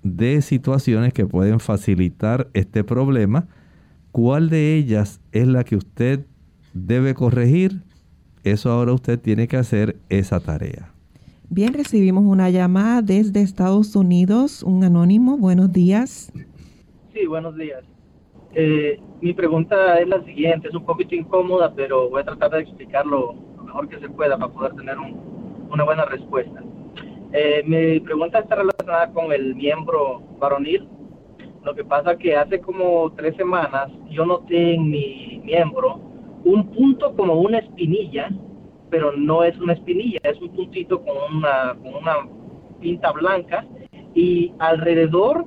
de 0.03 0.43
situaciones 0.43 1.13
que 1.13 1.25
pueden 1.25 1.61
facilitar 1.61 2.49
este 2.53 2.83
problema. 2.83 3.47
¿Cuál 4.11 4.51
de 4.51 4.75
ellas 4.75 5.21
es 5.31 5.47
la 5.47 5.63
que 5.63 5.77
usted 5.77 6.27
debe 6.75 7.15
corregir? 7.15 7.83
Eso 8.43 8.73
ahora 8.73 8.93
usted 8.93 9.21
tiene 9.21 9.47
que 9.47 9.57
hacer 9.57 9.99
esa 10.09 10.41
tarea. 10.41 10.93
Bien, 11.49 11.75
recibimos 11.75 12.25
una 12.25 12.51
llamada 12.51 13.03
desde 13.03 13.41
Estados 13.41 13.95
Unidos, 13.95 14.65
un 14.65 14.83
anónimo. 14.83 15.39
Buenos 15.39 15.73
días. 15.73 16.33
Sí, 17.15 17.25
buenos 17.27 17.57
días. 17.57 17.85
Eh, 18.53 19.01
mi 19.21 19.33
pregunta 19.33 20.01
es 20.01 20.09
la 20.09 20.21
siguiente, 20.25 20.67
es 20.67 20.75
un 20.75 20.85
poquito 20.85 21.15
incómoda, 21.15 21.73
pero 21.73 22.11
voy 22.11 22.23
a 22.23 22.25
tratar 22.25 22.51
de 22.51 22.63
explicarlo 22.63 23.37
lo 23.57 23.63
mejor 23.63 23.89
que 23.89 24.01
se 24.01 24.09
pueda 24.09 24.37
para 24.37 24.53
poder 24.53 24.75
tener 24.75 24.99
un, 24.99 25.32
una 25.73 25.85
buena 25.85 26.05
respuesta. 26.05 26.63
Eh, 27.33 27.63
mi 27.65 27.99
pregunta 28.01 28.41
está 28.41 28.57
relacionada 28.57 29.11
con 29.13 29.33
el 29.33 29.55
miembro 29.55 30.23
varonil. 30.39 30.87
Lo 31.65 31.75
que 31.75 31.85
pasa 31.85 32.17
que 32.17 32.37
hace 32.37 32.61
como 32.61 33.11
tres 33.13 33.35
semanas 33.37 33.91
yo 34.11 34.27
noté 34.27 34.75
en 34.75 34.91
mi 34.91 35.41
miembro 35.45 36.01
un 36.45 36.69
punto 36.69 37.15
como 37.17 37.35
una 37.35 37.59
espinilla, 37.59 38.29
pero 38.91 39.13
no 39.13 39.45
es 39.45 39.57
una 39.59 39.73
espinilla, 39.73 40.19
es 40.25 40.41
un 40.41 40.51
puntito 40.51 41.03
con 41.03 41.37
una, 41.37 41.75
con 41.83 41.95
una 41.95 42.29
pinta 42.81 43.13
blanca 43.13 43.65
y 44.15 44.53
alrededor, 44.59 45.47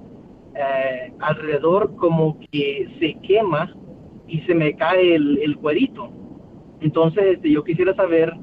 eh, 0.56 1.14
alrededor 1.20 1.96
como 1.98 2.40
que 2.52 2.88
se 3.00 3.14
quema 3.28 3.76
y 4.28 4.40
se 4.42 4.56
me 4.56 4.76
cae 4.76 5.16
el, 5.16 5.38
el 5.44 5.58
cuerito. 5.58 6.10
Entonces 6.80 7.36
este, 7.36 7.52
yo 7.52 7.64
quisiera 7.64 7.94
saber 7.94 8.34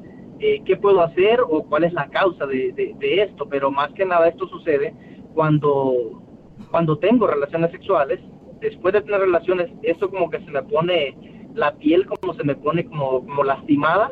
eh, 0.44 0.60
qué 0.66 0.76
puedo 0.76 1.00
hacer 1.02 1.38
o 1.40 1.62
cuál 1.62 1.84
es 1.84 1.92
la 1.92 2.08
causa 2.08 2.46
de, 2.46 2.96
esto, 3.00 3.48
pero 3.48 3.70
más 3.70 3.92
que 3.92 4.04
nada 4.04 4.26
esto 4.26 4.48
sucede 4.48 4.92
cuando, 5.34 6.20
cuando 6.68 6.98
tengo 6.98 7.28
relaciones 7.28 7.70
sexuales, 7.70 8.18
después 8.60 8.92
de 8.92 9.02
tener 9.02 9.20
relaciones, 9.20 9.70
esto 9.84 10.10
como 10.10 10.28
que 10.30 10.40
se 10.40 10.50
me 10.50 10.64
pone 10.64 11.46
la 11.54 11.76
piel 11.76 12.06
como 12.06 12.34
se 12.34 12.42
me 12.42 12.56
pone 12.56 12.84
como, 12.86 13.24
como 13.24 13.44
lastimada 13.44 14.10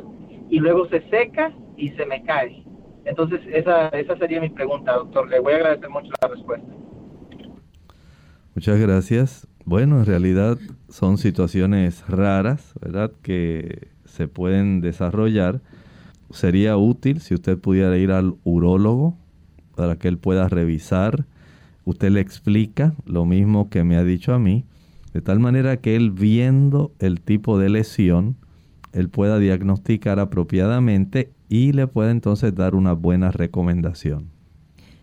y 0.48 0.60
luego 0.60 0.86
se 0.86 1.02
seca 1.10 1.52
y 1.76 1.88
se 1.90 2.06
me 2.06 2.22
cae. 2.22 2.62
Entonces 3.06 3.40
esa, 3.52 3.88
esa 3.88 4.16
sería 4.16 4.40
mi 4.40 4.50
pregunta, 4.50 4.92
doctor. 4.92 5.28
Le 5.28 5.40
voy 5.40 5.54
a 5.54 5.56
agradecer 5.56 5.90
mucho 5.90 6.12
la 6.22 6.28
respuesta. 6.28 6.72
Muchas 8.54 8.78
gracias. 8.78 9.48
Bueno, 9.64 9.98
en 9.98 10.06
realidad 10.06 10.58
son 10.88 11.18
situaciones 11.18 12.06
raras, 12.08 12.72
¿verdad? 12.80 13.10
Que 13.20 13.88
se 14.04 14.28
pueden 14.28 14.80
desarrollar 14.80 15.60
sería 16.30 16.76
útil 16.76 17.20
si 17.20 17.34
usted 17.34 17.58
pudiera 17.58 17.96
ir 17.96 18.10
al 18.12 18.34
urólogo 18.44 19.16
para 19.76 19.96
que 19.96 20.08
él 20.08 20.18
pueda 20.18 20.48
revisar. 20.48 21.26
Usted 21.84 22.10
le 22.10 22.20
explica 22.20 22.94
lo 23.04 23.24
mismo 23.24 23.70
que 23.70 23.84
me 23.84 23.96
ha 23.96 24.04
dicho 24.04 24.34
a 24.34 24.38
mí, 24.38 24.64
de 25.12 25.20
tal 25.20 25.40
manera 25.40 25.78
que 25.78 25.96
él 25.96 26.10
viendo 26.10 26.92
el 26.98 27.20
tipo 27.20 27.58
de 27.58 27.70
lesión, 27.70 28.36
él 28.92 29.08
pueda 29.08 29.38
diagnosticar 29.38 30.20
apropiadamente 30.20 31.30
y 31.48 31.72
le 31.72 31.86
pueda 31.86 32.10
entonces 32.10 32.54
dar 32.54 32.74
una 32.74 32.92
buena 32.92 33.30
recomendación. 33.30 34.30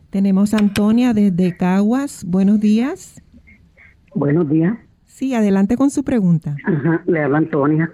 Tenemos 0.10 0.54
a 0.54 0.58
Antonia 0.58 1.14
desde 1.14 1.58
Caguas. 1.58 2.24
Buenos 2.26 2.60
días. 2.60 3.22
Buenos 4.16 4.50
días. 4.50 4.78
Sí, 5.04 5.34
adelante 5.34 5.76
con 5.76 5.90
su 5.90 6.04
pregunta. 6.04 6.56
Ajá, 6.64 7.04
le 7.06 7.24
habla 7.24 7.40
Antonia. 7.40 7.92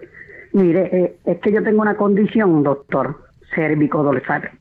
Mire, 0.51 0.89
eh, 0.91 1.17
es 1.25 1.39
que 1.39 1.51
yo 1.51 1.63
tengo 1.63 1.81
una 1.81 1.97
condición, 1.97 2.61
doctor, 2.61 3.22
cérvico-dorsal, 3.55 4.51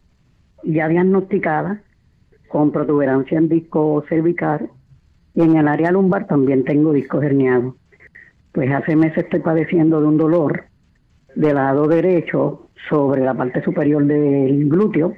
ya 0.65 0.89
diagnosticada 0.89 1.83
con 2.49 2.71
protuberancia 2.71 3.39
en 3.39 3.49
disco 3.49 4.05
cervical 4.09 4.71
y 5.35 5.43
en 5.43 5.57
el 5.57 5.69
área 5.69 5.91
lumbar 5.91 6.27
también 6.27 6.65
tengo 6.65 6.93
disco 6.93 7.23
herniado. 7.23 7.77
Pues 8.53 8.71
hace 8.71 8.95
meses 8.97 9.25
estoy 9.25 9.41
padeciendo 9.41 10.01
de 10.01 10.07
un 10.07 10.19
dolor 10.19 10.65
del 11.35 11.55
lado 11.55 11.89
derecho 11.89 12.69
sobre 12.89 13.23
la 13.23 13.35
parte 13.35 13.63
superior 13.63 14.05
del 14.05 14.69
glúteo, 14.69 15.15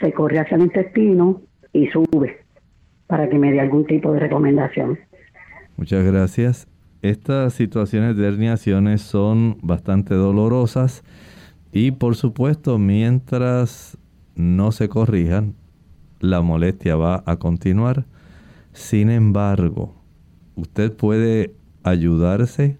se 0.00 0.12
corre 0.12 0.40
hacia 0.40 0.56
el 0.56 0.62
intestino 0.62 1.42
y 1.72 1.86
sube 1.88 2.44
para 3.06 3.28
que 3.28 3.38
me 3.38 3.52
dé 3.52 3.60
algún 3.60 3.86
tipo 3.86 4.12
de 4.12 4.20
recomendación. 4.20 4.98
Muchas 5.76 6.04
gracias. 6.04 6.66
Estas 7.02 7.54
situaciones 7.54 8.16
de 8.16 8.26
herniaciones 8.26 9.02
son 9.02 9.58
bastante 9.62 10.14
dolorosas 10.14 11.04
y 11.78 11.90
por 11.90 12.16
supuesto 12.16 12.78
mientras 12.78 13.98
no 14.34 14.72
se 14.72 14.88
corrijan, 14.88 15.56
la 16.20 16.40
molestia 16.40 16.96
va 16.96 17.22
a 17.26 17.36
continuar. 17.36 18.06
Sin 18.72 19.10
embargo, 19.10 19.94
usted 20.54 20.96
puede 20.96 21.54
ayudarse 21.82 22.78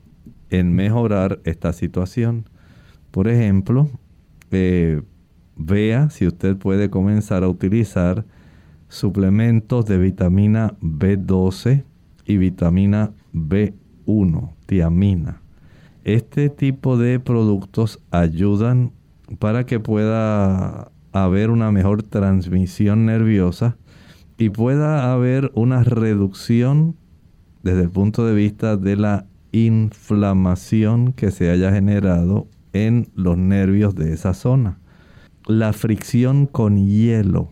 en 0.48 0.74
mejorar 0.74 1.40
esta 1.44 1.74
situación. 1.74 2.48
Por 3.10 3.28
ejemplo, 3.28 3.90
eh, 4.50 5.02
vea 5.56 6.08
si 6.08 6.26
usted 6.26 6.56
puede 6.56 6.88
comenzar 6.88 7.44
a 7.44 7.50
utilizar 7.50 8.24
suplementos 8.88 9.84
de 9.84 9.98
vitamina 9.98 10.74
B12 10.80 11.84
y 12.24 12.38
vitamina 12.38 13.12
B1, 13.34 14.54
tiamina. 14.64 15.42
Este 16.06 16.50
tipo 16.50 16.96
de 16.96 17.18
productos 17.18 18.00
ayudan 18.12 18.92
para 19.40 19.66
que 19.66 19.80
pueda 19.80 20.92
haber 21.10 21.50
una 21.50 21.72
mejor 21.72 22.04
transmisión 22.04 23.06
nerviosa 23.06 23.76
y 24.38 24.50
pueda 24.50 25.12
haber 25.12 25.50
una 25.56 25.82
reducción 25.82 26.94
desde 27.64 27.82
el 27.82 27.90
punto 27.90 28.24
de 28.24 28.36
vista 28.36 28.76
de 28.76 28.94
la 28.94 29.26
inflamación 29.50 31.12
que 31.12 31.32
se 31.32 31.50
haya 31.50 31.72
generado 31.72 32.46
en 32.72 33.08
los 33.16 33.36
nervios 33.36 33.96
de 33.96 34.12
esa 34.12 34.32
zona. 34.32 34.78
La 35.48 35.72
fricción 35.72 36.46
con 36.46 36.86
hielo, 36.86 37.50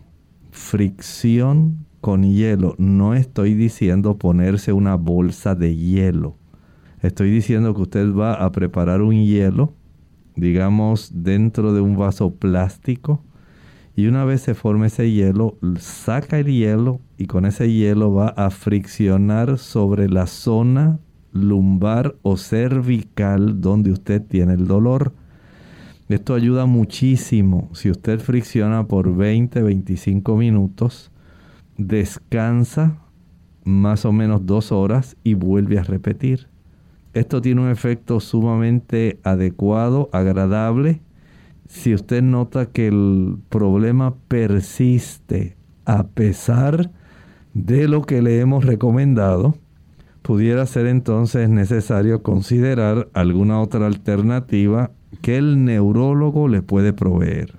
fricción 0.51 1.85
con 1.99 2.23
hielo, 2.23 2.75
no 2.77 3.15
estoy 3.15 3.53
diciendo 3.53 4.17
ponerse 4.17 4.71
una 4.71 4.95
bolsa 4.95 5.55
de 5.55 5.75
hielo 5.75 6.37
Estoy 7.05 7.29
diciendo 7.29 7.75
que 7.75 7.83
usted 7.83 8.13
va 8.15 8.33
a 8.33 8.51
preparar 8.51 9.03
un 9.03 9.13
hielo, 9.13 9.75
digamos, 10.35 11.11
dentro 11.13 11.71
de 11.71 11.79
un 11.79 11.95
vaso 11.95 12.33
plástico. 12.33 13.23
Y 13.95 14.07
una 14.07 14.25
vez 14.25 14.41
se 14.41 14.55
forme 14.55 14.87
ese 14.87 15.11
hielo, 15.11 15.59
saca 15.77 16.39
el 16.39 16.47
hielo 16.47 17.01
y 17.19 17.27
con 17.27 17.45
ese 17.45 17.71
hielo 17.71 18.11
va 18.11 18.29
a 18.29 18.49
friccionar 18.49 19.59
sobre 19.59 20.09
la 20.09 20.25
zona 20.25 20.99
lumbar 21.31 22.15
o 22.23 22.37
cervical 22.37 23.61
donde 23.61 23.91
usted 23.91 24.23
tiene 24.23 24.53
el 24.53 24.65
dolor. 24.65 25.13
Esto 26.09 26.33
ayuda 26.33 26.65
muchísimo. 26.65 27.69
Si 27.73 27.91
usted 27.91 28.19
fricciona 28.19 28.87
por 28.87 29.15
20, 29.15 29.61
25 29.61 30.35
minutos, 30.37 31.11
descansa 31.77 32.97
más 33.63 34.05
o 34.05 34.11
menos 34.11 34.47
dos 34.47 34.71
horas 34.71 35.15
y 35.23 35.35
vuelve 35.35 35.77
a 35.77 35.83
repetir. 35.83 36.47
Esto 37.15 37.41
tiene 37.41 37.61
un 37.61 37.69
efecto 37.69 38.19
sumamente 38.19 39.19
adecuado, 39.23 40.09
agradable. 40.11 41.01
Si 41.65 41.93
usted 41.93 42.21
nota 42.21 42.65
que 42.65 42.87
el 42.87 43.37
problema 43.47 44.13
persiste 44.27 45.55
a 45.85 46.07
pesar 46.07 46.91
de 47.53 47.87
lo 47.87 48.01
que 48.01 48.21
le 48.21 48.41
hemos 48.41 48.65
recomendado, 48.65 49.55
pudiera 50.23 50.65
ser 50.65 50.87
entonces 50.87 51.47
necesario 51.47 52.21
considerar 52.21 53.07
alguna 53.13 53.61
otra 53.61 53.87
alternativa 53.87 54.91
que 55.21 55.37
el 55.37 55.63
neurólogo 55.63 56.49
le 56.49 56.63
puede 56.63 56.91
proveer. 56.91 57.55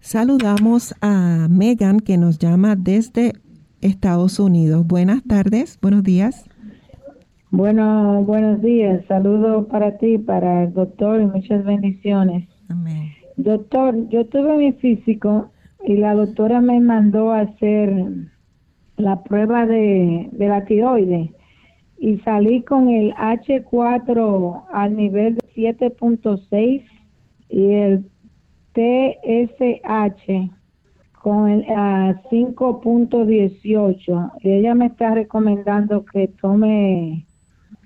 Saludamos 0.00 0.96
a 1.00 1.46
Megan 1.48 2.00
que 2.00 2.18
nos 2.18 2.40
llama 2.40 2.74
desde 2.74 3.34
Estados 3.80 4.40
Unidos. 4.40 4.84
Buenas 4.84 5.22
tardes, 5.22 5.78
buenos 5.80 6.02
días. 6.02 6.44
Bueno, 7.52 8.24
buenos 8.24 8.60
días. 8.62 9.04
Saludos 9.08 9.66
para 9.66 9.98
ti, 9.98 10.16
para 10.16 10.64
el 10.64 10.72
doctor 10.72 11.20
y 11.20 11.26
muchas 11.26 11.62
bendiciones. 11.66 12.48
Amén. 12.70 13.12
Doctor, 13.36 14.08
yo 14.08 14.26
tuve 14.26 14.56
mi 14.56 14.72
físico 14.72 15.50
y 15.84 15.98
la 15.98 16.14
doctora 16.14 16.62
me 16.62 16.80
mandó 16.80 17.30
a 17.30 17.40
hacer 17.40 18.06
la 18.96 19.22
prueba 19.22 19.66
de, 19.66 20.30
de 20.32 20.48
la 20.48 20.64
tiroide 20.64 21.34
y 21.98 22.16
salí 22.20 22.62
con 22.62 22.88
el 22.88 23.12
H4 23.16 24.64
al 24.72 24.96
nivel 24.96 25.34
de 25.34 25.42
7.6 25.54 26.82
y 27.50 27.66
el 27.66 28.06
TSH 28.72 30.50
con 31.20 31.50
el 31.50 31.70
a 31.70 32.18
5.18 32.30 34.32
y 34.40 34.50
ella 34.50 34.74
me 34.74 34.86
está 34.86 35.14
recomendando 35.14 36.06
que 36.06 36.28
tome 36.28 37.26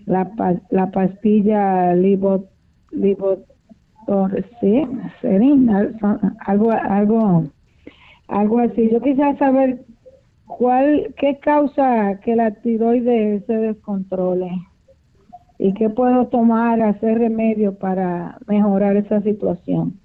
la, 0.07 0.31
la 0.71 0.91
pastilla 0.91 1.95
libo, 1.95 2.47
libo 2.93 3.39
algo, 6.47 6.71
algo, 6.73 7.45
algo 8.29 8.59
así. 8.61 8.89
Yo 8.91 9.01
quisiera 9.01 9.37
saber 9.39 9.85
cuál, 10.47 11.15
qué 11.19 11.39
causa 11.39 12.21
que 12.25 12.37
la 12.37 12.53
tiroides 12.53 13.45
se 13.47 13.53
descontrole 13.53 14.51
y 15.59 15.73
qué 15.75 15.91
puedo 15.91 16.27
tomar, 16.27 16.81
hacer 16.83 17.19
remedio 17.19 17.75
para 17.75 18.39
mejorar 18.47 18.97
esa 18.97 19.21
situación. 19.23 19.99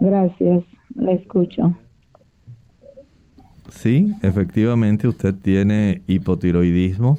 Gracias, 0.00 0.64
le 0.94 1.12
escucho. 1.14 1.74
Sí, 3.70 4.12
efectivamente 4.22 5.06
usted 5.06 5.34
tiene 5.34 6.02
hipotiroidismo 6.06 7.18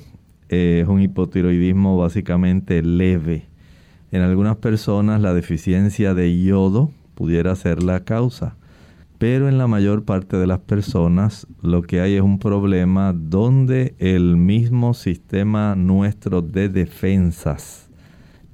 es 0.49 0.87
un 0.87 1.01
hipotiroidismo 1.01 1.97
básicamente 1.97 2.81
leve. 2.81 3.45
En 4.11 4.21
algunas 4.21 4.57
personas 4.57 5.21
la 5.21 5.33
deficiencia 5.33 6.13
de 6.15 6.41
yodo 6.41 6.91
pudiera 7.13 7.55
ser 7.55 7.83
la 7.83 8.03
causa, 8.03 8.55
pero 9.19 9.47
en 9.47 9.57
la 9.57 9.67
mayor 9.67 10.05
parte 10.05 10.37
de 10.37 10.47
las 10.47 10.59
personas 10.59 11.45
lo 11.61 11.83
que 11.83 12.01
hay 12.01 12.15
es 12.15 12.21
un 12.21 12.39
problema 12.39 13.13
donde 13.13 13.93
el 13.99 14.37
mismo 14.37 14.93
sistema 14.93 15.75
nuestro 15.75 16.41
de 16.41 16.69
defensas 16.69 17.89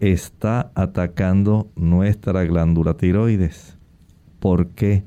está 0.01 0.71
atacando 0.75 1.69
nuestra 1.75 2.43
glándula 2.43 2.95
tiroides. 2.97 3.77
¿Por 4.39 4.69
qué? 4.69 5.05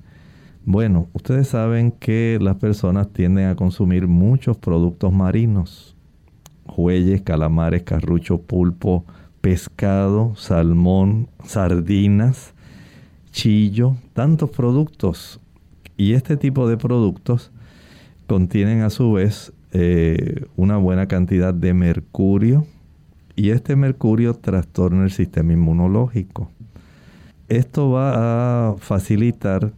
Bueno, 0.64 1.08
ustedes 1.12 1.48
saben 1.48 1.92
que 1.92 2.38
las 2.40 2.56
personas 2.56 3.12
tienden 3.12 3.48
a 3.48 3.56
consumir 3.56 4.06
muchos 4.06 4.56
productos 4.56 5.12
marinos 5.12 5.97
jueyes, 6.78 7.22
calamares, 7.22 7.82
carrucho, 7.82 8.38
pulpo, 8.38 9.04
pescado, 9.40 10.36
salmón, 10.36 11.26
sardinas, 11.42 12.54
chillo, 13.32 13.96
tantos 14.12 14.50
productos. 14.50 15.40
Y 15.96 16.12
este 16.12 16.36
tipo 16.36 16.68
de 16.68 16.76
productos 16.76 17.50
contienen 18.28 18.82
a 18.82 18.90
su 18.90 19.10
vez 19.10 19.52
eh, 19.72 20.44
una 20.54 20.76
buena 20.76 21.08
cantidad 21.08 21.52
de 21.52 21.74
mercurio 21.74 22.64
y 23.34 23.50
este 23.50 23.74
mercurio 23.74 24.34
trastorna 24.34 25.02
el 25.02 25.10
sistema 25.10 25.54
inmunológico. 25.54 26.48
Esto 27.48 27.90
va 27.90 28.68
a 28.68 28.76
facilitar 28.76 29.72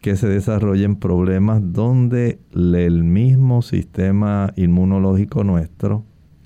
que 0.00 0.14
se 0.14 0.28
desarrollen 0.28 0.94
problemas 0.94 1.60
donde 1.72 2.38
el 2.52 3.02
mismo 3.02 3.60
sistema 3.60 4.52
inmunológico 4.54 5.42
nuestro 5.42 6.04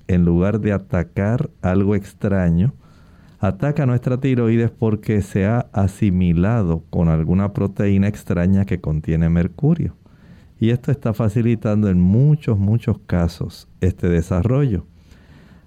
en 0.09 0.25
lugar 0.25 0.59
de 0.59 0.73
atacar 0.73 1.51
algo 1.61 1.95
extraño, 1.95 2.73
ataca 3.39 3.85
nuestra 3.85 4.19
tiroides 4.19 4.71
porque 4.71 5.21
se 5.21 5.45
ha 5.45 5.67
asimilado 5.71 6.83
con 6.89 7.09
alguna 7.09 7.53
proteína 7.53 8.07
extraña 8.07 8.65
que 8.65 8.81
contiene 8.81 9.29
mercurio. 9.29 9.95
Y 10.59 10.71
esto 10.71 10.91
está 10.91 11.13
facilitando 11.13 11.89
en 11.89 12.01
muchos, 12.01 12.57
muchos 12.57 12.97
casos 13.05 13.69
este 13.81 14.09
desarrollo. 14.09 14.87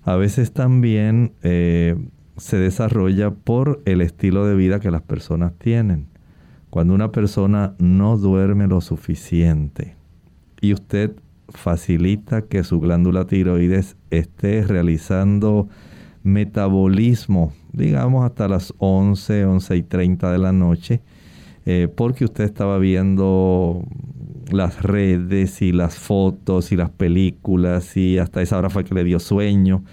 A 0.02 0.16
veces 0.16 0.52
también 0.52 1.32
eh, 1.42 1.96
se 2.36 2.58
desarrolla 2.58 3.30
por 3.30 3.80
el 3.84 4.00
estilo 4.00 4.44
de 4.44 4.56
vida 4.56 4.80
que 4.80 4.90
las 4.90 5.02
personas 5.02 5.52
tienen. 5.56 6.08
Cuando 6.68 6.94
una 6.94 7.12
persona 7.12 7.74
no 7.78 8.18
duerme 8.18 8.66
lo 8.66 8.80
suficiente 8.80 9.94
y 10.60 10.72
usted 10.72 11.12
facilita 11.54 12.42
que 12.42 12.64
su 12.64 12.80
glándula 12.80 13.26
tiroides 13.26 13.96
esté 14.10 14.62
realizando 14.62 15.68
metabolismo, 16.22 17.52
digamos 17.72 18.24
hasta 18.24 18.48
las 18.48 18.74
11, 18.78 19.44
11 19.46 19.76
y 19.76 19.82
30 19.82 20.32
de 20.32 20.38
la 20.38 20.52
noche, 20.52 21.00
eh, 21.64 21.88
porque 21.94 22.24
usted 22.24 22.44
estaba 22.44 22.78
viendo 22.78 23.84
las 24.50 24.82
redes 24.82 25.62
y 25.62 25.72
las 25.72 25.96
fotos 25.96 26.72
y 26.72 26.76
las 26.76 26.90
películas 26.90 27.96
y 27.96 28.18
hasta 28.18 28.42
esa 28.42 28.58
hora 28.58 28.70
fue 28.70 28.84
que 28.84 28.94
le 28.94 29.04
dio 29.04 29.18
sueño, 29.18 29.84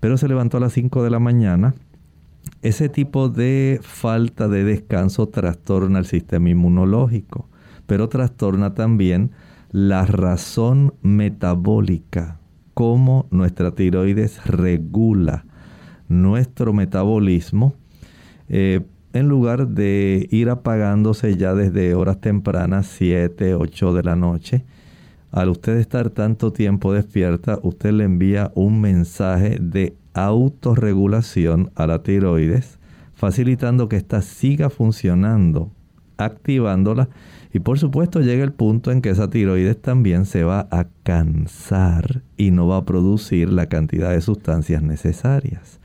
pero 0.00 0.16
se 0.16 0.28
levantó 0.28 0.56
a 0.56 0.60
las 0.60 0.72
5 0.72 1.02
de 1.02 1.10
la 1.10 1.18
mañana. 1.18 1.74
Ese 2.60 2.88
tipo 2.88 3.28
de 3.28 3.80
falta 3.82 4.48
de 4.48 4.64
descanso 4.64 5.28
trastorna 5.28 5.98
el 5.98 6.06
sistema 6.06 6.48
inmunológico, 6.48 7.48
pero 7.86 8.08
trastorna 8.08 8.74
también 8.74 9.30
la 9.72 10.04
razón 10.04 10.94
metabólica, 11.00 12.38
cómo 12.74 13.26
nuestra 13.30 13.74
tiroides 13.74 14.44
regula 14.44 15.46
nuestro 16.08 16.74
metabolismo, 16.74 17.74
eh, 18.50 18.82
en 19.14 19.28
lugar 19.28 19.68
de 19.68 20.28
ir 20.30 20.50
apagándose 20.50 21.36
ya 21.38 21.54
desde 21.54 21.94
horas 21.94 22.20
tempranas, 22.20 22.86
7, 22.86 23.54
8 23.54 23.94
de 23.94 24.02
la 24.02 24.14
noche, 24.14 24.64
al 25.30 25.48
usted 25.48 25.78
estar 25.78 26.10
tanto 26.10 26.52
tiempo 26.52 26.92
despierta, 26.92 27.58
usted 27.62 27.92
le 27.92 28.04
envía 28.04 28.52
un 28.54 28.80
mensaje 28.80 29.58
de 29.58 29.96
autorregulación 30.12 31.70
a 31.74 31.86
la 31.86 32.02
tiroides, 32.02 32.78
facilitando 33.14 33.88
que 33.88 33.96
ésta 33.96 34.20
siga 34.20 34.68
funcionando 34.68 35.70
activándola 36.18 37.08
y 37.52 37.60
por 37.60 37.78
supuesto 37.78 38.20
llega 38.20 38.44
el 38.44 38.52
punto 38.52 38.90
en 38.90 39.02
que 39.02 39.10
esa 39.10 39.28
tiroides 39.28 39.80
también 39.80 40.24
se 40.24 40.42
va 40.42 40.68
a 40.70 40.86
cansar 41.02 42.22
y 42.36 42.50
no 42.50 42.66
va 42.66 42.78
a 42.78 42.84
producir 42.84 43.52
la 43.52 43.66
cantidad 43.66 44.10
de 44.10 44.22
sustancias 44.22 44.82
necesarias. 44.82 45.78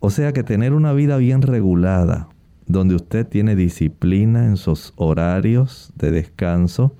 O 0.00 0.08
sea 0.08 0.32
que 0.32 0.42
tener 0.42 0.72
una 0.72 0.94
vida 0.94 1.18
bien 1.18 1.42
regulada, 1.42 2.28
donde 2.66 2.94
usted 2.94 3.26
tiene 3.26 3.54
disciplina 3.54 4.46
en 4.46 4.56
sus 4.56 4.94
horarios 4.96 5.92
de 5.96 6.10
descanso, 6.10 6.96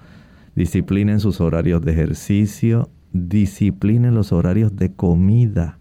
disciplina 0.55 1.13
en 1.13 1.21
sus 1.21 1.41
horarios 1.41 1.81
de 1.81 1.93
ejercicio, 1.93 2.91
disciplina 3.13 4.09
en 4.09 4.15
los 4.15 4.33
horarios 4.33 4.77
de 4.77 4.93
comida. 4.93 5.80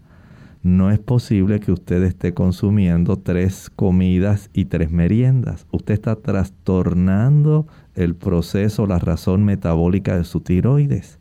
No 0.62 0.90
es 0.90 0.98
posible 0.98 1.58
que 1.58 1.72
usted 1.72 2.02
esté 2.02 2.34
consumiendo 2.34 3.16
tres 3.16 3.70
comidas 3.70 4.50
y 4.52 4.66
tres 4.66 4.90
meriendas. 4.90 5.66
Usted 5.70 5.94
está 5.94 6.16
trastornando 6.16 7.66
el 7.94 8.14
proceso, 8.14 8.86
la 8.86 8.98
razón 8.98 9.44
metabólica 9.44 10.18
de 10.18 10.24
su 10.24 10.40
tiroides. 10.40 11.18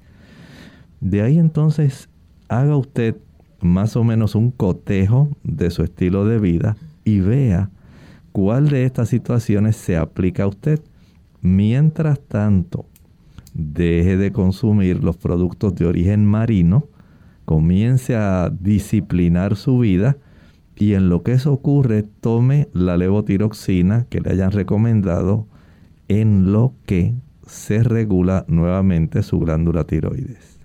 De 1.00 1.22
ahí 1.22 1.40
entonces 1.40 2.10
haga 2.50 2.76
usted 2.76 3.16
más 3.62 3.96
o 3.96 4.04
menos 4.04 4.36
un 4.36 4.52
cotejo 4.52 5.30
de 5.44 5.70
su 5.70 5.84
estilo 5.84 6.26
de 6.26 6.40
vida 6.40 6.76
y 7.06 7.22
vea 7.22 7.70
cuál 8.34 8.70
de 8.70 8.86
estas 8.86 9.10
situaciones 9.10 9.78
se 9.78 9.96
aplica 9.96 10.44
a 10.44 10.48
usted. 10.48 10.82
Mientras 11.42 12.20
tanto, 12.20 12.86
deje 13.54 14.18
de 14.18 14.32
consumir 14.32 15.02
los 15.04 15.16
productos 15.16 15.76
de 15.76 15.86
origen 15.86 16.26
marino, 16.26 16.88
comience 17.50 18.16
a 18.16 18.52
disciplinar 18.52 19.56
su 19.56 19.80
vida 19.80 20.18
y 20.76 20.94
en 20.94 21.10
lo 21.10 21.24
que 21.24 21.32
eso 21.32 21.52
ocurre, 21.52 22.04
tome 22.04 22.70
la 22.74 22.96
levotiroxina 22.96 24.06
que 24.08 24.22
le 24.22 24.30
hayan 24.30 24.52
recomendado 24.52 25.48
en 26.10 26.52
lo 26.52 26.76
que 26.86 27.16
se 27.48 27.82
regula 27.82 28.46
nuevamente 28.48 29.24
su 29.24 29.40
glándula 29.40 29.84
tiroides. 29.86 30.60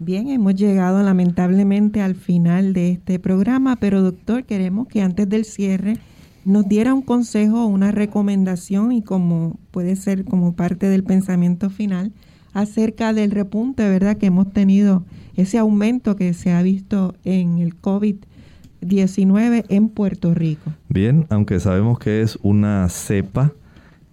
Bien, 0.00 0.28
hemos 0.28 0.56
llegado 0.56 1.04
lamentablemente 1.04 2.00
al 2.00 2.16
final 2.16 2.72
de 2.72 2.90
este 2.90 3.20
programa, 3.20 3.76
pero 3.76 4.02
doctor, 4.02 4.42
queremos 4.42 4.88
que 4.88 5.02
antes 5.02 5.28
del 5.28 5.44
cierre 5.44 5.98
nos 6.44 6.68
diera 6.68 6.94
un 6.94 7.02
consejo, 7.02 7.64
una 7.66 7.92
recomendación 7.92 8.90
y 8.90 9.02
como 9.02 9.56
puede 9.70 9.94
ser 9.94 10.24
como 10.24 10.56
parte 10.56 10.88
del 10.88 11.04
pensamiento 11.04 11.70
final 11.70 12.10
acerca 12.54 13.12
del 13.12 13.32
repunte, 13.32 13.86
¿verdad? 13.88 14.16
Que 14.16 14.26
hemos 14.26 14.50
tenido 14.52 15.04
ese 15.36 15.58
aumento 15.58 16.16
que 16.16 16.32
se 16.32 16.52
ha 16.52 16.62
visto 16.62 17.14
en 17.24 17.58
el 17.58 17.78
COVID-19 17.78 19.64
en 19.68 19.88
Puerto 19.90 20.32
Rico. 20.32 20.72
Bien, 20.88 21.26
aunque 21.28 21.60
sabemos 21.60 21.98
que 21.98 22.22
es 22.22 22.38
una 22.42 22.88
cepa 22.88 23.52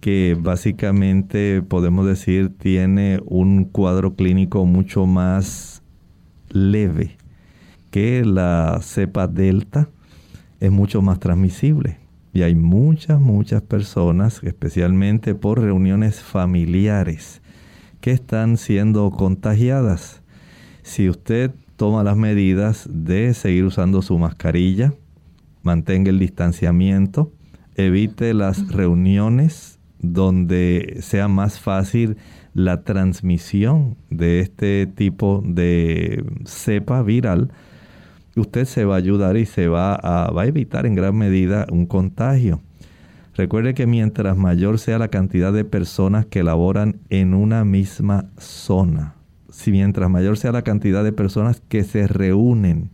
que 0.00 0.36
básicamente 0.38 1.62
podemos 1.62 2.04
decir 2.06 2.50
tiene 2.58 3.20
un 3.24 3.64
cuadro 3.64 4.16
clínico 4.16 4.66
mucho 4.66 5.06
más 5.06 5.82
leve 6.50 7.16
que 7.92 8.24
la 8.24 8.80
cepa 8.82 9.28
delta, 9.28 9.88
es 10.58 10.72
mucho 10.72 11.02
más 11.02 11.20
transmisible. 11.20 11.98
Y 12.32 12.42
hay 12.42 12.54
muchas, 12.54 13.20
muchas 13.20 13.60
personas, 13.60 14.40
especialmente 14.42 15.34
por 15.34 15.60
reuniones 15.60 16.20
familiares, 16.20 17.41
que 18.02 18.10
están 18.10 18.58
siendo 18.58 19.10
contagiadas. 19.10 20.22
Si 20.82 21.08
usted 21.08 21.52
toma 21.76 22.02
las 22.02 22.16
medidas 22.16 22.86
de 22.92 23.32
seguir 23.32 23.64
usando 23.64 24.02
su 24.02 24.18
mascarilla, 24.18 24.92
mantenga 25.62 26.10
el 26.10 26.18
distanciamiento, 26.18 27.32
evite 27.76 28.34
las 28.34 28.68
reuniones 28.68 29.78
donde 30.00 30.98
sea 31.00 31.28
más 31.28 31.60
fácil 31.60 32.16
la 32.54 32.82
transmisión 32.82 33.96
de 34.10 34.40
este 34.40 34.86
tipo 34.88 35.40
de 35.46 36.24
cepa 36.44 37.02
viral, 37.02 37.52
usted 38.34 38.64
se 38.64 38.84
va 38.84 38.96
a 38.96 38.98
ayudar 38.98 39.36
y 39.36 39.46
se 39.46 39.68
va 39.68 39.94
a, 39.94 40.32
va 40.32 40.42
a 40.42 40.46
evitar 40.46 40.86
en 40.86 40.96
gran 40.96 41.16
medida 41.16 41.66
un 41.70 41.86
contagio. 41.86 42.60
Recuerde 43.34 43.72
que 43.72 43.86
mientras 43.86 44.36
mayor 44.36 44.78
sea 44.78 44.98
la 44.98 45.08
cantidad 45.08 45.54
de 45.54 45.64
personas 45.64 46.26
que 46.26 46.42
laboran 46.42 47.00
en 47.08 47.32
una 47.32 47.64
misma 47.64 48.26
zona, 48.36 49.14
si 49.48 49.70
mientras 49.70 50.10
mayor 50.10 50.36
sea 50.36 50.52
la 50.52 50.62
cantidad 50.62 51.02
de 51.02 51.12
personas 51.12 51.62
que 51.68 51.82
se 51.82 52.06
reúnen, 52.06 52.90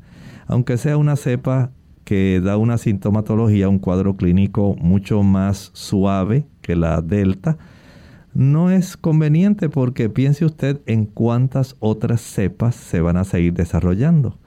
aunque 0.47 0.76
sea 0.76 0.97
una 0.97 1.16
cepa 1.16 1.72
que 2.05 2.41
da 2.43 2.57
una 2.57 2.78
sintomatología, 2.78 3.68
un 3.68 3.80
cuadro 3.80 4.16
clínico 4.16 4.76
mucho 4.80 5.24
más 5.24 5.70
suave 5.74 6.47
que 6.62 6.76
la 6.76 7.03
delta, 7.03 7.59
no 8.32 8.70
es 8.70 8.97
conveniente 8.97 9.68
porque 9.68 10.09
piense 10.09 10.45
usted 10.45 10.80
en 10.86 11.07
cuántas 11.07 11.74
otras 11.80 12.20
cepas 12.20 12.76
se 12.76 13.01
van 13.01 13.16
a 13.16 13.24
seguir 13.24 13.55
desarrollando. 13.55 14.39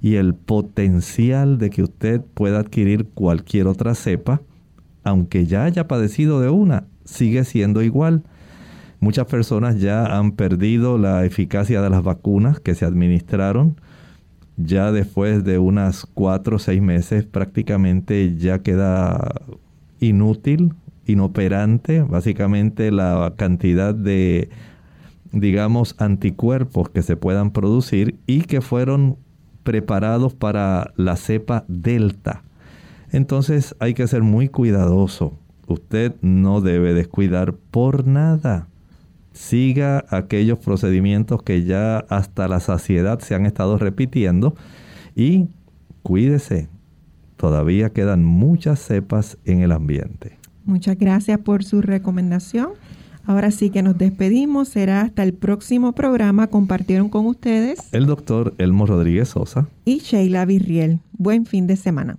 Y 0.00 0.14
el 0.14 0.34
potencial 0.34 1.58
de 1.58 1.70
que 1.70 1.82
usted 1.82 2.20
pueda 2.34 2.60
adquirir 2.60 3.06
cualquier 3.06 3.66
otra 3.66 3.96
cepa 3.96 4.40
aunque 5.04 5.46
ya 5.46 5.64
haya 5.64 5.88
padecido 5.88 6.40
de 6.40 6.48
una, 6.48 6.84
sigue 7.04 7.44
siendo 7.44 7.82
igual. 7.82 8.22
Muchas 9.00 9.26
personas 9.26 9.80
ya 9.80 10.16
han 10.16 10.32
perdido 10.32 10.96
la 10.98 11.24
eficacia 11.24 11.82
de 11.82 11.90
las 11.90 12.04
vacunas 12.04 12.60
que 12.60 12.74
se 12.74 12.84
administraron. 12.84 13.80
Ya 14.56 14.92
después 14.92 15.44
de 15.44 15.58
unas 15.58 16.06
cuatro 16.14 16.56
o 16.56 16.58
seis 16.58 16.80
meses 16.80 17.24
prácticamente 17.24 18.36
ya 18.36 18.60
queda 18.60 19.32
inútil, 19.98 20.74
inoperante, 21.06 22.02
básicamente 22.02 22.92
la 22.92 23.34
cantidad 23.36 23.94
de, 23.94 24.50
digamos, 25.32 25.96
anticuerpos 25.98 26.90
que 26.90 27.02
se 27.02 27.16
puedan 27.16 27.50
producir 27.50 28.18
y 28.26 28.42
que 28.42 28.60
fueron 28.60 29.16
preparados 29.64 30.34
para 30.34 30.92
la 30.96 31.16
cepa 31.16 31.64
delta 31.66 32.42
entonces 33.12 33.76
hay 33.78 33.94
que 33.94 34.06
ser 34.06 34.22
muy 34.22 34.48
cuidadoso. 34.48 35.38
Usted 35.66 36.14
no 36.22 36.60
debe 36.60 36.94
descuidar 36.94 37.54
por 37.54 38.06
nada. 38.06 38.68
Siga 39.32 40.04
aquellos 40.08 40.58
procedimientos 40.58 41.42
que 41.42 41.64
ya 41.64 41.98
hasta 41.98 42.48
la 42.48 42.60
saciedad 42.60 43.20
se 43.20 43.34
han 43.34 43.46
estado 43.46 43.78
repitiendo 43.78 44.54
y 45.14 45.48
cuídese. 46.02 46.68
Todavía 47.36 47.90
quedan 47.90 48.24
muchas 48.24 48.80
cepas 48.80 49.38
en 49.44 49.60
el 49.60 49.72
ambiente. 49.72 50.38
Muchas 50.64 50.98
gracias 50.98 51.38
por 51.38 51.64
su 51.64 51.82
recomendación. 51.82 52.70
Ahora 53.24 53.50
sí 53.50 53.70
que 53.70 53.82
nos 53.82 53.98
despedimos. 53.98 54.68
Será 54.68 55.02
hasta 55.02 55.22
el 55.22 55.32
próximo 55.32 55.92
programa. 55.92 56.48
Compartieron 56.48 57.08
con 57.08 57.26
ustedes 57.26 57.88
el 57.92 58.06
doctor 58.06 58.54
Elmo 58.58 58.86
Rodríguez 58.86 59.28
Sosa 59.28 59.68
y 59.84 59.98
Sheila 59.98 60.44
Virriel. 60.44 61.00
Buen 61.12 61.46
fin 61.46 61.66
de 61.66 61.76
semana. 61.76 62.18